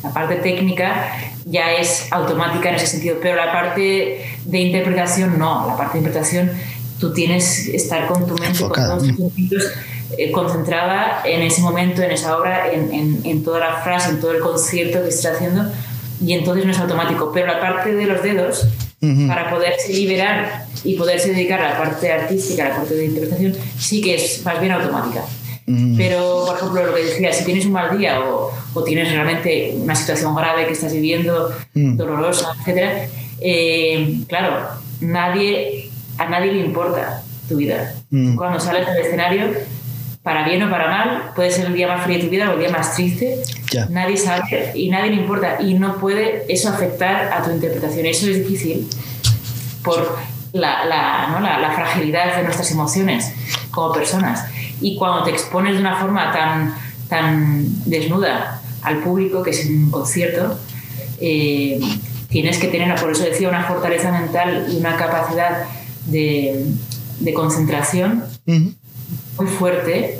la 0.04 0.10
parte 0.10 0.36
técnica, 0.36 1.08
ya 1.46 1.72
es 1.72 2.06
automática 2.12 2.68
en 2.68 2.76
ese 2.76 2.86
sentido, 2.86 3.16
pero 3.20 3.34
la 3.34 3.52
parte 3.52 4.24
de 4.44 4.58
interpretación 4.60 5.36
no, 5.38 5.66
la 5.66 5.76
parte 5.76 5.94
de 5.94 6.06
interpretación 6.06 6.52
tú 7.00 7.12
tienes 7.12 7.66
que 7.66 7.76
estar 7.76 8.06
con 8.06 8.26
tu 8.26 8.34
mente, 8.34 8.60
con 8.60 8.72
todos 8.72 9.02
tus 9.02 9.16
sentidos 9.16 9.64
eh, 10.18 10.30
concentrada 10.32 11.22
en 11.24 11.42
ese 11.42 11.60
momento, 11.62 12.02
en 12.02 12.10
esa 12.10 12.36
obra, 12.38 12.70
en, 12.70 13.20
en, 13.24 13.44
toda 13.44 13.60
la 13.60 13.82
frase, 13.82 14.10
en 14.10 14.20
todo 14.20 14.32
el 14.32 14.40
concierto 14.40 15.02
que 15.02 15.08
estás 15.08 15.36
haciendo, 15.36 15.70
y 16.20 16.32
entonces 16.32 16.64
no 16.64 16.72
es 16.72 16.78
automático. 16.78 17.30
Pero 17.32 17.46
la 17.46 17.60
parte 17.60 17.94
de 17.94 18.06
los 18.06 18.22
dedos, 18.22 18.66
para 19.28 19.50
poderse 19.50 19.92
liberar 19.92 20.64
y 20.82 20.94
poderse 20.94 21.30
dedicar 21.30 21.60
a 21.60 21.70
la 21.70 21.78
parte 21.78 22.10
artística, 22.10 22.66
a 22.66 22.68
la 22.70 22.76
parte 22.76 22.94
de 22.94 23.04
interpretación, 23.04 23.54
sí 23.78 24.00
que 24.00 24.14
es 24.16 24.44
más 24.44 24.60
bien 24.60 24.72
automática. 24.72 25.22
Pero, 25.96 26.44
por 26.46 26.56
ejemplo, 26.56 26.86
lo 26.86 26.94
que 26.94 27.04
decía, 27.04 27.32
si 27.32 27.44
tienes 27.44 27.66
un 27.66 27.72
mal 27.72 27.98
día 27.98 28.20
o, 28.20 28.52
o 28.72 28.84
tienes 28.84 29.10
realmente 29.10 29.74
una 29.76 29.96
situación 29.96 30.34
grave 30.36 30.66
que 30.66 30.72
estás 30.72 30.92
viviendo, 30.92 31.52
dolorosa, 31.74 32.52
etc., 32.64 33.08
eh, 33.40 34.20
claro, 34.28 34.68
nadie, 35.00 35.90
a 36.18 36.28
nadie 36.28 36.52
le 36.52 36.60
importa 36.60 37.22
tu 37.48 37.56
vida. 37.56 37.94
Cuando 38.36 38.60
sales 38.60 38.86
del 38.86 38.98
escenario, 38.98 39.48
para 40.26 40.44
bien 40.44 40.60
o 40.64 40.68
para 40.68 40.88
mal, 40.88 41.30
puede 41.36 41.52
ser 41.52 41.66
el 41.66 41.74
día 41.74 41.86
más 41.86 42.02
frío 42.02 42.18
de 42.18 42.24
tu 42.24 42.30
vida 42.30 42.50
o 42.50 42.54
el 42.54 42.58
día 42.58 42.70
más 42.70 42.96
triste. 42.96 43.40
Nadie 43.90 44.16
sabe 44.16 44.72
y 44.74 44.90
nadie 44.90 45.10
le 45.10 45.20
importa. 45.22 45.58
Y 45.60 45.74
no 45.74 45.98
puede 45.98 46.44
eso 46.52 46.68
afectar 46.68 47.32
a 47.32 47.44
tu 47.44 47.52
interpretación. 47.52 48.06
Eso 48.06 48.28
es 48.28 48.38
difícil 48.38 48.88
por 49.84 50.18
la, 50.52 50.84
la, 50.84 51.28
¿no? 51.28 51.38
la, 51.38 51.60
la 51.60 51.70
fragilidad 51.70 52.38
de 52.38 52.42
nuestras 52.42 52.68
emociones 52.72 53.32
como 53.70 53.92
personas. 53.92 54.46
Y 54.80 54.96
cuando 54.96 55.22
te 55.22 55.30
expones 55.30 55.74
de 55.74 55.80
una 55.80 55.94
forma 55.94 56.32
tan, 56.32 56.74
tan 57.08 57.84
desnuda 57.88 58.60
al 58.82 58.98
público, 59.04 59.44
que 59.44 59.50
es 59.50 59.64
un 59.66 59.92
concierto, 59.92 60.58
eh, 61.20 61.78
tienes 62.30 62.58
que 62.58 62.66
tener, 62.66 63.00
por 63.00 63.12
eso 63.12 63.22
decía, 63.22 63.48
una 63.48 63.62
fortaleza 63.62 64.10
mental 64.10 64.66
y 64.72 64.76
una 64.78 64.96
capacidad 64.96 65.66
de, 66.06 66.66
de 67.20 67.32
concentración 67.32 68.24
muy 69.38 69.46
fuerte 69.46 70.18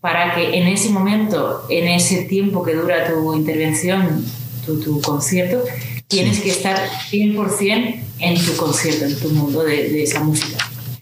para 0.00 0.34
que 0.34 0.58
en 0.58 0.66
ese 0.66 0.88
momento, 0.90 1.64
en 1.68 1.88
ese 1.88 2.22
tiempo 2.24 2.62
que 2.62 2.74
dura 2.74 3.08
tu 3.08 3.34
intervención, 3.34 4.24
tu, 4.66 4.80
tu 4.80 5.00
concierto, 5.00 5.64
tienes 6.08 6.40
que 6.40 6.50
estar 6.50 6.76
100% 7.10 8.02
en 8.18 8.44
tu 8.44 8.56
concierto, 8.56 9.04
en 9.04 9.18
tu 9.18 9.30
mundo 9.30 9.62
de, 9.62 9.88
de 9.88 10.02
esa 10.02 10.22
música. 10.22 10.58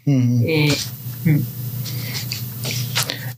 Eh, 0.06 0.74
mm. 1.24 1.36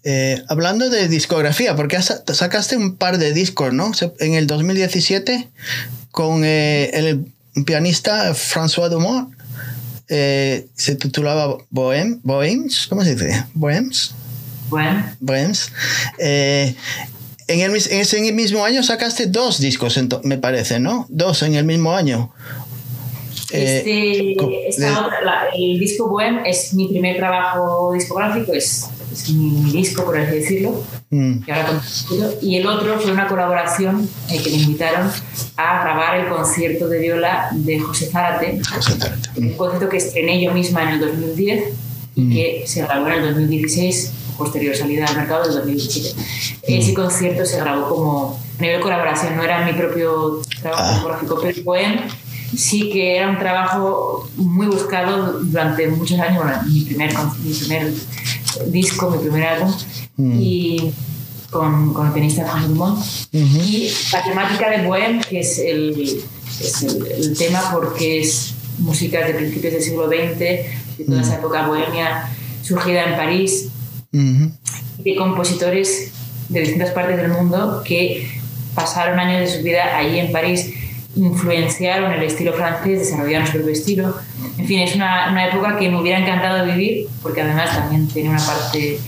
eh, 0.05 0.43
hablando 0.49 0.91
de 0.91 1.09
discografía, 1.09 1.77
porque 1.77 1.99
sacaste 2.01 2.77
un 2.77 2.97
par 2.97 3.19
de 3.19 3.33
discos, 3.33 3.73
¿no? 3.73 3.93
En 4.21 4.35
el 4.35 4.47
2017 4.47 5.49
con 6.11 6.45
eh, 6.45 6.91
el 6.93 7.25
pianista 7.65 8.35
François 8.35 8.89
Dumont 8.89 9.35
eh, 10.09 10.67
se 10.75 10.97
titulaba 10.97 11.59
Bohem, 11.71 12.21
Bohems, 12.23 12.87
¿cómo 12.89 13.03
se 13.05 13.15
dice? 13.15 13.45
Bohems. 13.55 14.15
Bohems. 15.21 15.73
Eh, 16.19 16.75
en, 17.49 17.61
el, 17.61 17.71
en 17.71 18.01
ese 18.01 18.33
mismo 18.33 18.65
año 18.65 18.83
sacaste 18.83 19.27
dos 19.27 19.61
discos, 19.61 19.99
me 20.25 20.39
parece, 20.39 20.81
¿no? 20.81 21.07
Dos 21.09 21.43
en 21.43 21.55
el 21.55 21.65
mismo 21.65 21.95
año. 21.95 22.33
Eh, 23.53 24.35
este, 24.67 24.93
el 25.55 25.79
disco 25.79 26.09
Bohem 26.09 26.39
es 26.47 26.73
mi 26.73 26.89
primer 26.89 27.17
trabajo 27.19 27.93
discográfico, 27.93 28.55
es, 28.55 28.87
es 29.13 29.31
mi, 29.31 29.71
disco, 29.71 30.05
por 30.05 30.19
así 30.19 30.37
decirlo. 30.37 30.83
Mm. 31.11 31.41
Y, 32.41 32.57
el 32.57 32.67
otro 32.67 32.99
fue 32.99 33.13
una 33.13 33.29
colaboración 33.29 34.09
eh, 34.31 34.41
que 34.43 34.51
me 34.51 34.57
invitaron 34.57 35.11
a 35.57 35.83
grabar 35.83 36.19
el 36.19 36.29
concierto 36.29 36.89
de 36.89 36.99
viola 36.99 37.49
de 37.53 37.81
José 37.81 38.07
Zárate, 38.07 38.61
un 39.37 39.53
concierto 39.55 39.89
que 39.89 39.99
estrené 39.99 40.43
yo 40.43 40.53
misma 40.53 40.83
en 40.83 40.89
el 40.89 41.01
2010 41.01 41.65
y 42.15 42.21
mm. 42.21 42.33
que 42.33 42.65
se 42.67 42.83
grabó 42.83 43.07
en 43.09 43.13
el 43.15 43.35
2016, 43.35 44.13
posterior 44.37 44.75
salida 44.75 45.07
al 45.07 45.17
mercado 45.17 45.45
del 45.45 45.55
2017. 45.55 46.19
Mm. 46.19 46.25
Ese 46.63 46.95
concierto 46.95 47.45
se 47.45 47.61
grabó 47.61 47.89
como 47.89 48.41
a 48.59 48.63
nivel 48.63 48.81
colaboración, 48.81 49.37
no 49.37 49.43
era 49.43 49.65
mi 49.65 49.73
propio 49.73 50.41
trabajo 50.61 50.83
ah. 50.85 50.93
discográfico, 50.93 51.39
pero 51.43 51.63
Bohem 51.65 52.01
sí 52.57 52.91
que 52.91 53.17
era 53.17 53.31
un 53.31 53.39
trabajo 53.39 54.29
muy 54.37 54.67
buscado 54.67 55.41
durante 55.41 55.89
muchos 55.89 56.19
años, 56.21 56.45
mi, 56.67 56.83
primer, 56.83 57.13
mi 57.43 57.53
primer 57.53 57.93
disco, 58.67 59.11
mi 59.11 59.19
primer 59.19 59.45
álbum, 59.45 59.73
mm. 60.17 60.41
y 60.41 60.93
con, 61.51 61.93
con, 61.93 62.07
el 62.07 62.13
pianista 62.13 62.49
Juan 62.49 62.69
Dumont. 62.69 63.05
Y 63.33 63.91
la 64.13 64.23
temática 64.23 64.71
de 64.71 64.87
Bohem, 64.87 65.21
que 65.21 65.41
es 65.41 65.59
el, 65.59 66.25
es 66.61 66.83
el, 66.83 67.37
tema 67.37 67.71
porque 67.73 68.21
es 68.21 68.55
música 68.79 69.27
de 69.27 69.35
principios 69.35 69.75
del 69.75 69.83
siglo 69.83 70.07
XX, 70.07 70.39
de 70.39 71.05
toda 71.07 71.21
esa 71.21 71.37
mm. 71.37 71.39
época 71.39 71.67
bohemia, 71.67 72.29
surgida 72.63 73.05
en 73.05 73.17
París, 73.17 73.69
de 74.13 75.17
compositores 75.17 76.11
de 76.49 76.61
distintas 76.61 76.91
partes 76.91 77.17
del 77.17 77.29
mundo 77.29 77.83
que 77.85 78.29
pasaron 78.75 79.19
años 79.19 79.41
de 79.41 79.57
su 79.57 79.63
vida 79.63 79.97
allí 79.97 80.19
en 80.19 80.33
París 80.33 80.73
influenciaron 81.17 82.13
el 82.13 82.23
estilo 82.23 82.53
francés, 82.55 83.01
desarrollaron 83.01 83.47
su 83.47 83.53
propio 83.55 83.73
estilo. 83.73 84.17
En 84.59 84.67
fin, 84.67 84.81
es 84.81 84.95
una, 84.95 85.31
una, 85.31 85.49
época 85.49 85.77
que 85.79 85.91
me 85.91 86.01
hubiera 86.01 86.19
encantado 86.19 86.65
vivir, 86.65 87.09
porque 87.23 87.43
además 87.43 87.71
también 87.71 88.09
tiene 88.09 88.31
una 88.31 88.45
parte 88.45 88.99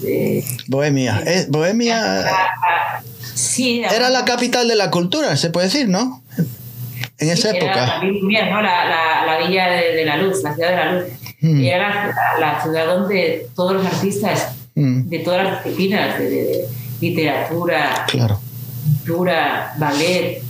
de... 0.00 0.44
Bohemia. 0.68 1.22
Eh, 1.26 1.46
Bohemia... 1.48 2.26
Sí, 3.34 3.82
era 3.82 4.10
la 4.10 4.24
capital 4.24 4.68
de 4.68 4.76
la 4.76 4.90
cultura, 4.90 5.36
se 5.36 5.50
puede 5.50 5.66
decir, 5.68 5.88
¿no? 5.88 6.22
En 7.18 7.28
esa 7.28 7.50
época. 7.50 8.00
Era 8.02 8.50
¿no? 8.50 8.62
la, 8.62 8.84
la, 8.86 9.26
la, 9.26 9.46
villa 9.46 9.66
de, 9.70 10.04
la 10.04 10.16
luz, 10.16 10.42
la 10.42 10.54
ciudad 10.54 10.70
de 10.70 10.76
la 10.76 10.92
luz. 10.92 11.04
Mm. 11.40 11.64
Era 11.64 12.14
la, 12.38 12.62
ciudad 12.62 12.86
donde 12.86 13.48
todos 13.54 13.74
los 13.74 13.86
artistas 13.86 14.52
mm. 14.74 15.08
de 15.08 15.18
todas 15.20 15.44
las 15.44 15.64
disciplinas, 15.64 16.18
de, 16.18 16.66
literatura, 17.00 18.04
claro. 18.08 18.40
pintura, 19.04 19.74
ballet, 19.78 20.42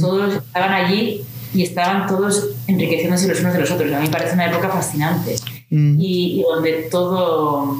todos 0.00 0.34
estaban 0.34 0.72
allí 0.72 1.22
y 1.54 1.62
estaban 1.62 2.06
todos 2.06 2.48
enriqueciéndose 2.66 3.28
los 3.28 3.40
unos 3.40 3.52
de 3.54 3.60
los 3.60 3.70
otros. 3.70 3.92
A 3.92 4.00
mí 4.00 4.06
me 4.06 4.12
parece 4.12 4.34
una 4.34 4.46
época 4.46 4.68
fascinante 4.68 5.36
y, 5.70 6.42
donde 6.42 6.88
todo, 6.90 7.76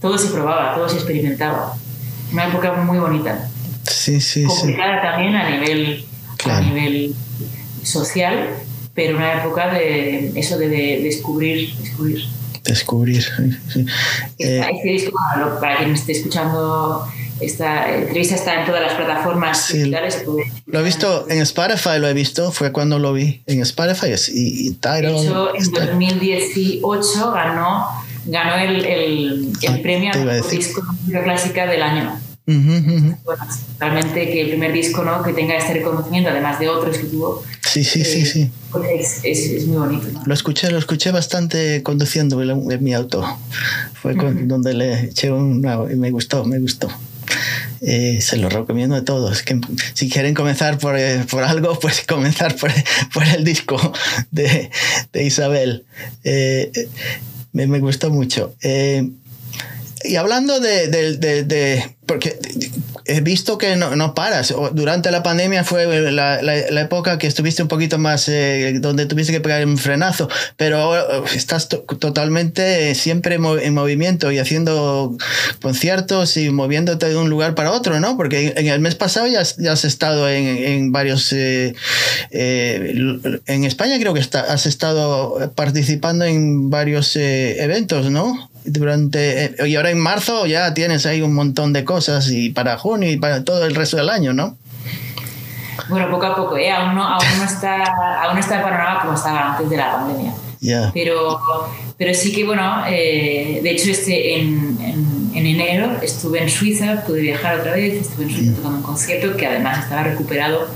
todo 0.00 0.18
se 0.18 0.28
probaba, 0.28 0.74
todo 0.74 0.88
se 0.88 0.96
experimentaba. 0.96 1.74
Una 2.32 2.48
época 2.48 2.72
muy 2.72 2.98
bonita. 2.98 3.48
Sí, 3.84 4.20
sí, 4.20 4.44
Complicada 4.44 5.00
también 5.02 5.34
a 5.34 5.50
nivel, 5.50 6.04
a 6.44 6.60
nivel 6.60 7.14
social, 7.82 8.50
pero 8.94 9.16
una 9.16 9.42
época 9.42 9.72
de 9.72 10.32
eso 10.34 10.58
de, 10.58 10.68
descubrir, 10.68 11.74
descubrir. 11.76 12.24
Descubrir. 12.64 13.24
Sí. 13.72 13.86
Este 14.38 14.88
disco, 14.88 15.18
para 15.60 15.78
quien 15.78 15.92
esté 15.92 16.12
escuchando 16.12 17.08
esta 17.40 17.94
entrevista 17.94 18.34
está 18.34 18.60
en 18.60 18.66
todas 18.66 18.82
las 18.82 18.94
plataformas 18.94 19.72
digitales. 19.72 20.24
Lo 20.66 20.80
he 20.80 20.82
visto 20.82 21.26
en 21.28 21.40
Spotify, 21.40 21.98
lo 21.98 22.08
he 22.08 22.14
visto, 22.14 22.50
fue 22.50 22.72
cuando 22.72 22.98
lo 22.98 23.12
vi 23.12 23.42
en 23.46 23.60
Spotify 23.62 24.14
y, 24.32 24.68
y 24.68 24.70
De 24.70 25.08
hecho, 25.08 25.54
en 25.54 25.70
2018 25.72 27.32
ganó, 27.32 27.86
ganó 28.26 28.56
el, 28.56 28.84
el, 28.84 29.52
el 29.62 29.72
ah, 29.72 29.78
premio 29.82 30.12
a 30.12 30.48
disco 30.48 30.82
de 31.06 31.22
clásica 31.22 31.66
del 31.66 31.82
año. 31.82 32.20
bueno, 32.46 33.44
realmente 33.78 34.30
que 34.30 34.40
el 34.40 34.48
primer 34.48 34.72
disco 34.72 35.04
¿no? 35.04 35.22
que 35.22 35.32
tenga 35.32 35.54
este 35.54 35.74
reconocimiento, 35.74 36.30
además 36.30 36.58
de 36.58 36.68
otros 36.68 36.96
que 36.96 37.04
tuvo. 37.04 37.44
Sí, 37.62 37.84
sí, 37.84 38.02
sí, 38.04 38.20
eh, 38.20 38.26
sí. 38.26 38.50
Pues 38.72 39.20
es, 39.22 39.50
es, 39.50 39.66
muy 39.66 39.76
bonito. 39.76 40.08
Lo 40.24 40.34
escuché, 40.34 40.70
lo 40.70 40.78
escuché 40.78 41.10
bastante 41.10 41.82
conduciendo 41.82 42.40
en 42.42 42.82
mi 42.82 42.94
auto. 42.94 43.22
Fue 44.00 44.14
donde 44.14 44.74
le 44.74 45.04
eché 45.04 45.30
un 45.30 45.64
y 45.90 45.94
me 45.96 46.10
gustó, 46.10 46.44
me 46.44 46.58
gustó. 46.58 46.88
Eh, 47.80 48.20
se 48.20 48.36
lo 48.36 48.48
recomiendo 48.48 48.96
a 48.96 49.04
todos. 49.04 49.42
Que, 49.42 49.60
si 49.94 50.08
quieren 50.08 50.34
comenzar 50.34 50.78
por, 50.78 50.98
eh, 50.98 51.24
por 51.30 51.44
algo, 51.44 51.78
pues 51.80 52.04
comenzar 52.06 52.56
por, 52.56 52.70
por 53.12 53.24
el 53.24 53.44
disco 53.44 53.92
de, 54.30 54.70
de 55.12 55.24
Isabel. 55.24 55.84
Eh, 56.24 56.70
me, 57.52 57.66
me, 57.66 57.80
gustó 57.80 58.10
mucho. 58.10 58.54
y 60.04 60.16
hablando 60.16 60.60
de, 60.60 60.88
de, 60.88 61.44
de 61.44 61.96
porque 62.06 62.38
he 63.08 63.20
visto 63.22 63.56
que 63.58 63.74
no, 63.74 63.96
no, 63.96 64.14
paras. 64.14 64.54
Durante 64.72 65.10
la 65.10 65.22
pandemia 65.22 65.64
fue 65.64 66.12
la, 66.12 66.42
la, 66.42 66.80
época 66.80 67.18
que 67.18 67.26
estuviste 67.26 67.62
un 67.62 67.68
poquito 67.68 67.98
más, 67.98 68.28
eh, 68.28 68.78
donde 68.80 69.06
tuviste 69.06 69.32
que 69.32 69.40
pegar 69.40 69.66
un 69.66 69.78
frenazo, 69.78 70.28
pero 70.56 71.24
estás 71.24 71.68
totalmente 71.68 72.94
siempre 72.94 73.36
en 73.36 73.74
movimiento 73.74 74.30
y 74.30 74.38
haciendo 74.38 75.16
conciertos 75.62 76.36
y 76.36 76.50
moviéndote 76.50 77.08
de 77.08 77.16
un 77.16 77.30
lugar 77.30 77.54
para 77.54 77.72
otro, 77.72 77.98
¿no? 77.98 78.16
Porque 78.16 78.52
en 78.56 78.66
el 78.66 78.80
mes 78.80 78.94
pasado 78.94 79.26
ya, 79.26 79.42
ya 79.56 79.72
has 79.72 79.84
estado 79.84 80.28
en, 80.28 80.46
en 80.46 80.92
varios, 80.92 81.32
eh, 81.32 81.74
eh, 82.30 83.20
en 83.46 83.64
España 83.64 83.98
creo 83.98 84.12
que 84.12 84.20
has 84.20 84.66
estado 84.66 85.52
participando 85.54 86.26
en 86.26 86.68
varios 86.68 87.16
eventos, 87.16 88.10
¿no? 88.10 88.47
Durante 88.70 89.54
y 89.66 89.76
ahora 89.76 89.90
en 89.90 89.98
marzo 89.98 90.46
ya 90.46 90.74
tienes 90.74 91.06
ahí 91.06 91.22
un 91.22 91.34
montón 91.34 91.72
de 91.72 91.84
cosas 91.84 92.30
y 92.30 92.50
para 92.50 92.78
junio 92.78 93.10
y 93.10 93.16
para 93.16 93.44
todo 93.44 93.64
el 93.64 93.74
resto 93.74 93.96
del 93.96 94.08
año, 94.08 94.32
¿no? 94.32 94.56
Bueno, 95.88 96.10
poco 96.10 96.26
a 96.26 96.36
poco, 96.36 96.56
¿eh? 96.56 96.70
aún, 96.70 96.94
no, 96.94 97.04
aún, 97.04 97.24
no 97.38 97.44
está, 97.44 97.84
aún 98.22 98.34
no 98.34 98.40
está 98.40 98.56
el 98.56 98.62
panorama 98.62 99.00
como 99.00 99.14
estaba 99.14 99.52
antes 99.52 99.70
de 99.70 99.76
la 99.76 99.92
pandemia. 99.92 100.34
Pero, 100.92 101.40
pero 101.96 102.14
sí 102.14 102.32
que, 102.32 102.44
bueno, 102.44 102.82
eh, 102.88 103.60
de 103.62 103.70
hecho, 103.70 103.90
este, 103.90 104.40
en, 104.40 104.76
en, 104.80 105.30
en, 105.34 105.46
enero 105.46 105.98
estuve 106.02 106.42
en 106.42 106.50
Suiza, 106.50 107.04
pude 107.06 107.20
viajar 107.20 107.60
otra 107.60 107.72
vez, 107.72 107.94
estuve 107.94 108.24
en 108.24 108.30
Suiza 108.30 108.56
tocando 108.56 108.78
un 108.78 108.82
concierto 108.82 109.36
que 109.36 109.46
además 109.46 109.84
estaba 109.84 110.02
recuperado 110.02 110.66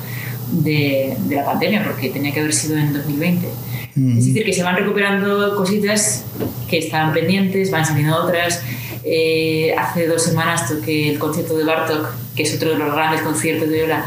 de, 0.53 1.17
de 1.29 1.37
la 1.37 1.45
pandemia, 1.45 1.83
porque 1.85 2.11
tenía 2.11 2.33
que 2.33 2.41
haber 2.41 2.53
sido 2.53 2.77
en 2.77 2.93
2020. 2.93 3.49
Es 3.95 4.27
decir, 4.27 4.45
que 4.45 4.55
se 4.55 4.63
van 4.63 4.77
recuperando 4.77 5.55
cositas 5.55 6.25
que 6.69 6.79
estaban 6.79 7.13
pendientes, 7.13 7.71
van 7.71 7.85
saliendo 7.85 8.17
otras. 8.17 8.63
Eh, 9.05 9.75
hace 9.77 10.07
dos 10.07 10.23
semanas 10.23 10.67
toqué 10.69 11.11
el 11.11 11.19
concierto 11.19 11.59
de 11.59 11.65
Bartok, 11.65 12.09
que 12.35 12.45
es 12.45 12.55
otro 12.55 12.71
de 12.71 12.79
los 12.79 12.95
grandes 12.95 13.21
conciertos 13.21 13.69
de 13.69 13.75
viola. 13.75 14.05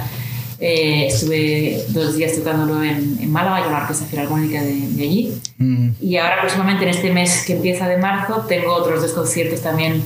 Eh, 0.59 1.07
estuve 1.07 1.83
dos 1.89 2.15
días 2.15 2.33
tocándolo 2.33 2.81
en, 2.81 3.17
en, 3.19 3.31
Málaga 3.31 3.63
con 3.63 3.73
la 3.73 3.81
Orquesta 3.81 4.05
Filarmónica 4.05 4.63
de, 4.63 4.73
de 4.73 5.03
allí. 5.03 5.33
Y 6.01 6.17
ahora 6.17 6.41
próximamente 6.41 6.83
en 6.85 6.89
este 6.89 7.11
mes 7.11 7.43
que 7.45 7.53
empieza 7.53 7.87
de 7.87 7.97
marzo 7.97 8.45
tengo 8.47 8.73
otros 8.73 9.01
dos 9.01 9.11
conciertos 9.11 9.61
también 9.61 10.01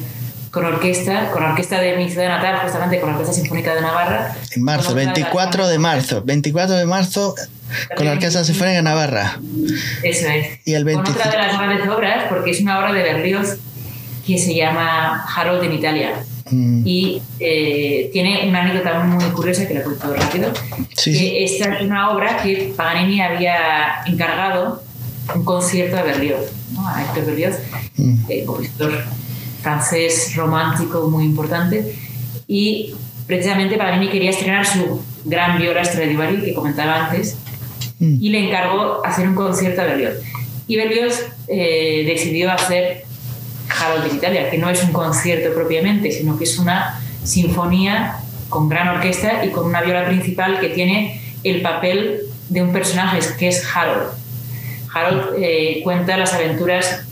con 0.52 0.66
orquesta, 0.66 1.30
con 1.32 1.44
orquesta 1.44 1.80
de 1.80 1.96
mi 1.98 2.10
ciudad 2.10 2.30
natal, 2.30 2.60
justamente 2.64 3.00
con 3.00 3.10
la 3.10 3.18
Orquesta 3.18 3.40
Sinfónica 3.40 3.76
de 3.76 3.82
Navarra. 3.82 4.36
En 4.52 4.64
marzo, 4.64 4.94
24 4.96 5.68
de 5.68 5.80
marzo, 5.80 6.24
24 6.24 6.76
de 6.76 6.86
marzo 6.86 7.36
con 7.96 8.06
la 8.06 8.14
Orquesta 8.14 8.44
Sinfónica 8.44 8.78
de 8.78 8.84
Navarra. 8.84 9.40
Eso 10.04 10.28
es. 10.28 10.60
Y 10.66 10.74
el 10.74 10.86
20... 10.86 11.04
Con 11.04 11.14
otra 11.14 11.32
de 11.32 11.38
las 11.38 11.58
grandes 11.58 11.88
obras, 11.88 12.26
porque 12.30 12.52
es 12.52 12.62
una 12.62 12.80
obra 12.80 12.94
de 12.94 13.04
Berlioz 13.04 13.58
que 14.26 14.38
se 14.38 14.56
llama 14.56 15.26
Harold 15.36 15.64
en 15.64 15.74
Italia. 15.74 16.14
Mm. 16.50 16.82
Y 16.84 17.22
eh, 17.40 18.10
tiene 18.12 18.48
una 18.48 18.64
anécdota 18.64 19.02
muy 19.02 19.24
curiosa 19.26 19.68
que 19.68 19.76
la 19.76 19.84
cuento 19.84 20.14
rápido. 20.14 20.52
Sí, 20.96 21.14
que 21.14 21.44
Esta 21.44 21.76
es 21.76 21.82
una 21.82 22.10
obra 22.10 22.38
que 22.38 22.74
Paganini 22.76 23.22
había 23.22 24.04
encargado 24.08 24.82
un 25.36 25.46
concierto 25.46 25.98
a 25.98 26.02
Berlioz, 26.02 26.52
¿no? 26.74 26.88
a 26.88 27.04
Héctor 27.04 27.28
Berlioz, 27.28 27.56
mm. 27.98 28.16
eh, 28.30 28.46
compositor 28.46 28.92
francés 29.62 30.36
romántico 30.36 31.10
muy 31.10 31.26
importante. 31.26 31.96
Y 32.48 32.96
precisamente 33.28 33.78
Paganini 33.78 34.10
quería 34.12 34.32
estrenar 34.32 34.66
su 34.66 35.02
gran 35.26 35.58
viola 35.60 35.84
Stradivari 35.86 36.42
que 36.42 36.54
comentaba 36.54 37.06
antes 37.06 37.38
mm. 38.00 38.18
y 38.20 38.30
le 38.30 38.48
encargó 38.48 39.06
hacer 39.06 39.28
un 39.28 39.36
concierto 39.36 39.82
a 39.82 39.86
Berlioz. 39.86 40.16
Y 40.68 40.76
Berlioz 40.76 41.26
eh, 41.48 42.04
decidió 42.06 42.52
hacer 42.52 43.04
Harold 43.70 44.10
de 44.10 44.16
Italia, 44.18 44.50
que 44.50 44.58
no 44.58 44.70
es 44.70 44.84
un 44.84 44.92
concierto 44.92 45.54
propiamente, 45.54 46.12
sino 46.12 46.38
que 46.38 46.44
es 46.44 46.58
una 46.58 47.02
sinfonía 47.24 48.18
con 48.50 48.68
gran 48.68 48.88
orquesta 48.88 49.46
y 49.46 49.50
con 49.50 49.66
una 49.66 49.82
viola 49.82 50.06
principal 50.06 50.60
que 50.60 50.70
tiene 50.70 51.22
el 51.44 51.62
papel 51.62 52.22
de 52.50 52.62
un 52.62 52.72
personaje 52.72 53.20
que 53.38 53.48
es 53.48 53.64
Harold. 53.74 54.10
Harold 54.94 55.36
eh, 55.38 55.82
cuenta 55.84 56.18
las 56.18 56.34
aventuras, 56.34 57.04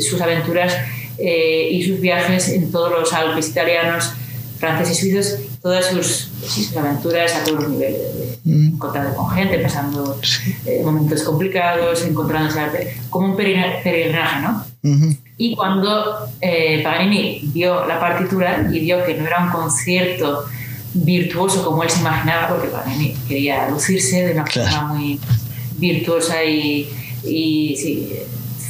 sus 0.00 0.20
aventuras 0.20 0.74
eh, 1.18 1.68
y 1.70 1.82
sus 1.84 2.00
viajes 2.00 2.48
en 2.48 2.70
todos 2.70 2.92
los 2.92 3.12
Alpes 3.12 3.48
italianos, 3.48 4.12
franceses 4.58 5.02
y 5.02 5.10
suizos, 5.10 5.38
todas 5.62 5.86
sus, 5.86 6.30
aventuras 6.76 7.34
a 7.34 7.44
todos 7.44 7.62
los 7.62 7.70
niveles, 7.70 8.00
mm. 8.44 8.74
encontrando 8.74 9.14
con 9.14 9.30
gente, 9.30 9.58
pasando 9.58 10.18
eh, 10.64 10.82
momentos 10.84 11.22
complicados, 11.22 12.04
encontrándose 12.04 12.96
como 13.10 13.30
un 13.30 13.36
peregrinaje, 13.36 14.42
¿no? 14.42 14.64
Y 15.36 15.54
cuando 15.54 16.28
eh, 16.40 16.82
Paganini 16.82 17.40
vio 17.52 17.84
la 17.86 18.00
partitura 18.00 18.68
y 18.72 18.80
vio 18.80 19.04
que 19.04 19.14
no 19.14 19.26
era 19.26 19.44
un 19.44 19.50
concierto 19.50 20.44
virtuoso 20.94 21.64
como 21.64 21.82
él 21.82 21.90
se 21.90 22.00
imaginaba, 22.00 22.48
porque 22.48 22.68
Paganini 22.68 23.14
quería 23.28 23.68
lucirse 23.68 24.26
de 24.26 24.32
una 24.32 24.46
forma 24.46 24.94
muy 24.94 25.20
virtuosa 25.76 26.42
y, 26.44 26.88
y 27.24 27.76
sí, 27.76 28.12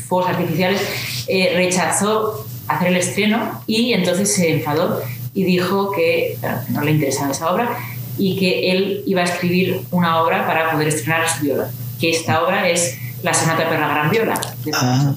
fuegos 0.08 0.30
artificiales, 0.30 0.80
eh, 1.26 1.52
rechazó 1.54 2.46
hacer 2.66 2.88
el 2.88 2.96
estreno 2.96 3.62
y 3.66 3.92
entonces 3.92 4.34
se 4.34 4.52
enfadó 4.54 5.02
y 5.34 5.44
dijo 5.44 5.92
que 5.92 6.38
no 6.70 6.82
le 6.82 6.92
interesaba 6.92 7.30
esa 7.30 7.52
obra 7.52 7.78
y 8.16 8.36
que 8.36 8.72
él 8.72 9.02
iba 9.06 9.20
a 9.20 9.24
escribir 9.24 9.82
una 9.90 10.20
obra 10.22 10.46
para 10.46 10.72
poder 10.72 10.88
estrenar 10.88 11.28
su 11.28 11.44
viola, 11.44 11.70
que 12.00 12.10
esta 12.10 12.42
obra 12.42 12.68
es 12.68 12.98
la 13.22 13.32
Sonata 13.32 13.68
per 13.68 13.78
la 13.78 13.88
Gran 13.88 14.10
Viola. 14.10 14.40
Ah, 14.72 15.14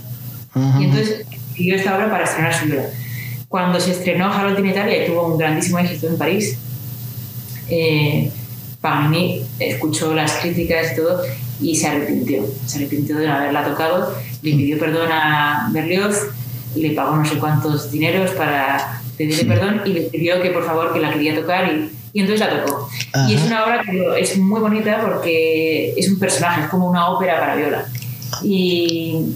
y 0.79 0.83
entonces 0.83 1.25
escribió 1.31 1.75
esta 1.75 1.95
obra 1.95 2.11
para 2.11 2.25
estrenar 2.25 2.53
su 2.53 2.65
viola. 2.65 2.85
Cuando 3.47 3.79
se 3.79 3.91
estrenó 3.91 4.31
Harold 4.31 4.59
in 4.59 4.67
Italia 4.67 5.03
y 5.03 5.07
tuvo 5.07 5.27
un 5.27 5.37
grandísimo 5.37 5.79
éxito 5.79 6.07
en 6.07 6.17
París, 6.17 6.57
eh, 7.69 8.31
Paganini 8.81 9.43
escuchó 9.59 10.13
las 10.13 10.33
críticas 10.33 10.93
y 10.93 10.95
todo 10.95 11.21
y 11.61 11.75
se 11.75 11.87
arrepintió. 11.87 12.45
Se 12.65 12.77
arrepintió 12.77 13.17
de 13.17 13.27
no 13.27 13.33
haberla 13.33 13.63
tocado, 13.63 14.15
le 14.41 14.51
pidió 14.51 14.79
perdón 14.79 15.11
a 15.11 15.69
Berlioz, 15.71 16.27
le 16.75 16.91
pagó 16.91 17.15
no 17.15 17.25
sé 17.25 17.37
cuántos 17.37 17.91
dineros 17.91 18.31
para 18.31 19.01
pedirle 19.17 19.45
perdón 19.45 19.81
y 19.85 19.93
le 19.93 20.01
pidió 20.01 20.41
que 20.41 20.51
por 20.51 20.65
favor 20.65 20.93
que 20.93 20.99
la 20.99 21.13
quería 21.13 21.35
tocar 21.35 21.71
y, 21.71 21.91
y 22.13 22.19
entonces 22.21 22.45
la 22.45 22.63
tocó. 22.63 22.89
Y 23.27 23.33
es 23.33 23.43
una 23.43 23.65
obra 23.65 23.81
que 23.83 24.19
es 24.19 24.37
muy 24.37 24.59
bonita 24.59 25.01
porque 25.01 25.93
es 25.97 26.09
un 26.09 26.19
personaje, 26.19 26.61
es 26.61 26.67
como 26.69 26.89
una 26.89 27.09
ópera 27.09 27.39
para 27.39 27.55
viola. 27.55 27.85
Y, 28.43 29.35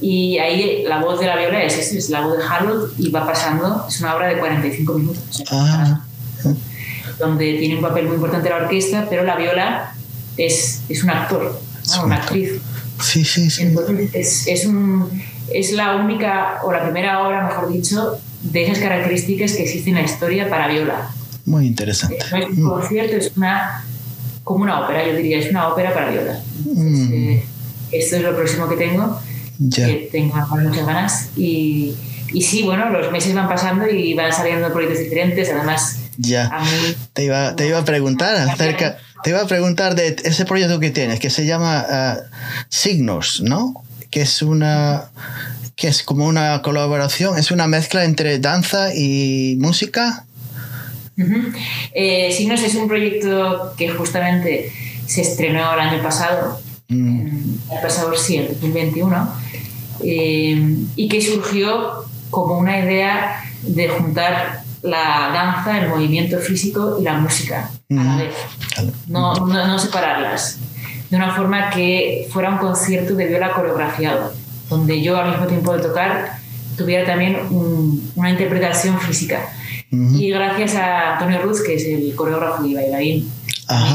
y 0.00 0.38
ahí 0.38 0.84
la 0.86 1.00
voz 1.00 1.20
de 1.20 1.26
la 1.26 1.36
viola 1.36 1.62
es, 1.62 1.92
es, 1.92 2.10
la 2.10 2.20
voz 2.20 2.36
de 2.36 2.44
Harold 2.44 2.92
y 2.98 3.10
va 3.10 3.26
pasando, 3.26 3.86
es 3.88 4.00
una 4.00 4.14
obra 4.14 4.28
de 4.28 4.38
45 4.38 4.94
minutos. 4.94 5.44
Donde 7.18 7.58
tiene 7.58 7.76
un 7.76 7.82
papel 7.82 8.06
muy 8.06 8.16
importante 8.16 8.50
la 8.50 8.56
orquesta, 8.56 9.06
pero 9.08 9.24
la 9.24 9.36
viola 9.36 9.94
es, 10.36 10.82
es 10.88 11.02
un 11.02 11.10
actor, 11.10 11.60
una 12.04 12.16
actriz. 12.16 12.60
Sí, 13.00 13.24
sí, 13.24 13.50
sí. 13.50 13.62
Entonces, 13.62 14.46
es, 14.46 14.66
un, 14.66 15.10
es 15.52 15.72
la 15.72 15.96
única, 15.96 16.60
o 16.62 16.72
la 16.72 16.82
primera 16.82 17.26
obra, 17.26 17.46
mejor 17.46 17.72
dicho, 17.72 18.18
de 18.42 18.64
esas 18.64 18.78
características 18.78 19.52
que 19.52 19.62
existen 19.62 19.96
en 19.96 20.04
la 20.04 20.10
historia 20.10 20.48
para 20.48 20.68
viola. 20.68 21.10
Muy 21.46 21.66
interesante. 21.66 22.18
No 22.30 22.36
es 22.36 22.48
un 22.50 22.68
concierto, 22.68 23.16
es 23.16 23.32
una, 23.36 23.84
como 24.42 24.62
una 24.62 24.80
ópera, 24.80 25.06
yo 25.06 25.16
diría, 25.16 25.38
es 25.38 25.50
una 25.50 25.68
ópera 25.68 25.92
para 25.92 26.10
viola. 26.10 26.40
Mm. 26.64 27.12
Eh, 27.12 27.44
esto 27.92 28.16
es 28.16 28.22
lo 28.22 28.34
próximo 28.34 28.68
que 28.68 28.76
tengo, 28.76 29.20
ya. 29.58 29.86
que 29.86 30.08
tengo 30.10 30.36
muchas 30.36 30.86
ganas. 30.86 31.28
Y, 31.36 31.94
y 32.32 32.42
sí, 32.42 32.62
bueno, 32.62 32.90
los 32.90 33.10
meses 33.12 33.34
van 33.34 33.48
pasando 33.48 33.88
y 33.88 34.14
van 34.14 34.32
saliendo 34.32 34.72
proyectos 34.72 35.00
diferentes, 35.00 35.50
además... 35.50 35.98
Ya, 36.16 36.48
te, 37.12 37.24
iba, 37.24 37.56
te 37.56 37.66
iba 37.66 37.78
a 37.78 37.84
preguntar 37.84 38.36
acerca 38.48 38.98
te 39.24 39.30
iba 39.30 39.40
a 39.40 39.46
preguntar 39.46 39.94
de 39.94 40.16
ese 40.22 40.44
proyecto 40.44 40.78
que 40.78 40.90
tienes, 40.90 41.18
que 41.18 41.30
se 41.30 41.46
llama 41.46 41.86
uh, 41.88 42.36
Signos, 42.68 43.40
¿no? 43.40 43.82
Que 44.10 44.20
es 44.20 44.42
una 44.42 45.10
que 45.76 45.88
es 45.88 46.02
como 46.02 46.26
una 46.26 46.60
colaboración, 46.60 47.38
es 47.38 47.50
una 47.50 47.66
mezcla 47.66 48.04
entre 48.04 48.38
danza 48.38 48.94
y 48.94 49.56
música. 49.58 50.26
eh, 51.94 52.30
Signos 52.32 52.62
es 52.62 52.74
un 52.74 52.86
proyecto 52.86 53.72
que 53.78 53.88
justamente 53.88 54.70
se 55.06 55.22
estrenó 55.22 55.72
el 55.72 55.80
año 55.80 56.02
pasado, 56.02 56.60
mm. 56.88 57.26
el 57.72 57.80
pasado 57.80 58.14
sí, 58.16 58.36
el 58.36 58.48
2021, 58.48 59.34
eh, 60.04 60.76
y 60.96 61.08
que 61.08 61.22
surgió 61.22 62.04
como 62.28 62.58
una 62.58 62.78
idea 62.78 63.42
de 63.62 63.88
juntar 63.88 64.64
la 64.82 65.30
danza, 65.32 65.80
el 65.80 65.88
movimiento 65.88 66.38
físico 66.40 66.98
y 67.00 67.04
la 67.04 67.14
música 67.14 67.70
a 67.90 68.04
la 68.04 68.16
vez. 68.16 68.34
No, 69.08 69.34
no, 69.34 69.78
separarlas. 69.78 70.58
De 71.10 71.16
una 71.16 71.34
forma 71.34 71.70
que 71.70 72.28
fuera 72.30 72.50
un 72.50 72.58
concierto 72.58 73.14
de 73.14 73.26
viola 73.26 73.52
coreografiado, 73.52 74.32
donde 74.68 75.02
yo 75.02 75.16
al 75.16 75.30
mismo 75.30 75.46
tiempo 75.46 75.76
de 75.76 75.82
tocar 75.82 76.38
tuviera 76.76 77.04
también 77.06 77.38
una 78.16 78.30
interpretación 78.30 78.98
física. 79.00 79.48
Y 79.90 80.30
gracias 80.30 80.74
a 80.74 81.12
Antonio 81.12 81.40
Ruz, 81.42 81.62
que 81.62 81.74
es 81.74 81.84
el 81.84 82.14
coreógrafo 82.16 82.64
y 82.64 82.74
bailarín 82.74 83.30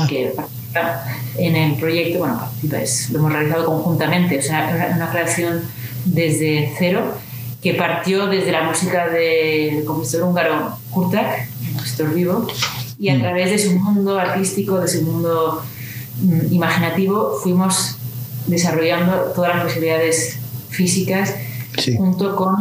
que 0.08 0.34
participa 0.36 1.06
en 1.38 1.56
el 1.56 1.76
proyecto, 1.76 2.20
bueno, 2.20 2.40
participa, 2.40 2.80
es, 2.80 3.10
lo 3.10 3.20
hemos 3.20 3.34
realizado 3.34 3.66
conjuntamente, 3.66 4.40
o 4.40 4.42
sea, 4.42 4.94
una, 4.96 5.12
creación 5.12 5.62
desde 6.06 6.74
cero 6.78 7.16
que 7.62 7.74
partió 7.74 8.28
desde 8.28 8.52
la 8.52 8.64
música 8.64 9.10
del 9.10 9.84
compositor 9.84 10.28
húngaro 10.28 10.78
Kurtak, 10.92 11.50
compositor 11.74 12.14
vivo, 12.14 12.48
y 13.00 13.10
a 13.10 13.16
mm. 13.16 13.22
través 13.22 13.50
de 13.52 13.58
su 13.58 13.80
mundo 13.80 14.20
artístico, 14.20 14.80
de 14.80 14.88
su 14.88 15.02
mundo 15.04 15.64
mm, 16.22 16.54
imaginativo, 16.54 17.39
fuimos 17.41 17.95
desarrollando 18.47 19.32
todas 19.34 19.56
las 19.56 19.64
posibilidades 19.64 20.38
físicas 20.70 21.34
junto 21.97 22.36
con 22.36 22.56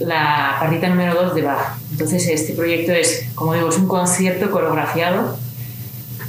la 0.00 0.56
partita 0.58 0.88
número 0.88 1.14
2 1.14 1.34
de 1.36 1.42
Bach. 1.42 1.78
Entonces 1.92 2.26
este 2.28 2.54
proyecto 2.54 2.92
es, 2.92 3.26
como 3.34 3.54
digo, 3.54 3.68
es 3.68 3.78
un 3.78 3.86
concierto 3.86 4.50
coreografiado 4.50 5.36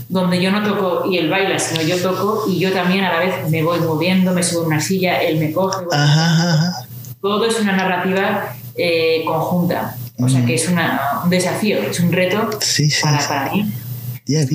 donde 0.08 0.40
yo 0.40 0.52
no 0.52 0.62
toco 0.62 1.10
y 1.10 1.18
él 1.18 1.30
baila, 1.30 1.58
sino 1.58 1.82
yo 1.82 1.98
toco 1.98 2.44
y 2.48 2.60
yo 2.60 2.72
también 2.72 3.04
a 3.04 3.14
la 3.14 3.20
vez 3.20 3.50
me 3.50 3.64
voy 3.64 3.80
moviendo, 3.80 4.34
me 4.34 4.44
subo 4.44 4.64
a 4.64 4.68
una 4.68 4.80
silla, 4.80 5.18
él 5.22 5.40
me 5.40 5.52
coge. 5.52 5.86
Todo 7.22 7.46
es 7.46 7.60
una 7.60 7.76
narrativa 7.76 8.56
eh, 8.76 9.24
conjunta. 9.26 9.98
O 10.18 10.30
sea 10.30 10.42
mm. 10.42 10.46
que 10.46 10.56
es 10.56 10.68
un 10.70 11.30
desafío, 11.30 11.80
es 11.80 12.00
un 12.00 12.12
reto 12.12 12.50
para, 13.02 13.28
para, 13.28 13.52
mí. 13.52 13.72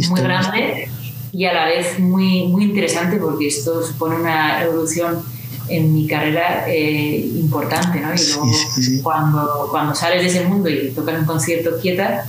muy 0.09 0.21
grande 0.21 0.89
y 1.33 1.45
a 1.45 1.53
la 1.53 1.67
vez 1.67 1.99
muy, 1.99 2.49
muy 2.49 2.65
interesante 2.65 3.17
porque 3.17 3.49
esto 3.49 3.87
supone 3.87 4.17
una 4.17 4.63
evolución 4.63 5.23
en 5.69 5.95
mi 5.95 6.07
carrera 6.07 6.65
eh, 6.67 7.19
importante, 7.37 8.01
¿no? 8.01 8.13
Y 8.15 8.19
luego 8.27 9.03
Cuando, 9.03 9.69
cuando 9.71 9.95
sales 9.95 10.23
de 10.23 10.29
ese 10.29 10.49
mundo 10.49 10.69
y 10.69 10.91
tocas 10.91 11.21
un 11.21 11.27
concierto 11.27 11.79
quieta, 11.81 12.27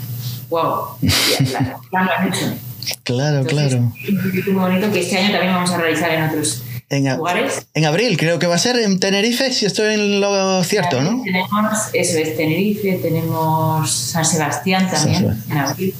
wow, 0.49 0.85
ya, 1.01 2.03
lo 2.03 2.27
hecho. 2.27 2.45
Claro, 3.03 3.45
claro. 3.45 3.93
Es 4.03 4.47
muy 4.47 4.55
bonito 4.55 4.91
que 4.91 5.01
este 5.01 5.15
año 5.17 5.31
también 5.31 5.53
vamos 5.53 5.69
a 5.69 5.77
realizar 5.77 6.11
en 6.11 6.23
otros 6.23 6.63
en, 6.91 7.17
lugares. 7.17 7.65
En 7.73 7.85
abril, 7.85 8.17
creo 8.17 8.37
que 8.37 8.47
va 8.47 8.55
a 8.55 8.59
ser 8.59 8.77
en 8.77 8.99
Tenerife, 8.99 9.51
si 9.51 9.65
estoy 9.65 9.93
en 9.93 10.19
lo 10.19 10.63
cierto, 10.63 11.01
¿no? 11.01 11.23
Tenemos, 11.23 11.49
eso 11.93 12.17
es, 12.17 12.35
Tenerife, 12.35 12.99
tenemos 13.01 13.89
San 13.89 14.25
Sebastián 14.25 14.89
también, 14.91 15.41
en 15.49 15.57
abril. 15.57 15.93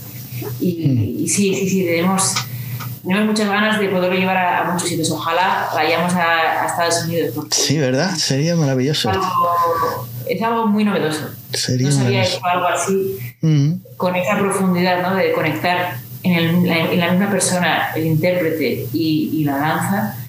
Y, 0.59 0.87
mm. 0.87 1.23
y 1.23 1.27
sí, 1.27 1.55
sí, 1.55 1.69
sí, 1.69 1.85
tenemos 1.85 2.35
tenemos 3.03 3.29
muchas 3.29 3.47
ganas 3.47 3.79
de 3.79 3.89
poderlo 3.89 4.15
llevar 4.15 4.37
a, 4.37 4.71
muchos 4.71 4.89
sitios. 4.89 5.09
Ojalá 5.09 5.69
vayamos 5.73 6.13
a, 6.13 6.65
Estados 6.67 7.05
Unidos. 7.05 7.33
Sí, 7.49 7.77
¿verdad? 7.79 8.13
Sería 8.15 8.55
maravilloso. 8.55 9.09
Es 10.27 10.41
algo, 10.41 10.67
muy 10.67 10.83
novedoso. 10.83 11.29
Sería 11.51 11.89
no 11.89 11.95
sabía 11.95 12.23
hecho 12.23 12.39
algo 12.45 12.67
así 12.67 13.17
mm. 13.41 13.71
con 13.97 14.15
esa 14.15 14.37
profundidad 14.37 15.01
¿no? 15.01 15.15
de 15.15 15.31
conectar 15.31 15.97
en, 16.23 16.33
el, 16.33 16.71
en, 16.71 16.99
la 16.99 17.11
misma 17.11 17.31
persona 17.31 17.91
el 17.95 18.05
intérprete 18.05 18.87
y, 18.93 19.31
y 19.33 19.43
la 19.45 19.57
danza 19.57 20.20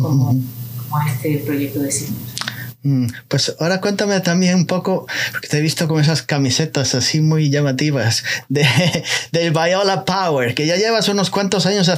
como, 0.00 0.40
como, 0.88 1.02
este 1.06 1.38
proyecto 1.38 1.80
de 1.80 1.90
signos. 1.90 2.35
Mm, 2.82 3.06
pues 3.26 3.56
ahora 3.58 3.80
cuéntame 3.80 4.20
también 4.20 4.54
un 4.54 4.66
poco, 4.66 5.06
porque 5.32 5.48
te 5.48 5.58
he 5.58 5.60
visto 5.60 5.88
con 5.88 6.00
esas 6.00 6.22
camisetas 6.22 6.94
así 6.94 7.20
muy 7.20 7.50
llamativas 7.50 8.22
de, 8.48 8.64
del 9.32 9.50
Viola 9.50 10.04
Power, 10.04 10.54
que 10.54 10.66
ya 10.66 10.76
llevas 10.76 11.08
unos 11.08 11.30
cuantos 11.30 11.66
años 11.66 11.90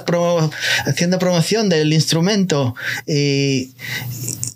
haciendo 0.87 1.19
promoción 1.19 1.69
del 1.69 1.93
instrumento 1.93 2.75
y, 3.07 3.75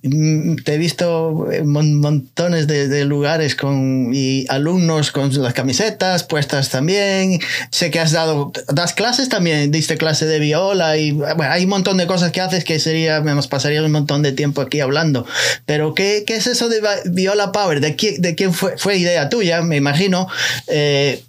mm, 0.03 0.57
te 0.65 0.75
he 0.75 0.79
visto 0.79 1.53
en 1.53 1.69
montones 2.01 2.67
de, 2.67 3.03
lugares 3.05 3.57
con 3.57 4.13
y 4.15 4.47
alumnos 4.49 5.11
con 5.11 5.33
las 5.43 5.55
camisetas 5.55 6.23
puestas 6.23 6.71
también. 6.71 7.41
Sé 7.71 7.91
que 7.91 7.99
has 7.99 8.13
dado, 8.13 8.53
das 8.73 8.95
clases 8.95 9.29
también, 9.29 9.71
diste 9.73 9.97
clase 9.97 10.25
de 10.27 10.39
viola 10.39 10.97
y 10.97 11.11
bueno, 11.11 11.45
hay 11.51 11.65
un 11.65 11.71
montón 11.71 11.97
de 11.97 12.07
cosas 12.07 12.31
que 12.31 12.41
haces 12.41 12.65
que 12.65 12.79
sería, 12.79 13.21
nos 13.21 13.49
pasaría 13.49 13.83
un 13.83 13.91
montón 13.91 14.23
de 14.23 14.33
tiempo 14.33 14.61
aquí 14.61 14.81
hablando. 14.81 15.27
Pero 15.67 15.95
¿qué, 15.95 16.22
¿qué, 16.25 16.37
es 16.37 16.47
eso 16.47 16.69
de 16.69 16.81
Viola 17.07 17.53
Power? 17.53 17.81
¿De 17.81 17.97
quién, 17.97 18.21
de 18.21 18.35
quién 18.35 18.53
fue, 18.53 18.77
fue 18.79 18.97
idea 18.97 19.29
tuya, 19.29 19.63
me 19.63 19.77
imagino? 19.77 20.29
Eh, 20.67 21.23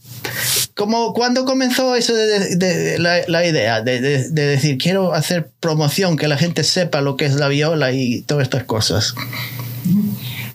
¿cómo, 0.76 1.14
¿Cuándo 1.14 1.46
comenzó 1.46 1.96
eso 1.96 2.14
de, 2.14 2.98
la, 3.00 3.46
idea 3.46 3.82
de, 3.82 4.00
decir 4.30 4.78
quiero 4.78 5.14
hacer 5.14 5.50
promoción, 5.60 6.18
que 6.18 6.28
la 6.28 6.38
gente 6.38 6.64
sepa 6.64 7.02
lo 7.02 7.18
que 7.18 7.26
es 7.26 7.36
la 7.36 7.48
viola 7.48 7.92
y 7.92 8.22
todas 8.22 8.44
estas 8.44 8.64
cosas? 8.64 9.14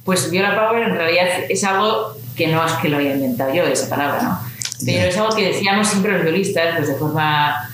Pues 0.05 0.31
Viola 0.31 0.55
Power 0.55 0.89
en 0.89 0.95
realidad 0.95 1.27
es 1.49 1.65
algo 1.65 2.17
que 2.35 2.47
no 2.49 2.65
es 2.65 2.73
que 2.75 2.89
lo 2.89 2.99
haya 2.99 3.15
inventado 3.15 3.53
yo, 3.53 3.65
esa 3.65 3.89
palabra, 3.89 4.23
¿no? 4.23 4.41
Pero 4.85 5.09
es 5.09 5.17
algo 5.17 5.35
que 5.35 5.49
decíamos 5.49 5.89
siempre 5.89 6.13
los 6.13 6.23
violistas, 6.23 6.77
pues 6.77 6.89
de 6.89 6.95
forma 6.95 7.69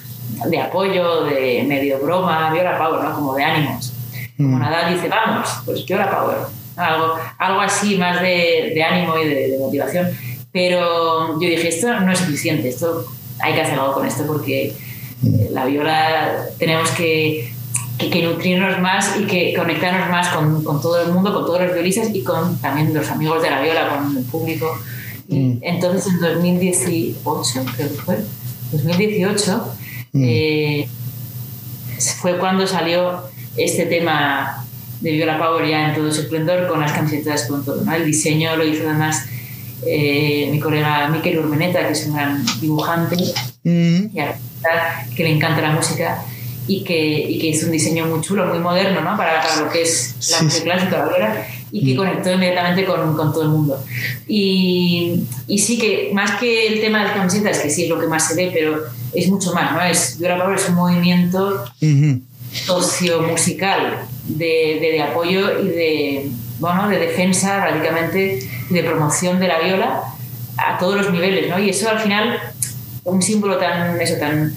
de 0.47 0.61
apoyo, 0.61 1.25
de 1.25 1.65
medio 1.67 1.99
broma, 1.99 2.51
Viola 2.53 2.79
Power, 2.79 3.05
¿no? 3.05 3.15
Como 3.15 3.35
de 3.35 3.45
ánimos. 3.45 3.94
Como 4.37 4.57
mm. 4.57 4.61
Nadal 4.61 4.95
dice, 4.95 5.09
vamos, 5.09 5.49
pues 5.65 5.85
yo 5.85 5.97
la 5.97 6.11
power. 6.11 6.39
Algo, 6.77 7.15
algo 7.39 7.61
así 7.61 7.97
más 7.97 8.21
de, 8.21 8.73
de 8.75 8.83
ánimo 8.83 9.17
y 9.19 9.29
de, 9.29 9.57
motivación. 9.59 10.09
Pero 10.53 11.41
yo 11.41 11.49
dije, 11.49 11.69
esto 11.69 12.01
no 12.01 12.13
es 12.13 12.19
suficiente, 12.19 12.69
esto 12.69 13.07
hay 13.41 13.55
que 13.55 13.63
hacer 13.63 13.79
algo 13.79 13.95
con 13.95 14.07
esto 14.07 14.25
porque 14.27 14.67
eh, 14.67 15.49
la 15.51 15.65
viola 15.67 16.47
tenemos 16.59 16.91
que, 16.91 17.53
que, 17.99 18.23
nutrirnos 18.23 18.81
más 18.81 19.17
y 19.19 19.25
que 19.25 19.55
conectarnos 19.55 20.11
más 20.11 20.29
con, 20.29 20.63
con, 20.63 20.81
todo 20.81 21.01
el 21.03 21.13
mundo, 21.13 21.33
con 21.33 21.47
todos 21.47 21.61
los 21.61 21.73
violistas 21.73 22.15
y 22.15 22.23
con 22.23 22.59
también 22.61 22.93
los 22.95 23.09
amigos 23.11 23.43
de 23.43 23.51
la 23.51 23.61
viola, 23.61 23.89
con 23.89 24.17
el 24.17 24.25
público. 24.25 24.79
Y 25.29 25.39
mm. 25.39 25.59
entonces 25.63 26.13
en 26.13 26.21
2018, 26.21 27.17
creo 27.77 27.89
que 27.89 27.95
fue, 27.95 28.19
2018, 28.73 29.75
mm. 30.13 30.25
eh, 30.25 30.89
fue 32.21 32.39
cuando 32.39 32.67
salió 32.67 33.34
este 33.57 33.87
tema 33.87 34.65
de 35.01 35.13
Viola 35.13 35.39
Power 35.39 35.67
ya 35.69 35.89
en 35.89 35.95
todo 35.95 36.11
su 36.13 36.23
esplendor 36.23 36.67
con 36.67 36.81
las 36.81 36.93
camisetas, 36.93 37.47
con 37.47 37.65
todo. 37.65 37.83
¿no? 37.85 37.95
El 37.95 38.07
diseño 38.07 38.57
lo 38.57 38.65
hizo 38.65 38.89
además 38.89 39.27
eh, 39.87 40.49
mi 40.51 40.59
colega 40.59 41.09
Miquel 41.09 41.39
Urmeneta, 41.39 41.87
que 41.87 41.93
es 41.93 42.07
un 42.07 42.15
gran 42.15 42.45
dibujante 42.61 43.17
mm. 43.65 44.17
y 44.17 44.21
artista 44.21 45.07
que 45.15 45.25
le 45.25 45.31
encanta 45.33 45.61
la 45.61 45.73
música 45.73 46.25
y 46.67 46.83
que, 46.83 46.97
y 47.29 47.39
que 47.39 47.49
hizo 47.49 47.67
un 47.67 47.73
diseño 47.73 48.07
muy 48.07 48.23
chulo, 48.23 48.47
muy 48.47 48.59
moderno 48.59 49.03
¿no? 49.03 49.17
para, 49.17 49.43
para 49.43 49.61
lo 49.61 49.71
que 49.71 49.83
es 49.83 50.15
la 50.31 50.43
música 50.43 50.65
clásica, 50.65 50.99
la 50.99 51.09
viola, 51.09 51.47
y 51.71 51.85
que 51.85 51.95
mm. 51.95 51.97
conectó 51.97 52.33
inmediatamente 52.33 52.87
con, 52.87 53.15
con, 53.15 53.33
todo 53.33 53.43
el 53.43 53.49
mundo. 53.49 53.85
Y, 54.27 55.25
y, 55.47 55.59
sí 55.59 55.79
que, 55.79 56.11
más 56.15 56.39
que 56.41 56.69
el 56.69 56.81
tema 56.81 57.01
de 57.01 57.05
las 57.05 57.17
camisetas, 57.17 57.59
que 57.59 57.69
sí 57.69 57.85
es 57.85 57.91
lo 57.91 58.01
que 58.01 58.07
más 58.07 58.29
se 58.29 58.35
ve, 58.37 58.51
pero 58.55 58.83
es 59.13 59.29
mucho 59.29 59.53
más, 59.53 59.73
¿no? 59.73 59.83
Es, 59.83 60.19
Viola 60.19 60.43
Power 60.43 60.57
es 60.57 60.69
un 60.69 60.77
movimiento 60.77 61.65
sociomusical 62.55 64.07
de, 64.27 64.79
de, 64.81 64.93
de 64.93 65.03
apoyo 65.03 65.61
y 65.61 65.69
de, 65.69 66.31
bueno, 66.59 66.89
de 66.89 66.99
defensa 66.99 67.65
radicalmente 67.65 68.39
y 68.71 68.75
de 68.75 68.83
promoción 68.85 69.41
de 69.41 69.49
la 69.49 69.59
viola 69.59 70.03
a 70.57 70.79
todos 70.79 70.97
los 70.97 71.11
niveles, 71.13 71.51
¿no? 71.51 71.59
Y 71.59 71.71
eso 71.71 71.89
al 71.89 71.99
final, 71.99 72.39
un 73.05 73.21
símbolo 73.21 73.57
tan, 73.59 74.01
eso, 74.01 74.17
tan 74.19 74.55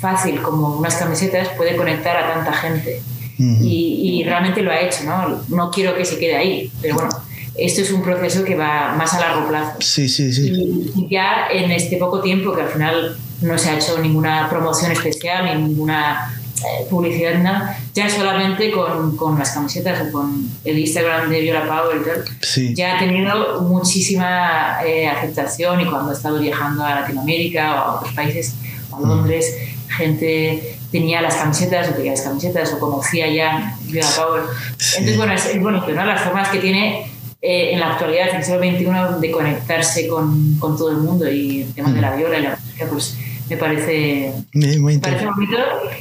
fácil 0.00 0.40
como 0.40 0.76
unas 0.78 0.94
camisetas 0.96 1.48
puede 1.50 1.76
conectar 1.76 2.16
a 2.16 2.34
tanta 2.34 2.52
gente. 2.52 3.02
y, 3.38 4.20
y, 4.20 4.24
realmente 4.24 4.60
lo 4.62 4.70
ha 4.70 4.80
hecho, 4.80 5.04
¿no? 5.04 5.42
No 5.48 5.70
quiero 5.70 5.96
que 5.96 6.04
se 6.04 6.18
quede 6.18 6.36
ahí, 6.36 6.70
pero 6.82 6.96
bueno, 6.96 7.10
esto 7.56 7.80
es 7.80 7.90
un 7.90 8.02
proceso 8.02 8.44
que 8.44 8.54
va 8.54 8.94
más 8.96 9.14
a 9.14 9.20
largo 9.20 9.48
plazo. 9.48 9.76
Sí, 9.80 10.08
sí, 10.08 10.32
sí. 10.32 10.92
Y 10.94 11.08
ya 11.08 11.48
en 11.50 11.70
este 11.70 11.96
poco 11.96 12.20
tiempo 12.20 12.54
que 12.54 12.62
al 12.62 12.68
final 12.68 13.16
no 13.40 13.58
se 13.58 13.70
ha 13.70 13.76
hecho 13.76 13.98
ninguna 13.98 14.48
promoción 14.50 14.92
especial 14.92 15.46
ni 15.46 15.68
ninguna 15.68 16.39
eh, 16.60 16.86
publicidad 16.90 17.38
nada, 17.38 17.78
ya 17.94 18.10
solamente 18.10 18.70
con, 18.70 19.16
con, 19.16 19.38
las 19.38 19.52
camisetas 19.52 20.06
o 20.06 20.12
con 20.12 20.46
el 20.62 20.78
Instagram 20.78 21.30
de 21.30 21.40
Viola 21.40 21.66
Power 21.66 21.96
y 21.96 22.04
tal, 22.04 22.74
ya 22.74 22.96
ha 22.96 22.98
tenido 22.98 23.62
muchísima 23.62 24.78
eh, 24.84 25.08
aceptación 25.08 25.80
y 25.80 25.86
cuando 25.86 26.10
he 26.10 26.14
estado 26.14 26.38
viajando 26.38 26.84
a 26.84 26.96
Latinoamérica 26.96 27.74
o 27.74 27.78
a 27.78 27.94
otros 27.96 28.12
países, 28.12 28.54
a 28.92 28.96
mm. 28.96 29.08
Londres, 29.08 29.56
gente 29.88 30.76
tenía 30.92 31.22
las 31.22 31.36
camisetas 31.36 31.88
o 31.88 31.92
tenía 31.94 32.12
las 32.12 32.22
camisetas 32.22 32.72
o 32.74 32.78
conocía 32.78 33.32
ya 33.32 33.78
Viola 33.84 34.08
Power. 34.16 34.42
Entonces, 34.98 35.16
bueno, 35.16 35.32
es, 35.32 35.60
bonito, 35.60 35.90
¿no? 35.92 36.04
Las 36.04 36.20
formas 36.20 36.48
que 36.50 36.58
tiene 36.58 37.10
eh, 37.40 37.70
en 37.72 37.80
la 37.80 37.92
actualidad, 37.92 38.28
en 38.28 38.36
el 38.36 38.44
siglo 38.44 38.60
XXI, 38.60 39.20
de 39.20 39.30
conectarse 39.30 40.08
con, 40.08 40.56
con, 40.58 40.76
todo 40.76 40.90
el 40.90 40.98
mundo 40.98 41.30
y 41.30 41.62
el 41.62 41.72
tema 41.72 41.90
de 41.90 42.02
la 42.02 42.10
mm. 42.10 42.18
viola 42.18 42.38
y 42.38 42.42
la 42.42 42.56
música, 42.56 42.86
pues 42.90 43.16
me 43.50 43.56
parece, 43.56 44.32
muy 44.54 44.98
parece 44.98 45.26
bonito 45.26 45.58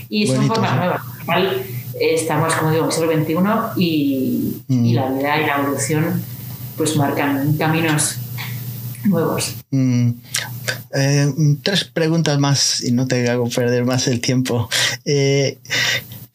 y 0.07 0.27
son 0.27 0.47
formas 0.47 0.75
nuevas. 0.77 1.01
Al 1.27 1.65
estamos, 1.99 2.53
como 2.53 2.71
digo, 2.71 2.83
en 2.83 2.89
el 2.89 3.25
siglo 3.25 3.43
XXI 3.73 3.81
y, 3.81 4.63
y, 4.67 4.73
mm. 4.73 4.95
la 4.95 5.09
vida 5.09 5.41
y 5.41 5.45
la 5.45 5.57
evolución 5.57 6.23
pues 6.77 6.95
marcan 6.95 7.57
caminos 7.57 8.19
nuevos. 9.03 9.55
Mm. 9.71 10.11
Eh, 10.93 11.33
tres 11.63 11.83
preguntas 11.85 12.39
más 12.39 12.83
y 12.83 12.91
no 12.91 13.07
te 13.07 13.29
hago 13.29 13.49
perder 13.49 13.85
más 13.85 14.07
el 14.07 14.21
tiempo. 14.21 14.69
Eh, 15.05 15.57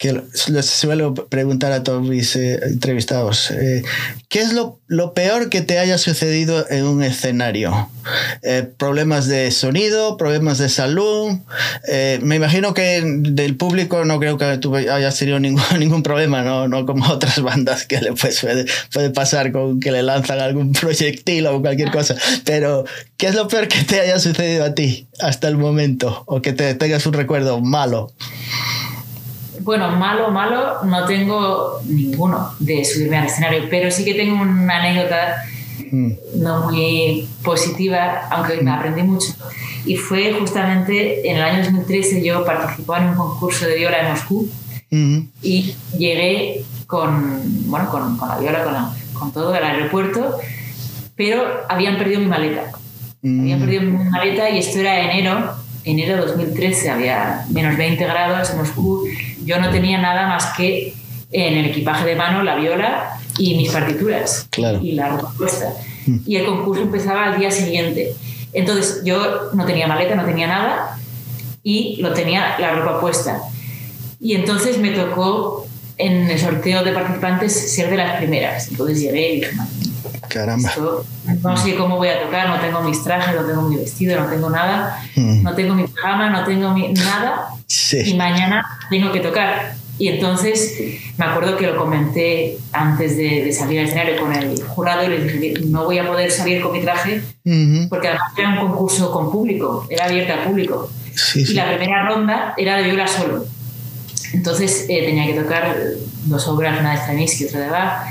que 0.05 0.21
les 0.51 0.65
suelo 0.67 1.15
preguntar 1.15 1.71
a 1.71 1.83
todos 1.83 2.07
mis 2.07 2.35
eh, 2.35 2.59
entrevistados. 2.63 3.49
Eh, 3.49 3.81
¿Qué 4.29 4.39
es 4.39 4.53
lo, 4.53 4.79
lo, 4.85 5.15
peor 5.15 5.49
que 5.49 5.61
te 5.61 5.79
haya 5.79 5.97
sucedido 5.97 6.69
en 6.69 6.85
un 6.85 7.01
escenario? 7.01 7.89
Eh, 8.43 8.69
¿Problemas 8.77 9.25
de 9.25 9.49
sonido? 9.49 10.17
¿Problemas 10.17 10.59
de 10.59 10.69
salud? 10.69 11.39
me 12.21 12.35
imagino 12.35 12.73
que 12.73 13.01
del 13.03 13.55
público 13.55 14.05
no 14.05 14.19
creo 14.19 14.37
que 14.37 14.57
tú 14.57 14.75
hayas 14.75 15.17
tenido 15.17 15.39
ningún, 15.39 15.63
ningún 15.79 16.03
problema, 16.03 16.43
¿no? 16.43 16.67
no 16.67 16.85
como 16.85 17.09
otras 17.11 17.41
bandas 17.41 17.85
que 17.85 17.99
le 17.99 18.13
pues, 18.13 18.41
puede, 18.41 18.65
puede 18.93 19.09
pasar 19.09 19.51
con 19.51 19.79
que 19.79 19.91
le 19.91 20.03
lanzan 20.03 20.39
algún 20.39 20.71
proyectil 20.73 21.47
o 21.47 21.61
cualquier 21.61 21.91
cosa. 21.91 22.15
Pero, 22.43 22.85
¿qué 23.17 23.27
es 23.27 23.35
lo 23.35 23.47
peor 23.47 23.67
que 23.67 23.83
te 23.83 24.01
haya 24.01 24.19
sucedido 24.19 24.65
a 24.65 24.75
ti 24.75 25.07
hasta 25.19 25.47
el 25.47 25.57
momento? 25.57 26.23
O 26.27 26.41
que 26.41 26.53
te 26.53 26.75
tengas 26.75 27.05
un 27.07 27.13
recuerdo 27.13 27.59
malo. 27.59 28.11
Bueno, 29.65 29.89
malo, 29.93 30.29
malo, 30.29 30.83
no 30.83 31.05
tengo 31.05 31.81
ninguno 31.85 32.51
de 32.59 32.85
subirme 32.85 33.17
al 33.17 33.25
escenario, 33.25 33.63
pero 33.67 33.89
sí 33.89 34.05
que 34.05 34.13
tengo 34.13 34.39
una 34.39 34.77
anécdota 34.77 35.37
mm. 35.91 36.11
no 36.35 36.69
muy 36.69 37.27
positiva, 37.43 38.27
aunque 38.29 38.57
me 38.57 38.69
mm. 38.69 38.75
aprendí 38.75 39.01
mucho. 39.01 39.33
Y 39.87 39.95
fue 39.95 40.33
justamente 40.39 41.27
en 41.27 41.37
el 41.37 41.41
año 41.41 41.63
2013 41.63 42.23
yo 42.23 42.45
participaba 42.45 43.01
en 43.01 43.09
un 43.09 43.15
concurso 43.15 43.65
de 43.65 43.75
viola 43.75 44.01
en 44.01 44.11
Moscú 44.11 44.47
mm-hmm. 44.91 45.29
y 45.41 45.75
llegué 45.97 46.63
con, 46.85 47.41
bueno, 47.67 47.89
con, 47.89 48.17
con 48.17 48.29
la 48.29 48.37
viola, 48.37 48.63
con, 48.63 49.19
con 49.19 49.31
todo 49.31 49.51
al 49.51 49.63
aeropuerto, 49.63 50.37
pero 51.15 51.43
habían 51.69 51.97
perdido 51.97 52.19
mi 52.19 52.27
maleta. 52.27 52.71
Habían 53.23 53.57
mm. 53.57 53.61
perdido 53.61 53.81
mi 53.81 54.09
maleta 54.11 54.47
y 54.51 54.59
esto 54.59 54.77
era 54.77 54.99
enero, 54.99 55.55
enero 55.85 56.15
de 56.15 56.21
2013, 56.31 56.89
había 56.89 57.45
menos 57.49 57.77
20 57.77 58.03
grados 58.05 58.49
en 58.49 58.57
Moscú 58.57 59.07
yo 59.45 59.59
no 59.59 59.69
tenía 59.69 59.99
nada 59.99 60.27
más 60.27 60.53
que 60.57 60.93
en 61.31 61.57
el 61.57 61.65
equipaje 61.65 62.05
de 62.05 62.15
mano 62.15 62.43
la 62.43 62.55
viola 62.55 63.19
y 63.37 63.55
mis 63.55 63.71
partituras 63.71 64.47
y 64.81 64.93
la 64.93 65.09
ropa 65.09 65.33
puesta. 65.37 65.73
Mm. 66.07 66.17
Y 66.25 66.35
el 66.37 66.45
concurso 66.45 66.81
empezaba 66.81 67.25
al 67.25 67.39
día 67.39 67.51
siguiente. 67.51 68.15
Entonces 68.53 69.01
yo 69.03 69.51
no 69.53 69.65
tenía 69.65 69.87
maleta, 69.87 70.15
no 70.15 70.25
tenía 70.25 70.47
nada 70.47 70.97
y 71.63 71.97
lo 72.01 72.13
tenía 72.13 72.57
la 72.59 72.71
ropa 72.71 72.99
puesta. 72.99 73.41
Y 74.19 74.33
entonces 74.33 74.79
me 74.79 74.91
tocó 74.91 75.67
en 75.97 76.29
el 76.29 76.39
sorteo 76.39 76.83
de 76.83 76.91
participantes 76.91 77.73
ser 77.73 77.89
de 77.89 77.97
las 77.97 78.17
primeras. 78.17 78.69
Entonces 78.69 78.99
llegué 78.99 79.33
y 79.33 79.35
dije, 79.41 79.51
Caramba. 80.35 80.69
no 81.43 81.55
sé 81.55 81.75
cómo 81.75 81.95
voy 81.95 82.09
a 82.09 82.21
tocar, 82.21 82.49
no 82.49 82.59
tengo 82.59 82.81
mis 82.81 83.01
trajes, 83.01 83.33
no 83.33 83.47
tengo 83.47 83.61
mi 83.61 83.77
vestido, 83.77 84.19
no 84.19 84.27
tengo 84.27 84.49
nada, 84.49 84.99
mm. 85.15 85.43
no 85.43 85.55
tengo 85.55 85.73
mi 85.75 85.87
pijama, 85.87 86.29
no 86.29 86.43
tengo 86.43 86.75
nada. 86.77 87.47
Y 88.05 88.13
mañana 88.15 88.65
tengo 88.89 89.13
que 89.13 89.21
tocar. 89.21 89.75
Y 89.97 90.09
entonces 90.09 90.73
me 91.17 91.23
acuerdo 91.23 91.55
que 91.55 91.67
lo 91.67 91.77
comenté 91.77 92.57
antes 92.73 93.15
de, 93.15 93.49
salir 93.53 93.79
al 93.79 93.85
escenario 93.85 94.19
con 94.19 94.33
el 94.33 94.61
jurado 94.61 95.05
y 95.05 95.07
le 95.07 95.23
dije, 95.23 95.53
no 95.67 95.85
voy 95.85 95.99
a 95.99 96.05
poder 96.05 96.29
salir 96.29 96.61
con 96.61 96.73
mi 96.73 96.81
traje 96.81 97.21
porque 97.89 98.09
además 98.09 98.33
era 98.37 98.49
un 98.49 98.67
concurso 98.67 99.13
con 99.13 99.31
público, 99.31 99.87
era 99.89 100.03
abierto 100.03 100.33
al 100.33 100.43
público. 100.43 100.91
y 101.33 101.53
la 101.53 101.69
primera 101.69 102.09
ronda 102.09 102.53
era 102.57 102.75
de 102.75 102.83
viola 102.83 103.07
solo. 103.07 103.45
Entonces 104.33 104.85
eh, 104.89 105.05
tenía 105.05 105.27
que 105.27 105.41
tocar 105.41 105.77
dos 106.25 106.45
obras, 106.49 106.77
una 106.77 106.91
de 106.91 106.97
Stravinsky 106.97 107.45
y 107.45 107.47
otra 107.47 107.59
de 107.61 107.69
Bach 107.69 108.07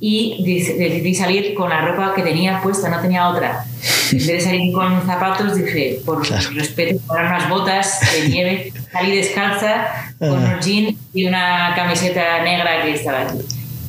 y 0.00 0.64
decidí 0.76 1.14
salir 1.14 1.54
con 1.54 1.70
la 1.70 1.80
ropa 1.80 2.14
que 2.14 2.22
tenía 2.22 2.60
puesta, 2.62 2.88
no 2.88 3.00
tenía 3.00 3.28
otra. 3.28 3.64
En 4.12 4.18
vez 4.18 4.26
de 4.26 4.40
salir 4.40 4.72
con 4.72 5.04
zapatos, 5.04 5.56
dije, 5.56 6.00
por 6.04 6.26
respeto, 6.54 7.00
poner 7.06 7.26
unas 7.26 7.48
botas 7.48 8.00
de 8.12 8.28
nieve, 8.28 8.72
salí 8.92 9.16
descalza 9.16 10.14
con 10.18 10.44
un 10.44 10.60
jean 10.60 10.96
y 11.12 11.26
una 11.26 11.72
camiseta 11.74 12.42
negra 12.42 12.82
que 12.82 12.94
estaba 12.94 13.22
aquí. 13.22 13.38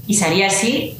Y 0.07 0.15
salí 0.15 0.41
así, 0.41 0.97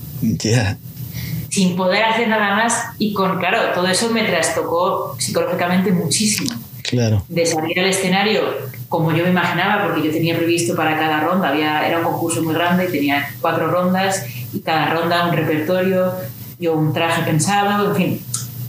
sin 1.50 1.76
poder 1.76 2.04
hacer 2.04 2.28
nada 2.28 2.56
más, 2.56 2.80
y 3.00 3.14
con, 3.14 3.40
claro, 3.40 3.74
todo 3.74 3.88
eso 3.88 4.10
me 4.12 4.24
trastocó 4.24 5.16
psicológicamente 5.20 5.92
muchísimo. 5.92 6.54
Claro. 6.84 7.24
De 7.28 7.46
salir 7.46 7.80
al 7.80 7.88
escenario 7.88 8.42
como 8.90 9.12
yo 9.12 9.24
me 9.24 9.30
imaginaba, 9.30 9.86
porque 9.86 10.04
yo 10.04 10.12
tenía 10.12 10.36
previsto 10.36 10.76
para 10.76 10.98
cada 10.98 11.22
ronda, 11.22 11.50
había, 11.50 11.88
era 11.88 12.00
un 12.00 12.04
concurso 12.04 12.42
muy 12.42 12.56
grande, 12.56 12.88
tenía 12.88 13.36
cuatro 13.40 13.68
rondas 13.68 14.26
y 14.52 14.60
cada 14.62 14.88
ronda 14.90 15.28
un 15.28 15.36
repertorio, 15.36 16.12
yo 16.60 16.74
un 16.74 16.92
traje 16.92 17.22
pensado, 17.22 17.92
en 17.92 17.96
fin, 17.96 18.26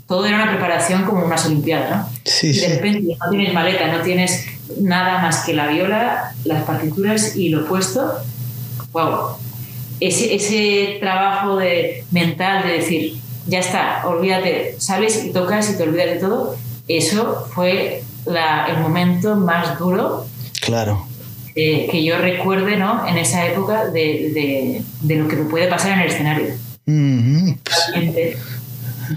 todo 0.07 0.27
era 0.27 0.37
una 0.37 0.51
preparación 0.51 1.05
como 1.05 1.25
unas 1.25 1.47
olimpiadas, 1.47 1.91
¿no? 1.91 2.09
Sí, 2.25 2.49
y 2.49 2.61
de 2.61 2.69
repente 2.69 3.17
no 3.19 3.31
tienes 3.31 3.55
maleta, 3.55 3.87
no 3.97 4.03
tienes 4.03 4.47
nada 4.79 5.23
más 5.23 5.45
que 5.45 5.55
la 5.55 5.69
viola, 5.69 6.35
las 6.45 6.65
partituras 6.65 7.35
y 7.37 7.49
lo 7.49 7.67
puesto, 7.67 8.13
wow. 8.93 9.37
Ese, 10.01 10.35
ese 10.35 10.99
trabajo 11.01 11.57
de, 11.57 12.05
mental 12.11 12.63
de 12.63 12.73
decir, 12.75 13.17
ya 13.47 13.61
está, 13.61 14.03
olvídate, 14.07 14.77
sales 14.79 15.25
y 15.25 15.33
tocas 15.33 15.71
y 15.71 15.77
te 15.77 15.83
olvidas 15.83 16.07
de 16.07 16.17
todo, 16.17 16.57
eso 16.89 17.47
fue 17.55 18.03
la, 18.27 18.67
el 18.67 18.79
momento 18.79 19.37
más 19.37 19.79
duro. 19.79 20.27
Claro 20.61 21.07
que 21.55 22.05
yo 22.05 22.19
recuerde 22.19 22.77
¿no? 22.77 23.07
en 23.07 23.19
esa 23.19 23.47
época 23.47 23.87
de, 23.87 24.83
de, 25.03 25.17
lo 25.17 25.29
que 25.29 25.37
me 25.37 25.45
puede 25.45 25.69
pasar 25.69 25.93
en 25.93 26.01
el 26.01 26.09
escenario. 26.09 26.55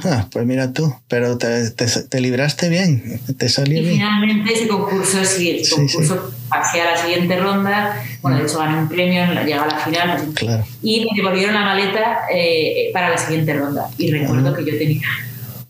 Ah, 0.03 0.27
pues 0.31 0.45
mira 0.45 0.73
tú, 0.73 0.91
pero 1.07 1.37
te, 1.37 1.69
te, 1.69 2.19
libraste 2.19 2.67
bien, 2.67 3.21
te 3.37 3.47
salió 3.47 3.79
y 3.79 3.91
Finalmente 3.91 4.53
ese 4.53 4.67
concurso, 4.67 5.23
sí, 5.23 5.51
el 5.51 5.69
concurso 5.69 6.31
pasé 6.49 6.81
a 6.81 6.91
la 6.91 6.97
siguiente 6.97 7.37
ronda, 7.37 8.03
bueno, 8.23 8.39
de 8.39 8.43
hecho 8.43 8.57
gané 8.57 8.79
un 8.79 8.89
premio, 8.89 9.23
llegué 9.25 9.53
a 9.53 9.67
la 9.67 9.77
final, 9.77 10.33
claro. 10.33 10.65
y 10.81 11.01
me 11.01 11.09
devolvieron 11.15 11.53
la 11.53 11.61
maleta 11.61 12.21
eh, 12.33 12.89
para 12.91 13.09
la 13.09 13.19
siguiente 13.19 13.53
ronda. 13.53 13.87
Y 13.99 14.11
recuerdo 14.11 14.55
que 14.55 14.65
yo 14.65 14.77
tenía 14.79 15.07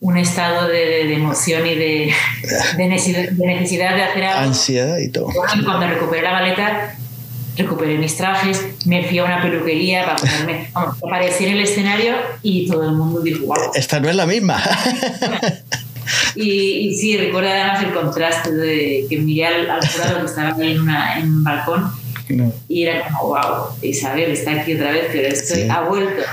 un 0.04 0.18
estado 0.18 0.68
de, 0.68 1.14
emoción 1.14 1.66
y 1.66 1.76
de, 1.76 2.14
de, 2.78 2.88
necesidad, 2.88 3.96
de 3.96 4.04
hacer 4.04 4.24
algo. 4.26 4.50
Ansiedad 4.50 4.98
y 4.98 5.08
todo. 5.08 5.30
Cuando 5.64 5.88
recuperé 5.88 6.24
la 6.24 6.34
maleta, 6.34 6.98
recuperé 7.56 7.98
mis 7.98 8.18
trajes, 8.18 8.66
me 8.86 9.08
fui 9.08 9.20
a 9.20 9.24
una 9.24 9.42
peluquería 9.42 10.04
para 10.04 10.18
ponerme, 10.18 10.70
vamos, 10.74 10.98
aparecí 11.02 11.46
en 11.46 11.54
el 11.54 11.62
escenario 11.62 12.16
y 12.42 12.68
todo 12.68 12.84
el 12.84 12.96
mundo 12.96 13.22
dijo, 13.22 13.46
wow. 13.46 13.72
Esta 13.76 14.02
no 14.02 14.10
es 14.10 14.16
la 14.18 14.26
misma. 14.26 14.62
y, 16.36 16.94
sí, 16.96 17.16
recuerdo 17.16 17.50
además 17.50 17.84
el 17.84 17.94
contraste 17.94 18.52
de 18.52 19.06
que 19.10 19.18
miré 19.20 19.48
al, 19.48 19.88
jurado 19.88 20.20
que 20.20 20.26
estaba 20.26 20.50
ahí 20.50 20.72
en, 20.74 20.82
una, 20.82 21.18
en 21.18 21.30
un 21.30 21.44
balcón 21.46 21.94
y 22.68 22.84
era 22.84 23.08
como, 23.08 23.30
wow, 23.30 23.68
Isabel 23.82 24.32
está 24.32 24.52
aquí 24.52 24.76
otra 24.76 24.92
vez, 24.92 25.06
pero 25.14 25.30
estoy, 25.30 25.70
ha 25.70 25.80
vuelto. 25.80 26.24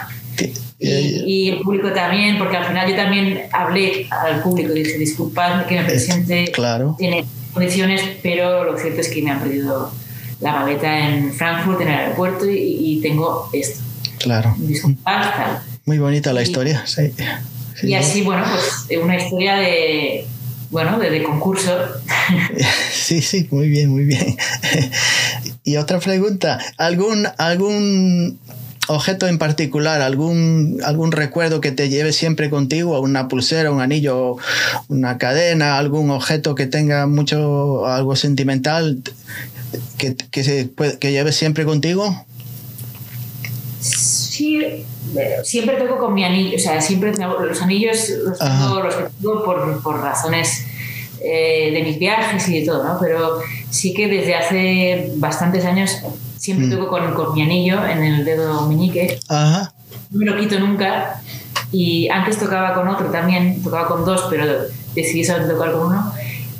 Y, 0.81 1.51
el 1.51 1.61
público 1.61 1.93
también, 1.93 2.39
porque 2.39 2.57
al 2.57 2.66
final 2.66 2.89
yo 2.89 2.97
también 2.97 3.43
hablé 3.53 4.07
al 4.11 4.43
público, 4.43 4.72
dije, 4.72 4.97
disculpad 4.97 5.66
que 5.66 5.76
me 5.76 5.85
presente, 5.85 6.51
claro. 6.53 6.97
tiene 6.99 7.26
condiciones, 7.53 8.03
pero 8.22 8.64
lo 8.64 8.78
cierto 8.78 9.03
es 9.03 9.09
que 9.09 9.20
me 9.20 9.31
han 9.31 9.41
perdido 9.41 9.93
la 10.41 10.53
maleta 10.53 11.09
en 11.09 11.35
Frankfurt, 11.35 11.83
en 11.83 11.89
el 11.89 11.95
aeropuerto, 11.95 12.47
y, 12.49 12.99
tengo 13.03 13.51
esto. 13.53 13.81
Claro. 14.18 14.55
Disculpad, 14.59 15.22
tal. 15.22 15.62
Muy 15.85 15.99
bonita 15.99 16.33
la 16.33 16.43
historia, 16.43 16.83
sí. 16.87 17.12
y 17.83 17.95
así, 17.95 18.22
bueno, 18.22 18.45
pues 18.51 18.99
una 19.03 19.16
historia 19.16 19.57
de, 19.57 20.26
bueno, 20.70 20.99
de, 20.99 21.11
de, 21.11 21.22
concurso. 21.22 21.76
Sí, 22.93 23.20
sí, 23.22 23.49
muy 23.51 23.68
bien, 23.68 23.91
muy 23.91 24.05
bien. 24.05 24.37
Y 25.64 25.76
otra 25.76 26.01
pregunta, 26.01 26.59
¿algún, 26.78 27.28
algún 27.37 28.39
objeto 28.91 29.28
en 29.28 29.38
particular, 29.38 30.03
algún, 30.03 30.80
algún 30.84 31.12
recuerdo 31.12 31.61
que 31.61 31.70
te 31.70 31.88
lleve 31.88 32.12
siempre 32.12 32.51
contigo, 32.51 33.01
una 33.01 33.28
pulsera, 33.28 33.70
un 33.70 33.80
anillo, 33.80 34.36
una 34.88 35.16
cadena, 35.16 35.78
algún 35.78 36.11
objeto 36.11 36.55
que 36.55 36.66
tenga 36.66 37.07
mucho, 37.07 37.86
algo 37.86 38.16
sentimental 38.16 39.01
que, 39.97 40.16
que, 40.16 40.45
se, 40.45 40.70
que 40.99 41.12
lleves 41.12 41.36
siempre 41.36 41.64
contigo? 41.64 42.24
Sí, 43.80 44.84
siempre 45.45 45.76
toco 45.76 45.99
con 45.99 46.14
mi 46.14 46.24
anillo, 46.24 46.57
o 46.57 46.61
sea, 46.61 46.80
siempre 46.80 47.12
los 47.12 47.62
anillos 47.62 48.09
los 48.24 48.38
tengo, 48.38 48.82
los 48.82 48.95
tengo 48.97 49.45
por, 49.45 49.82
por 49.82 50.01
razones 50.01 50.64
eh, 51.22 51.70
de 51.72 51.82
mis 51.82 51.99
viajes 51.99 52.49
y 52.49 52.61
de 52.61 52.66
todo, 52.66 52.82
¿no? 52.82 52.99
Pero 53.01 53.41
sí 53.70 53.95
que 53.95 54.09
desde 54.09 54.34
hace 54.34 55.12
bastantes 55.16 55.64
años 55.64 55.97
Siempre 56.41 56.68
mm. 56.68 56.70
toco 56.70 56.88
con, 56.88 57.12
con, 57.12 57.34
mi 57.34 57.43
anillo 57.43 57.86
en 57.86 58.03
el 58.03 58.24
dedo 58.24 58.66
meñique. 58.66 59.20
Ajá. 59.28 59.74
No 60.11 60.18
me 60.18 60.24
lo 60.24 60.38
quito 60.38 60.59
nunca. 60.59 61.20
Y 61.70 62.09
antes 62.09 62.38
tocaba 62.38 62.72
con 62.72 62.88
otro 62.88 63.11
también, 63.11 63.62
tocaba 63.62 63.86
con 63.86 64.07
dos, 64.07 64.26
pero 64.30 64.47
decidí 64.95 65.22
solo 65.22 65.47
tocar 65.47 65.72
con 65.72 65.88
uno. 65.88 66.12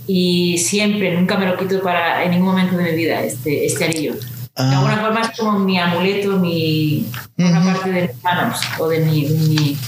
Y 0.07 0.59
siempre, 0.59 1.17
nunca 1.17 1.39
me 1.39 1.47
lo 1.47 1.57
quito 1.57 1.81
para 1.81 2.23
en 2.23 2.33
ningún 2.33 2.49
momento 2.49 2.77
de 2.77 2.85
mi 2.85 2.95
vida, 2.95 3.23
este, 3.23 3.65
este 3.65 3.87
anillo. 3.87 4.13
De 4.13 4.21
ah. 4.57 4.73
alguna 4.77 4.99
forma 4.99 5.21
es 5.23 5.39
como 5.39 5.59
mi 5.61 5.79
amuleto, 5.79 6.37
mi, 6.39 7.07
una 7.39 7.65
parte 7.65 7.91
de 7.91 8.03
mis 8.03 8.23
manos 8.23 8.61
o 8.79 8.87
de 8.87 9.01
mi, 9.01 9.25
mi 9.25 9.79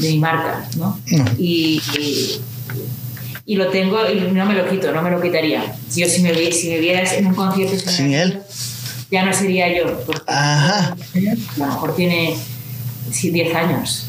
de 0.00 0.10
mi 0.10 0.18
marca, 0.18 0.68
¿no? 0.76 1.00
Y, 1.38 1.80
y, 3.46 3.56
lo 3.56 3.68
tengo 3.68 3.98
y 4.10 4.20
no 4.32 4.44
me 4.44 4.54
lo 4.54 4.68
quito, 4.68 4.92
no 4.92 5.00
me 5.00 5.10
lo 5.10 5.22
quitaría. 5.22 5.74
Yo 5.94 6.06
si 6.06 6.20
me, 6.22 6.34
si 6.52 6.68
me 6.68 6.80
vieras 6.80 7.14
en 7.14 7.28
un 7.28 7.34
concierto... 7.34 7.90
¿Sin 7.90 8.12
él? 8.12 8.42
Ya 9.10 9.24
no 9.24 9.32
sería 9.32 9.76
yo. 9.76 10.04
Ajá. 10.26 10.96
A 10.96 11.58
lo 11.58 11.66
mejor 11.66 11.96
tiene 11.96 12.36
sí, 13.12 13.30
10 13.30 13.54
años. 13.54 14.08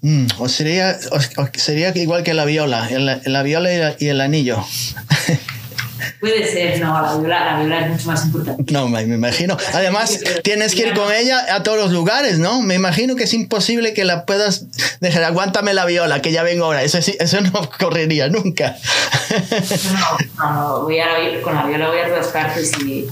Mm, 0.00 0.26
o, 0.38 0.48
sería, 0.48 0.98
o, 1.12 1.48
sería 1.54 1.92
igual 1.96 2.24
que 2.24 2.34
la 2.34 2.44
viola, 2.44 2.88
el, 2.90 3.20
la 3.24 3.42
viola 3.42 3.94
y, 3.98 4.08
el 4.08 4.20
anillo. 4.20 4.58
Puede 6.20 6.50
ser, 6.50 6.80
no, 6.80 7.00
la 7.00 7.16
viola, 7.16 7.44
la 7.44 7.60
viola 7.60 7.80
es 7.80 7.90
mucho 7.90 8.06
más 8.08 8.24
importante. 8.24 8.72
No, 8.72 8.88
me, 8.88 9.02
imagino. 9.02 9.56
Además, 9.72 10.20
tienes 10.42 10.74
que 10.74 10.88
ir 10.88 10.94
con 10.94 11.12
ella 11.12 11.54
a 11.54 11.62
todos 11.62 11.78
los 11.78 11.92
lugares, 11.92 12.40
¿no? 12.40 12.62
Me 12.62 12.74
imagino 12.74 13.14
que 13.14 13.24
es 13.24 13.34
imposible 13.34 13.94
que 13.94 14.04
la 14.04 14.24
puedas 14.26 14.66
dejar. 15.00 15.22
Aguántame 15.22 15.74
la 15.74 15.84
viola, 15.84 16.20
que 16.20 16.32
ya 16.32 16.42
vengo 16.42 16.64
ahora. 16.64 16.82
Eso, 16.82 16.98
eso 16.98 17.40
no 17.40 17.70
correría 17.78 18.28
nunca. 18.28 18.76
No, 19.92 20.44
no, 20.44 20.52
no. 20.52 20.82
Voy 20.82 20.98
a 20.98 21.06
con 21.42 21.54
la 21.54 21.66
viola 21.66 21.88
voy 21.88 22.00
a 22.00 22.08
todas 22.08 22.28
partes 22.28 22.72
y 22.84 23.06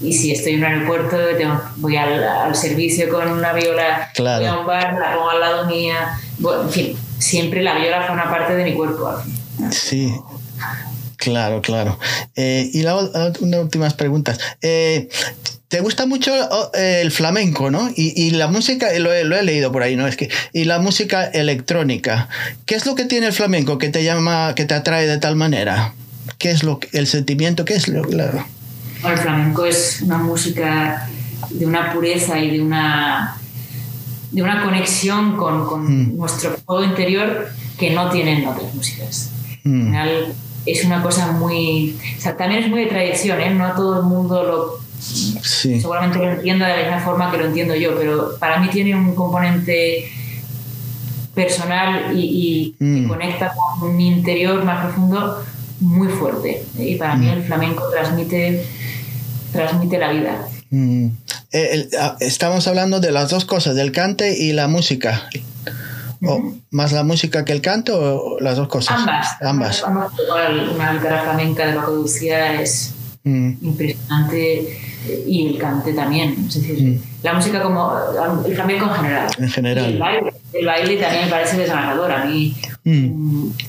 y 0.00 0.12
si 0.12 0.32
estoy 0.32 0.54
en 0.54 0.60
un 0.60 0.64
aeropuerto, 0.64 1.16
voy 1.76 1.96
al, 1.96 2.54
servicio 2.54 3.08
con 3.08 3.28
una 3.30 3.52
viola, 3.52 4.10
voy 4.16 4.44
a 4.44 4.58
un 4.58 4.66
bar, 4.66 4.96
la 4.98 5.14
pongo 5.14 5.30
al 5.30 5.40
lado 5.40 5.66
mía. 5.66 6.18
en 6.38 6.70
fin, 6.70 6.96
siempre 7.18 7.62
la 7.62 7.78
viola 7.78 8.06
forma 8.06 8.30
parte 8.30 8.54
de 8.54 8.64
mi 8.64 8.74
cuerpo. 8.74 9.10
Sí, 9.70 10.14
claro, 11.16 11.60
claro. 11.62 11.98
Eh, 12.36 12.70
y 12.72 12.82
la, 12.82 12.96
una 13.40 13.60
últimas 13.60 13.94
preguntas. 13.94 14.38
Eh, 14.62 15.08
te 15.66 15.80
gusta 15.80 16.06
mucho 16.06 16.32
oh, 16.50 16.70
el 16.74 17.10
flamenco, 17.10 17.70
¿no? 17.70 17.90
Y, 17.94 18.30
la 18.30 18.46
música, 18.46 18.88
lo 18.98 19.12
he, 19.12 19.24
lo 19.24 19.36
he, 19.36 19.42
leído 19.42 19.70
por 19.70 19.82
ahí, 19.82 19.96
¿no? 19.96 20.06
Es 20.06 20.16
que, 20.16 20.30
y 20.54 20.64
la 20.64 20.78
música 20.78 21.24
electrónica. 21.24 22.28
¿Qué 22.64 22.74
es 22.74 22.86
lo 22.86 22.94
que 22.94 23.04
tiene 23.04 23.26
el 23.26 23.32
flamenco 23.32 23.76
que 23.76 23.90
te 23.90 24.02
llama, 24.02 24.54
que 24.54 24.64
te 24.64 24.74
atrae 24.74 25.06
de 25.06 25.18
tal 25.18 25.36
manera? 25.36 25.92
¿Qué 26.38 26.50
es 26.50 26.62
lo, 26.62 26.80
el 26.92 27.06
sentimiento? 27.06 27.66
¿Qué 27.66 27.74
es 27.74 27.88
lo, 27.88 28.02
claro? 29.00 29.16
el 29.16 29.20
flamenco 29.20 29.64
es 29.64 30.00
una 30.02 30.18
música 30.18 31.08
de 31.50 31.66
una 31.66 31.92
pureza 31.92 32.38
y 32.38 32.56
de 32.56 32.62
una, 32.62 33.36
de 34.30 34.42
una 34.42 34.62
conexión 34.64 35.36
con, 35.36 35.66
con 35.66 35.84
mm. 35.84 36.16
nuestro 36.16 36.56
juego 36.64 36.84
interior 36.84 37.48
que 37.78 37.90
no 37.90 38.10
tienen 38.10 38.46
otras 38.46 38.74
músicas. 38.74 39.30
Mm. 39.64 39.80
Al 39.80 39.86
final 39.86 40.34
es 40.66 40.84
una 40.84 41.02
cosa 41.02 41.32
muy... 41.32 41.96
O 42.16 42.20
sea, 42.20 42.36
también 42.36 42.64
es 42.64 42.70
muy 42.70 42.80
de 42.80 42.86
tradición, 42.86 43.40
¿eh? 43.40 43.50
No 43.50 43.72
todo 43.72 44.00
el 44.00 44.06
mundo 44.06 44.42
lo... 44.42 44.88
Seguramente 45.00 46.18
lo 46.18 46.32
entienda 46.32 46.66
de 46.66 46.76
la 46.76 46.82
misma 46.82 47.00
forma 47.00 47.30
que 47.30 47.38
lo 47.38 47.46
entiendo 47.46 47.74
yo, 47.76 47.96
pero 47.96 48.36
para 48.38 48.58
mí 48.58 48.68
tiene 48.68 48.96
un 48.96 49.14
componente 49.14 50.10
personal 51.34 52.18
y, 52.18 52.20
y 52.20 52.72
que 52.72 52.84
mm. 52.84 53.08
conecta 53.08 53.52
con 53.78 53.96
mi 53.96 54.08
interior 54.08 54.64
más 54.64 54.84
profundo 54.86 55.44
muy 55.80 56.08
fuerte. 56.08 56.64
Y 56.76 56.96
para 56.96 57.14
mí 57.14 57.28
el 57.28 57.44
flamenco 57.44 57.88
transmite 57.90 58.66
transmite 59.52 59.98
la 59.98 60.12
vida. 60.12 60.48
Mm. 60.70 61.06
Eh, 61.52 61.88
ah, 61.98 62.16
estamos 62.20 62.66
hablando 62.68 63.00
de 63.00 63.12
las 63.12 63.30
dos 63.30 63.44
cosas, 63.44 63.74
del 63.74 63.92
cante 63.92 64.36
y 64.36 64.52
la 64.52 64.68
música. 64.68 65.28
o 66.22 66.52
¿Más 66.70 66.92
la 66.92 67.04
música 67.04 67.44
que 67.44 67.52
el 67.52 67.60
canto 67.60 67.98
o 67.98 68.40
las 68.40 68.56
dos 68.56 68.68
cosas? 68.68 68.98
Ambas. 68.98 69.82
Ambas. 69.82 69.84
Una 70.74 70.92
guitarra 70.92 71.22
flamenca 71.22 71.66
de 71.66 71.74
Paco 71.74 71.92
Lucía 71.92 72.60
es 72.60 72.92
mm. 73.24 73.52
impresionante 73.62 74.87
y 75.26 75.48
el 75.48 75.58
cante 75.58 75.92
también. 75.92 76.46
Es 76.48 76.54
decir, 76.54 76.82
mm. 76.82 77.02
la 77.22 77.34
música 77.34 77.62
como 77.62 77.92
el 78.46 78.54
flamenco 78.54 78.86
en 78.86 78.94
general. 78.94 79.30
En 79.38 79.50
general. 79.50 79.84
el, 79.84 79.98
baile, 79.98 80.32
el 80.52 80.66
baile, 80.66 80.96
también 80.96 81.24
me 81.24 81.30
parece 81.30 81.56
desgarrador. 81.56 82.10
A 82.10 82.24
mí, 82.24 82.56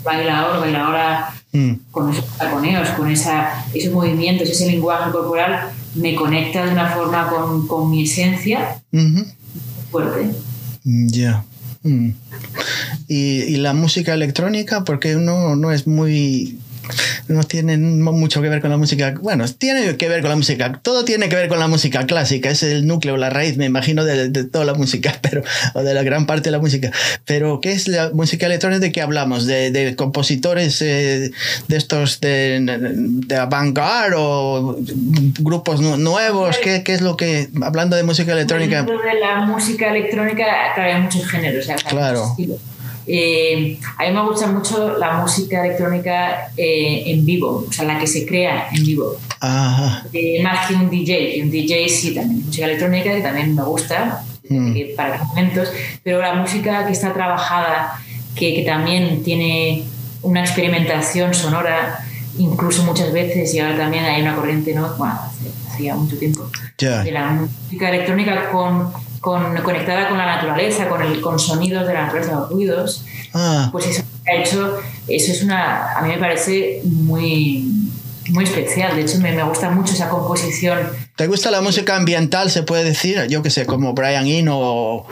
bailador, 0.03 0.59
bailadora 0.59 1.34
Mm. 1.51 1.71
con 1.89 2.11
esos 2.11 2.25
taconeos, 2.38 2.89
con 2.89 3.09
esa, 3.09 3.65
esos 3.73 3.91
movimientos, 3.91 4.47
ese 4.47 4.67
lenguaje 4.67 5.11
corporal, 5.11 5.71
me 5.95 6.13
conecta 6.13 6.63
de 6.63 6.71
una 6.71 6.91
forma 6.91 7.27
con, 7.27 7.67
con 7.67 7.89
mi 7.89 8.03
esencia 8.03 8.80
fuerte. 9.89 10.30
Ya. 10.84 11.43
Mm. 11.82 12.09
¿Y, 13.07 13.15
¿Y, 13.15 13.57
la 13.57 13.73
música 13.73 14.13
electrónica, 14.13 14.84
porque 14.84 15.15
no, 15.15 15.55
no 15.55 15.71
es 15.71 15.88
muy 15.88 16.59
no 17.27 17.43
tienen 17.43 18.01
mucho 18.01 18.41
que 18.41 18.49
ver 18.49 18.61
con 18.61 18.69
la 18.69 18.77
música. 18.77 19.13
Bueno, 19.21 19.45
tiene 19.47 19.95
que 19.97 20.09
ver 20.09 20.21
con 20.21 20.29
la 20.29 20.35
música. 20.35 20.79
Todo 20.81 21.05
tiene 21.05 21.29
que 21.29 21.35
ver 21.35 21.47
con 21.47 21.59
la 21.59 21.67
música 21.67 22.05
clásica. 22.05 22.49
Es 22.49 22.63
el 22.63 22.87
núcleo, 22.87 23.17
la 23.17 23.29
raíz, 23.29 23.57
me 23.57 23.65
imagino, 23.65 24.03
de, 24.05 24.29
toda 24.45 24.65
la 24.65 24.73
música, 24.73 25.13
pero, 25.21 25.43
o 25.73 25.83
de 25.83 25.93
la 25.93 26.03
gran 26.03 26.25
parte 26.25 26.45
de 26.45 26.51
la 26.51 26.59
música. 26.59 26.91
Pero, 27.25 27.61
¿qué 27.61 27.71
es 27.71 27.87
la 27.87 28.11
música 28.13 28.45
electrónica? 28.45 28.79
¿De 28.79 28.91
qué 28.91 29.01
hablamos? 29.01 29.45
¿De, 29.45 29.95
compositores 29.95 30.81
eh, 30.81 31.31
de 31.67 31.77
estos 31.77 32.19
de, 32.19 32.59
de 33.27 33.35
avant-garde 33.35 34.15
o 34.17 34.77
grupos 35.39 35.81
nuevos? 35.81 36.57
¿Qué, 36.57 36.83
¿Qué, 36.83 36.93
es 36.93 37.01
lo 37.01 37.17
que, 37.17 37.49
hablando 37.61 37.95
de 37.95 38.03
música 38.03 38.33
electrónica? 38.33 38.77
Dentro 38.77 38.99
de 39.01 39.19
la 39.19 39.45
música 39.45 39.89
electrónica, 39.89 40.45
hay 40.75 41.01
muchos 41.01 41.25
géneros. 41.27 41.67
claro. 41.87 42.35
Eh, 43.12 43.80
a 43.97 44.03
mí 44.03 44.12
me 44.12 44.22
gusta 44.22 44.45
mucho 44.45 44.95
la 44.99 45.14
música 45.14 45.66
electrónica 45.66 46.51
eh, 46.55 47.05
en 47.07 47.26
vivo, 47.26 47.66
o 47.68 47.74
sea, 47.74 47.86
la 47.86 47.97
que 47.97 48.05
se 48.05 48.24
crea 48.24 48.68
en 48.72 48.86
vivo. 48.86 49.18
Eh, 50.14 50.43
más 50.43 50.68
que 50.68 50.76
un 50.76 50.91
DJ, 50.91 51.34
que 51.34 51.41
un 51.41 51.49
DJ 51.49 51.89
sí, 51.89 52.14
también 52.14 52.45
música 52.45 52.66
electrónica 52.66 53.12
que 53.12 53.22
también 53.22 53.55
me 53.55 53.64
gusta 53.64 54.24
mm. 54.47 54.76
para 54.95 55.24
momentos, 55.24 55.70
pero 56.03 56.22
la 56.22 56.36
música 56.36 56.86
que 56.86 56.93
está 56.93 57.12
trabajada, 57.12 57.99
que, 58.36 58.53
que, 58.53 58.62
también 58.62 59.24
tiene 59.24 59.86
una 60.22 60.41
experimentación 60.41 61.34
sonora, 61.34 62.05
incluso 62.38 62.84
muchas 62.84 63.12
veces, 63.12 63.51
y 63.55 63.60
ahora 63.60 63.76
también 63.76 64.05
hay 64.05 64.22
una 64.22 64.36
corriente, 64.36 64.76
¿no? 64.76 64.88
bueno, 64.97 65.20
hacía 65.68 65.95
mucho 65.95 66.16
tiempo, 66.20 66.47
de 66.78 67.12
la 67.12 67.32
música 67.32 67.89
electrónica 67.89 68.51
con 68.51 68.91
con, 69.20 69.55
conectada 69.57 70.09
con 70.09 70.17
la 70.17 70.26
naturaleza, 70.26 70.88
con, 70.88 71.01
el, 71.01 71.22
con 71.22 71.39
sonidos 71.39 71.88
de 71.88 71.93
la 71.93 72.03
naturaleza, 72.03 72.36
los 72.36 72.49
ruidos, 72.49 73.05
ah. 73.34 73.70
pues 73.72 73.88
eso 73.88 74.03
ha 74.28 74.36
hecho, 74.36 74.80
eso 75.07 75.32
es 75.32 75.43
una, 75.43 75.93
a 75.97 76.01
mí 76.01 76.09
me 76.09 76.17
parece 76.17 76.82
muy, 76.84 77.89
muy 78.30 78.43
especial. 78.43 78.95
De 78.95 79.01
hecho, 79.01 79.20
me, 79.20 79.32
me, 79.32 79.43
gusta 79.43 79.70
mucho 79.70 79.93
esa 79.93 80.09
composición. 80.09 80.80
¿Te 81.15 81.28
gusta 81.28 81.51
la 81.51 81.61
música 81.61 81.95
ambiental, 81.95 82.49
se 82.49 82.63
puede 82.63 82.84
decir? 82.84 83.26
Yo 83.28 83.41
que 83.41 83.49
sé, 83.49 83.65
como 83.65 83.93
Brian 83.93 84.28
Eno 84.28 84.57
o, 84.59 85.07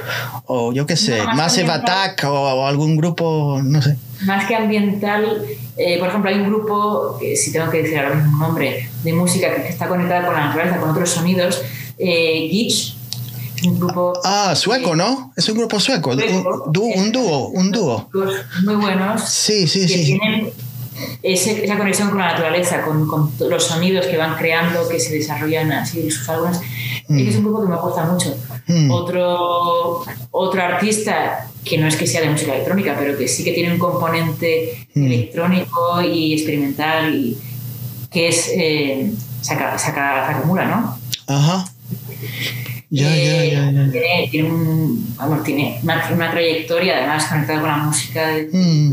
o 0.46 0.74
yo 0.74 0.86
que 0.86 0.96
sé, 0.96 1.22
Massive 1.36 1.72
Attack 1.72 2.24
o, 2.26 2.66
algún 2.68 2.98
grupo, 2.98 3.60
no 3.64 3.82
sé. 3.82 3.96
Más 4.22 4.46
que 4.46 4.56
ambiental, 4.56 5.44
eh, 5.78 6.00
por 6.00 6.10
ejemplo, 6.10 6.30
hay 6.30 6.38
un 6.38 6.48
grupo, 6.48 7.18
que 7.20 7.36
si 7.36 7.52
tengo 7.52 7.70
que 7.70 7.84
decir 7.84 8.00
ahora 8.00 8.16
mismo 8.16 8.34
un 8.34 8.40
nombre, 8.40 8.90
de 9.04 9.14
música 9.14 9.54
que 9.56 9.70
está 9.70 9.88
conectada 9.88 10.26
con 10.26 10.36
la 10.36 10.48
naturaleza, 10.48 10.78
con 10.78 10.90
otros 10.90 11.10
sonidos, 11.10 11.62
eh, 12.00 12.48
Gitch, 12.50 12.97
un 13.66 13.80
grupo... 13.80 14.14
Ah, 14.24 14.54
sueco, 14.56 14.96
¿no? 14.96 15.34
Es 15.36 15.48
un 15.50 15.58
grupo 15.58 15.80
sueco, 15.80 16.12
un, 16.12 17.12
dúo, 17.12 17.48
un 17.50 17.72
dúo. 17.72 18.10
Muy 18.64 18.76
buenos. 18.76 19.24
Sí, 19.24 19.68
sí, 19.68 19.88
sí. 19.88 20.06
Tienen 20.06 20.52
esa 21.24 21.78
conexión 21.78 22.10
con 22.10 22.20
la 22.20 22.34
naturaleza, 22.34 22.82
con, 22.82 23.08
con, 23.08 23.32
los 23.50 23.64
sonidos 23.64 24.06
que 24.06 24.18
van 24.18 24.36
creando, 24.36 24.88
que 24.88 25.00
se 25.00 25.14
desarrollan 25.14 25.72
así, 25.72 26.10
sus 26.10 26.28
álbumes. 26.30 26.60
Mm. 27.08 27.20
Es 27.20 27.36
un 27.36 27.44
grupo 27.44 27.62
que 27.64 27.70
me 27.70 27.78
gusta 27.78 28.06
mucho. 28.06 28.38
Mm. 28.68 28.92
Otro, 28.92 30.04
otro 30.32 30.62
artista 30.62 31.50
que 31.64 31.78
no 31.78 31.88
es 31.88 31.96
que 31.96 32.08
sea 32.08 32.22
de 32.22 32.30
música 32.30 32.54
electrónica, 32.54 32.96
pero 32.98 33.18
que 33.18 33.28
sí 33.28 33.44
que 33.44 33.54
tiene 33.54 33.74
un 33.74 33.80
componente 33.80 34.88
mm. 34.94 35.06
electrónico 35.06 36.02
y 36.02 36.34
experimental, 36.34 37.14
y, 37.14 37.38
que 38.12 38.30
es 38.30 38.50
eh, 38.54 39.12
Sakamura, 39.42 40.66
¿no? 40.66 40.98
Ajá. 41.28 41.66
Ya, 42.90 43.14
ya, 43.14 43.44
ya, 43.44 43.92
Tiene, 43.92 44.30
tiene, 44.32 44.50
un, 44.50 45.14
vamos, 45.18 45.44
tiene 45.44 45.80
una, 45.84 46.32
trayectoria 46.32 46.98
además 46.98 47.26
conectada 47.26 47.60
con 47.60 47.70
la 47.70 47.78
música, 47.78 48.32
mm, 48.52 48.92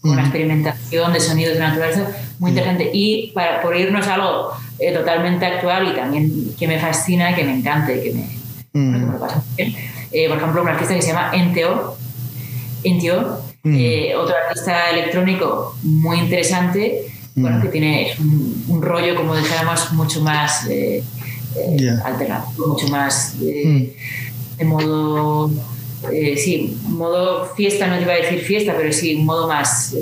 con 0.00 0.16
la 0.16 0.22
mm. 0.22 0.24
experimentación 0.24 1.12
de 1.12 1.20
sonidos 1.20 1.54
de 1.54 1.60
naturaleza, 1.60 2.08
muy 2.38 2.50
mm. 2.50 2.54
interesante. 2.54 2.90
Y 2.94 3.32
para, 3.34 3.60
por 3.60 3.76
irnos 3.76 4.06
a 4.06 4.14
algo 4.14 4.52
eh, 4.78 4.92
totalmente 4.92 5.44
actual 5.44 5.88
y 5.88 5.94
también 5.94 6.54
que 6.58 6.66
me 6.66 6.78
fascina, 6.78 7.34
que 7.34 7.44
me 7.44 7.58
encanta 7.58 7.92
y 7.92 8.02
que 8.02 8.12
me, 8.12 8.98
me 8.98 9.18
pasa 9.18 9.44
bien. 9.54 9.74
Eh, 10.10 10.28
por 10.28 10.38
ejemplo, 10.38 10.62
un 10.62 10.68
artista 10.68 10.94
que 10.94 11.02
se 11.02 11.08
llama 11.08 11.30
Enteo, 11.34 11.96
Enteo 12.84 13.44
eh, 13.64 14.14
otro 14.14 14.34
artista 14.36 14.90
electrónico 14.90 15.74
muy 15.82 16.18
interesante, 16.18 17.06
bueno, 17.34 17.60
que 17.62 17.68
tiene 17.68 18.14
un, 18.20 18.64
un 18.68 18.82
rollo, 18.82 19.16
como 19.16 19.34
dijéramos, 19.34 19.92
mucho 19.92 20.20
más 20.20 20.66
eh, 20.68 21.02
alterado, 22.04 22.46
mucho 22.66 22.88
más 22.88 23.34
eh, 23.42 23.64
mm. 23.66 24.58
de 24.58 24.64
modo, 24.64 25.50
eh, 26.12 26.36
sí, 26.36 26.76
modo 26.88 27.46
fiesta, 27.54 27.86
no 27.86 27.96
te 27.96 28.02
iba 28.02 28.12
a 28.12 28.16
decir 28.16 28.40
fiesta, 28.40 28.74
pero 28.76 28.92
sí, 28.92 29.14
un 29.14 29.24
modo 29.24 29.48
más 29.48 29.94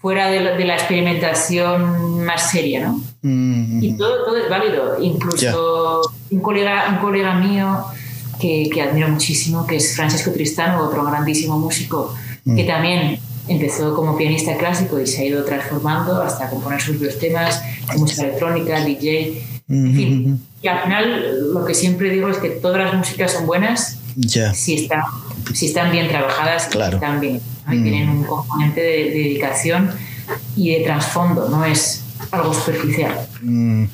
fuera 0.00 0.30
de, 0.30 0.64
la 0.64 0.74
experimentación 0.74 2.24
más 2.24 2.50
seria, 2.50 2.88
¿no? 2.88 3.02
Mm. 3.22 3.82
Y 3.82 3.96
todo, 3.96 4.24
todo, 4.24 4.36
es 4.38 4.48
válido, 4.48 4.96
incluso 5.00 6.02
un, 6.30 6.40
colega, 6.40 6.88
un 6.90 6.98
colega 6.98 7.34
mío 7.34 7.84
que, 8.40 8.70
que, 8.72 8.80
admiro 8.80 9.08
muchísimo, 9.08 9.66
que 9.66 9.76
es 9.76 9.94
Francesco 9.94 10.32
Tristano, 10.32 10.86
otro 10.86 11.04
grandísimo 11.04 11.58
músico, 11.58 12.14
mm. 12.44 12.56
que 12.56 12.64
también 12.64 13.20
empezó 13.48 13.94
como 13.94 14.16
pianista 14.16 14.56
clásico 14.56 14.98
y 15.00 15.06
se 15.06 15.22
ha 15.22 15.24
ido 15.24 15.44
transformando 15.44 16.22
hasta 16.22 16.48
componer 16.48 16.80
sus 16.80 16.96
propios 16.96 17.18
temas, 17.18 17.62
música 17.98 18.22
electrónica, 18.22 18.82
DJ, 18.84 19.42
y 19.70 20.68
al 20.68 20.82
final 20.82 21.52
lo 21.54 21.64
que 21.64 21.74
siempre 21.74 22.10
digo 22.10 22.28
es 22.28 22.38
que 22.38 22.50
todas 22.50 22.84
las 22.84 22.94
músicas 22.94 23.32
son 23.32 23.46
buenas 23.46 24.00
si, 24.54 24.74
están, 24.74 25.02
si 25.54 25.66
están 25.66 25.92
bien 25.92 26.08
trabajadas, 26.08 26.66
claro. 26.66 26.96
están 26.96 27.20
bien. 27.20 27.40
Tienen 27.68 28.08
un 28.08 28.24
componente 28.24 28.80
de, 28.80 29.10
dedicación 29.10 29.90
y 30.56 30.74
de 30.74 30.84
trasfondo, 30.84 31.48
no 31.48 31.64
es 31.64 32.02
algo 32.32 32.52
superficial. 32.52 33.28
Mm. 33.42 33.84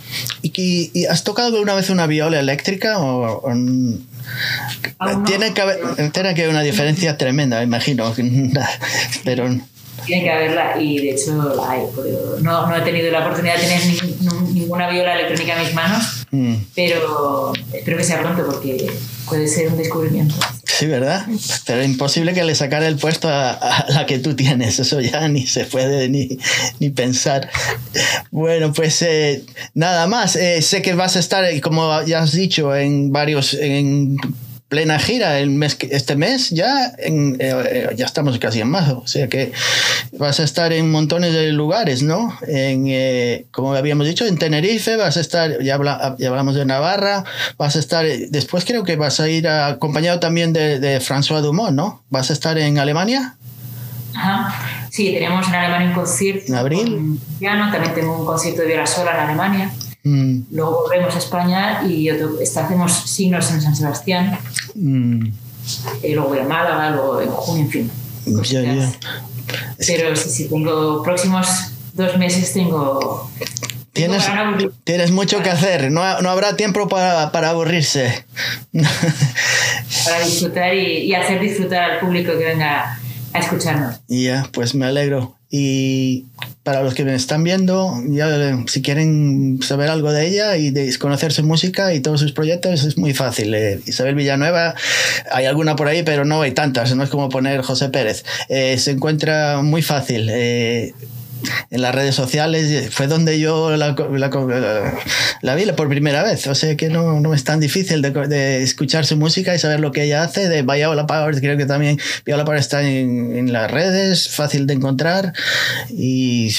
¿Y, 0.43 1.05
has 1.07 1.25
tocado 1.25 1.49
alguna 1.55 1.75
vez 1.75 1.91
una 1.91 2.07
viola 2.07 2.41
eléctrica? 2.41 2.99
O, 3.01 3.43
tiene, 5.27 5.53
que 5.53 5.61
haber, 5.61 6.11
tiene 6.13 6.35
que 6.35 6.43
haber 6.43 6.49
una 6.51 6.63
diferencia 6.63 7.19
tremenda, 7.19 7.59
me 7.59 7.65
imagino. 7.65 8.13
Pero 9.25 9.49
tiene 10.05 10.25
que 10.25 10.31
haberla 10.31 10.81
y 10.81 10.99
de 10.99 11.11
hecho 11.13 11.33
la 11.55 11.71
hay. 11.71 11.83
No, 12.43 12.67
no 12.67 12.77
he 12.77 12.81
tenido 12.83 13.11
la 13.11 13.21
oportunidad 13.21 13.57
de 13.57 13.63
tener 13.63 13.81
ninguna 14.53 14.91
viola 14.91 15.15
electrónica 15.15 15.57
en 15.57 15.65
mis 15.65 15.75
manos, 15.75 16.27
mm. 16.31 16.55
pero 16.75 17.53
espero 17.73 17.97
que 17.97 18.05
sea 18.05 18.21
pronto 18.21 18.45
porque 18.47 18.87
puede 19.27 19.49
ser 19.49 19.69
un 19.69 19.79
descubrimiento. 19.79 20.35
Sí, 20.65 20.87
¿verdad? 20.87 21.27
Pero 21.65 21.83
imposible 21.83 22.35
que 22.35 22.45
le 22.45 22.55
sacara 22.55 22.87
el 22.87 22.97
puesto 22.97 23.29
a, 23.31 23.87
la 23.89 24.05
que 24.05 24.19
tú 24.19 24.37
tienes, 24.37 24.79
eso 24.79 25.01
ya 25.01 25.27
ni 25.29 25.47
se 25.47 25.65
puede 25.65 26.09
ni, 26.11 26.39
ni 26.81 26.91
pensar. 26.91 27.49
Bueno, 28.31 28.75
pues 28.75 29.01
eh, 29.01 29.45
nada 29.73 30.07
más, 30.07 30.37
eh, 30.37 30.61
sé 30.61 30.83
que 30.83 30.93
vas 30.93 31.17
a 31.17 31.21
estar, 31.21 31.45
como 31.63 32.03
ya 32.03 32.21
has 32.21 32.33
dicho, 32.33 32.75
en 32.77 33.11
varios... 33.11 33.55
En, 33.55 34.17
plena 34.69 34.99
gira 34.99 35.39
el 35.39 35.51
mes, 35.51 35.77
este 35.91 36.17
mes 36.17 36.51
ya, 36.51 36.93
en, 36.99 37.37
eh, 37.39 37.91
ya 37.97 38.05
estamos 38.05 38.39
casi 38.39 38.61
en 38.61 38.69
marzo, 38.69 38.99
o 38.99 39.07
sea 39.07 39.29
que 39.29 39.53
vas 40.19 40.41
a 40.41 40.45
estar 40.45 40.73
en 40.73 40.91
montones 40.91 41.33
de 41.33 41.53
lugares, 41.53 42.03
¿no? 42.03 42.37
En, 42.49 42.87
eh, 42.89 43.47
como 43.53 43.75
habíamos 43.75 44.07
dicho, 44.07 44.27
en 44.27 44.39
Tenerife, 44.39 44.97
vas 44.97 45.17
a 45.17 45.21
estar, 45.21 45.63
ya, 45.63 45.75
hablamos 45.75 46.55
de 46.57 46.65
Navarra, 46.65 47.25
vas 47.57 47.77
a 47.77 47.79
estar, 47.79 48.05
después 48.07 48.65
creo 48.65 48.83
que 48.83 48.97
vas 48.97 49.21
a 49.21 49.29
ir 49.29 49.47
acompañado 49.47 50.19
también 50.19 50.53
de, 50.53 50.81
de 50.81 51.01
François 51.01 51.43
Dumont, 51.43 51.73
¿no? 51.73 52.03
¿Vas 52.11 52.31
a 52.31 52.33
estar 52.33 52.59
en 52.59 52.79
Alemania? 52.79 53.37
Ajá. 54.17 54.89
Sí, 54.91 55.13
tenemos 55.13 55.47
en 55.49 55.55
Alemania 55.55 55.89
un 55.89 55.95
concierto. 55.95 56.45
¿En 56.49 56.55
abril? 56.55 57.21
también 57.39 57.95
tengo 57.95 58.19
un 58.19 58.27
concierto 58.27 58.63
de 58.63 58.69
viola 58.69 58.87
sola 58.87 59.13
en 59.13 59.21
Alemania. 59.21 59.71
Mm. 60.07 60.43
Luego 60.53 60.83
volvemos 60.85 61.17
a 61.17 61.19
España 61.19 61.83
y 61.85 62.09
hacemos 62.09 62.93
signos 62.93 63.51
en 63.51 63.61
San 63.61 63.75
Sebastián. 63.75 64.39
Mm. 64.77 65.31
Y 66.05 66.15
luego 66.15 66.29
voy 66.29 66.39
a 66.39 66.45
Málaga, 66.45 66.91
luego 66.91 67.21
en 67.21 67.29
junio, 67.31 67.65
en 67.65 67.71
fin. 67.71 67.91
Pero 69.85 70.15
sí, 70.15 70.31
sí, 70.31 70.49
tengo 70.49 71.03
próximos 71.03 71.49
dos 71.95 72.17
meses 72.19 72.53
tengo... 72.53 73.29
Tienes, 73.93 74.29
tienes 74.85 75.11
mucho 75.11 75.43
que 75.43 75.49
hacer, 75.49 75.91
no, 75.91 76.21
no 76.21 76.31
habrá 76.31 76.55
tiempo 76.55 76.87
para, 76.87 77.33
para 77.33 77.49
aburrirse. 77.49 78.27
para 80.05 80.21
disfrutar 80.23 80.75
y, 80.75 81.05
y, 81.05 81.15
hacer 81.15 81.41
disfrutar 81.41 81.93
al 81.93 82.01
público 82.01 82.33
que 82.39 82.45
venga 82.45 83.01
a 83.33 83.39
escucharnos. 83.39 83.97
Ya, 84.09 84.47
pues 84.53 84.75
me 84.75 84.85
alegro. 84.87 85.37
Y 85.59 86.27
para 86.65 86.83
los 86.83 86.93
que 86.93 87.03
me 87.03 87.15
están 87.15 87.43
viendo, 87.43 87.95
ya, 88.09 88.29
si 88.67 88.83
quieren 88.83 89.59
saber 89.63 89.89
algo 89.89 90.13
de 90.13 90.27
ella 90.27 90.59
y 90.59 90.71
de 90.71 90.95
conocer 90.99 91.33
su 91.33 91.43
música 91.45 91.95
y 91.95 92.01
todos 92.01 92.21
sus 92.21 92.33
proyectos, 92.33 92.85
es 92.85 92.99
muy 92.99 93.15
fácil. 93.15 93.55
Eh, 93.55 93.81
Isabel 93.87 94.17
Villanueva, 94.17 94.75
hay 95.33 95.47
alguna 95.47 95.75
por 95.75 95.89
ahí, 95.89 96.03
pero 96.03 96.27
no 96.27 96.43
hay 96.43 96.53
tantas, 96.53 96.95
no 96.95 97.03
es 97.03 97.09
como 97.09 97.31
poner 97.31 97.63
José 97.63 97.89
Pérez. 97.89 98.23
Eh, 98.51 98.77
se 98.77 98.91
encuentra 98.91 99.63
muy 99.63 99.81
fácil. 99.81 100.29
Eh, 100.31 100.93
en 101.71 101.83
las 101.83 101.95
redes 101.95 102.15
sociales 102.15 102.91
fue 102.91 103.07
donde 103.07 103.39
yo 103.39 103.77
la, 103.77 103.95
la, 105.43 105.55
vi 105.55 105.67
por 105.73 105.89
primera 105.89 106.23
vez. 106.23 106.47
O 106.47 106.55
sea 106.55 106.77
que 106.77 106.89
no, 106.89 107.21
no 107.21 107.35
es 107.35 107.45
tan 107.45 107.61
difícil 107.61 108.03
de, 108.03 108.11
de, 108.11 108.63
escuchar 108.63 109.07
su 109.07 109.17
música 109.17 109.55
y 109.55 109.59
saber 109.59 109.81
lo 109.81 109.93
que 109.93 110.05
ella 110.05 110.23
hace. 110.23 110.49
De 110.49 110.63
Viola 110.63 111.07
Power, 111.07 111.39
creo 111.41 111.57
que 111.57 111.67
también 111.67 111.99
Viola 112.25 112.45
Power 112.45 112.59
está 112.59 112.83
en, 112.83 113.37
en 113.37 113.53
las 113.53 113.71
redes, 113.71 114.29
fácil 114.29 114.67
de 114.67 114.75
encontrar. 114.75 115.33
Y 115.91 116.53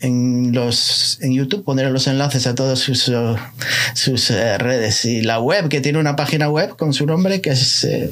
en, 0.00 0.52
los, 0.52 1.18
en 1.20 1.32
YouTube 1.32 1.64
pondré 1.64 1.90
los 1.90 2.06
enlaces 2.06 2.46
a 2.46 2.54
todas 2.54 2.78
sus, 2.78 3.10
sus 3.94 4.30
eh, 4.30 4.58
redes. 4.58 5.04
Y 5.04 5.22
la 5.22 5.40
web, 5.40 5.68
que 5.68 5.80
tiene 5.80 5.98
una 5.98 6.16
página 6.16 6.48
web 6.48 6.76
con 6.76 6.92
su 6.92 7.06
nombre, 7.06 7.40
que 7.40 7.50
es 7.50 7.84
eh, 7.84 8.10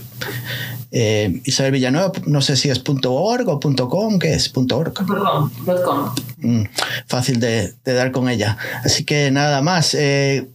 eh, 0.93 1.41
Isabel 1.45 1.73
Villanueva, 1.73 2.13
no 2.27 2.43
sé 2.43 2.57
si 2.57 2.69
es 2.69 2.83
.org 2.87 3.49
o 3.49 3.89
.com, 3.89 4.19
¿qué 4.19 4.35
es? 4.35 4.53
.org. 4.55 4.93
.com. 4.93 6.15
Mm, 6.39 6.65
fácil 7.07 7.41
de, 7.41 7.73
de, 7.85 7.93
dar 7.95 8.13
con 8.13 8.29
ella. 8.29 8.59
Así 8.85 9.05
que 9.05 9.31
nada 9.31 9.63
más. 9.63 9.95
Eh, 9.95 10.47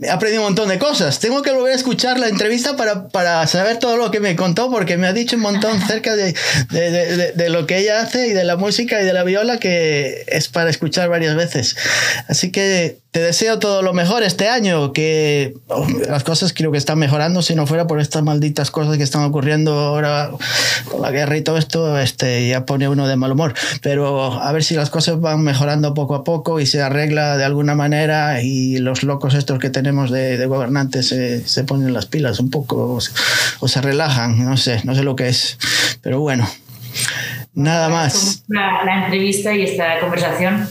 he 0.00 0.10
aprendido 0.10 0.42
un 0.42 0.48
montón 0.48 0.68
de 0.68 0.78
cosas. 0.78 1.20
Tengo 1.20 1.42
que 1.42 1.52
volver 1.52 1.72
a 1.72 1.76
escuchar 1.76 2.18
la 2.18 2.28
entrevista 2.28 2.76
para, 2.76 3.08
para 3.08 3.46
saber 3.46 3.78
todo 3.78 3.96
lo 3.96 4.10
que 4.10 4.18
me 4.18 4.34
contó, 4.34 4.70
porque 4.70 4.96
me 4.96 5.06
ha 5.06 5.12
dicho 5.12 5.36
un 5.36 5.42
montón 5.42 5.80
cerca 5.86 6.16
de, 6.16 6.34
de, 6.70 6.90
de, 6.90 7.32
de, 7.32 7.50
lo 7.50 7.66
que 7.66 7.78
ella 7.78 8.00
hace 8.00 8.28
y 8.28 8.32
de 8.32 8.44
la 8.44 8.56
música 8.56 9.00
y 9.00 9.04
de 9.04 9.12
la 9.12 9.24
viola 9.24 9.58
que 9.58 10.24
es 10.26 10.48
para 10.48 10.70
escuchar 10.70 11.08
varias 11.08 11.36
veces. 11.36 11.76
Así 12.28 12.50
que 12.50 12.98
te 13.18 13.24
deseo 13.24 13.58
todo 13.58 13.82
lo 13.82 13.92
mejor 13.94 14.22
este 14.22 14.48
año, 14.48 14.92
que 14.92 15.54
oh, 15.66 15.84
las 16.08 16.22
cosas 16.22 16.52
creo 16.52 16.70
que 16.70 16.78
están 16.78 17.00
mejorando, 17.00 17.42
si 17.42 17.56
no 17.56 17.66
fuera 17.66 17.88
por 17.88 18.00
estas 18.00 18.22
malditas 18.22 18.70
cosas 18.70 18.96
que 18.96 19.02
están 19.02 19.24
ocurriendo 19.24 19.72
ahora 19.72 20.30
con 20.84 21.02
la 21.02 21.10
guerra 21.10 21.36
y 21.36 21.42
todo 21.42 21.58
esto, 21.58 21.98
este, 21.98 22.46
ya 22.46 22.64
pone 22.64 22.88
uno 22.88 23.08
de 23.08 23.16
mal 23.16 23.32
humor. 23.32 23.54
Pero 23.82 24.40
a 24.40 24.52
ver 24.52 24.62
si 24.62 24.76
las 24.76 24.88
cosas 24.88 25.20
van 25.20 25.42
mejorando 25.42 25.94
poco 25.94 26.14
a 26.14 26.22
poco 26.22 26.60
y 26.60 26.66
se 26.66 26.80
arregla 26.80 27.36
de 27.36 27.44
alguna 27.44 27.74
manera 27.74 28.40
y 28.40 28.78
los 28.78 29.02
locos 29.02 29.34
estos 29.34 29.58
que 29.58 29.70
tenemos 29.70 30.12
de, 30.12 30.46
gobernantes 30.46 31.08
se, 31.08 31.44
se, 31.44 31.64
ponen 31.64 31.92
las 31.92 32.06
pilas 32.06 32.38
un 32.38 32.50
poco 32.50 32.94
o 32.94 33.00
se, 33.00 33.10
o 33.58 33.66
se 33.66 33.80
relajan, 33.80 34.44
no 34.44 34.56
sé, 34.56 34.80
no 34.84 34.94
sé 34.94 35.02
lo 35.02 35.16
que 35.16 35.26
es. 35.26 35.58
Pero 36.02 36.20
bueno, 36.20 36.48
nada 37.52 37.88
más. 37.88 38.44
La, 38.46 38.84
la 38.84 39.02
entrevista 39.02 39.52
y 39.52 39.62
esta 39.62 39.98
conversación 39.98 40.68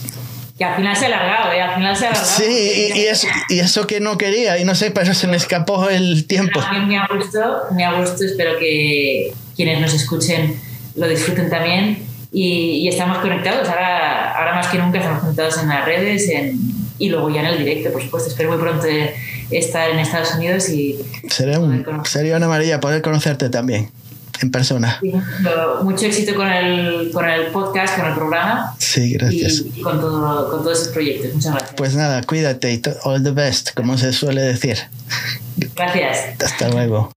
que 0.58 0.66
al 0.66 0.76
final 0.76 0.96
se 0.96 1.06
ha 1.06 1.08
alargado, 1.08 1.54
¿eh? 1.54 1.62
Al 1.62 1.76
final 1.76 1.96
se 1.96 2.06
ha 2.06 2.10
alargado. 2.10 2.36
Sí, 2.38 2.92
y, 2.96 3.02
eso, 3.02 3.28
y 3.50 3.60
eso 3.60 3.86
que 3.86 4.00
no 4.00 4.18
quería, 4.18 4.58
y 4.58 4.66
no 4.66 4.74
sé, 4.74 4.90
pero 4.90 5.14
se 5.14 5.28
me 5.28 5.38
escapó 5.38 5.90
el 5.90 6.26
tiempo. 6.26 6.60
Mí 6.72 6.86
me 6.86 6.98
ha 6.98 7.08
gustado, 7.08 7.72
me 7.74 7.86
ha 7.86 8.00
gustado, 8.00 8.26
espero 8.26 8.58
que 8.58 9.34
quienes 9.56 9.80
nos 9.80 9.94
escuchen 9.94 10.60
lo 10.96 11.08
disfruten 11.08 11.50
también. 11.50 12.00
Y, 12.32 12.82
y, 12.84 12.88
estamos 12.88 13.20
conectados, 13.20 13.70
ahora, 13.70 14.34
ahora 14.34 14.56
más 14.56 14.68
que 14.68 14.78
nunca 14.80 14.98
estamos 14.98 15.22
conectados 15.22 15.58
en 15.60 15.70
las 15.70 15.86
redes 15.86 16.28
en, 16.30 16.60
y 16.98 17.10
luego 17.10 17.30
ya 17.30 17.42
en 17.42 17.46
el 17.48 17.58
directo, 17.60 17.92
por 17.92 18.02
supuesto. 18.02 18.30
Espero 18.30 18.50
muy 18.50 18.60
pronto 18.60 18.88
estar 19.52 19.90
en 19.92 20.00
Estados 20.00 20.34
Unidos 20.36 20.70
y... 20.70 20.98
Sería, 21.30 21.60
un, 21.60 21.86
sería 22.06 22.36
una 22.36 22.48
maravilla 22.48 22.80
poder 22.80 23.02
conocerte 23.02 23.50
también 23.50 23.90
en 24.42 24.52
persona. 24.52 25.00
mucho 25.84 26.06
éxito 26.06 26.36
con 26.36 26.48
el, 26.48 27.12
con 27.12 27.28
el 27.28 27.48
podcast, 27.48 27.98
con 27.98 28.08
el 28.08 28.14
programa. 28.14 28.76
Sí, 28.78 29.14
gracias. 29.14 29.64
Y, 29.76 29.82
con, 29.82 30.00
todo, 30.00 30.50
con 30.50 30.64
todos 30.64 30.82
esos 30.82 30.94
proyectos. 30.94 31.34
Muchas 31.34 31.52
gracias. 31.52 31.74
Pues 31.76 31.96
nada, 31.96 32.22
cuídate 32.24 32.74
y 32.74 32.82
all 33.04 33.24
the 33.24 33.32
best, 33.32 33.74
como 33.74 33.98
se 33.98 34.14
suele 34.14 34.42
decir. 34.42 34.78
Gracias. 35.76 36.42
Hasta 36.44 36.70
luego. 36.70 37.12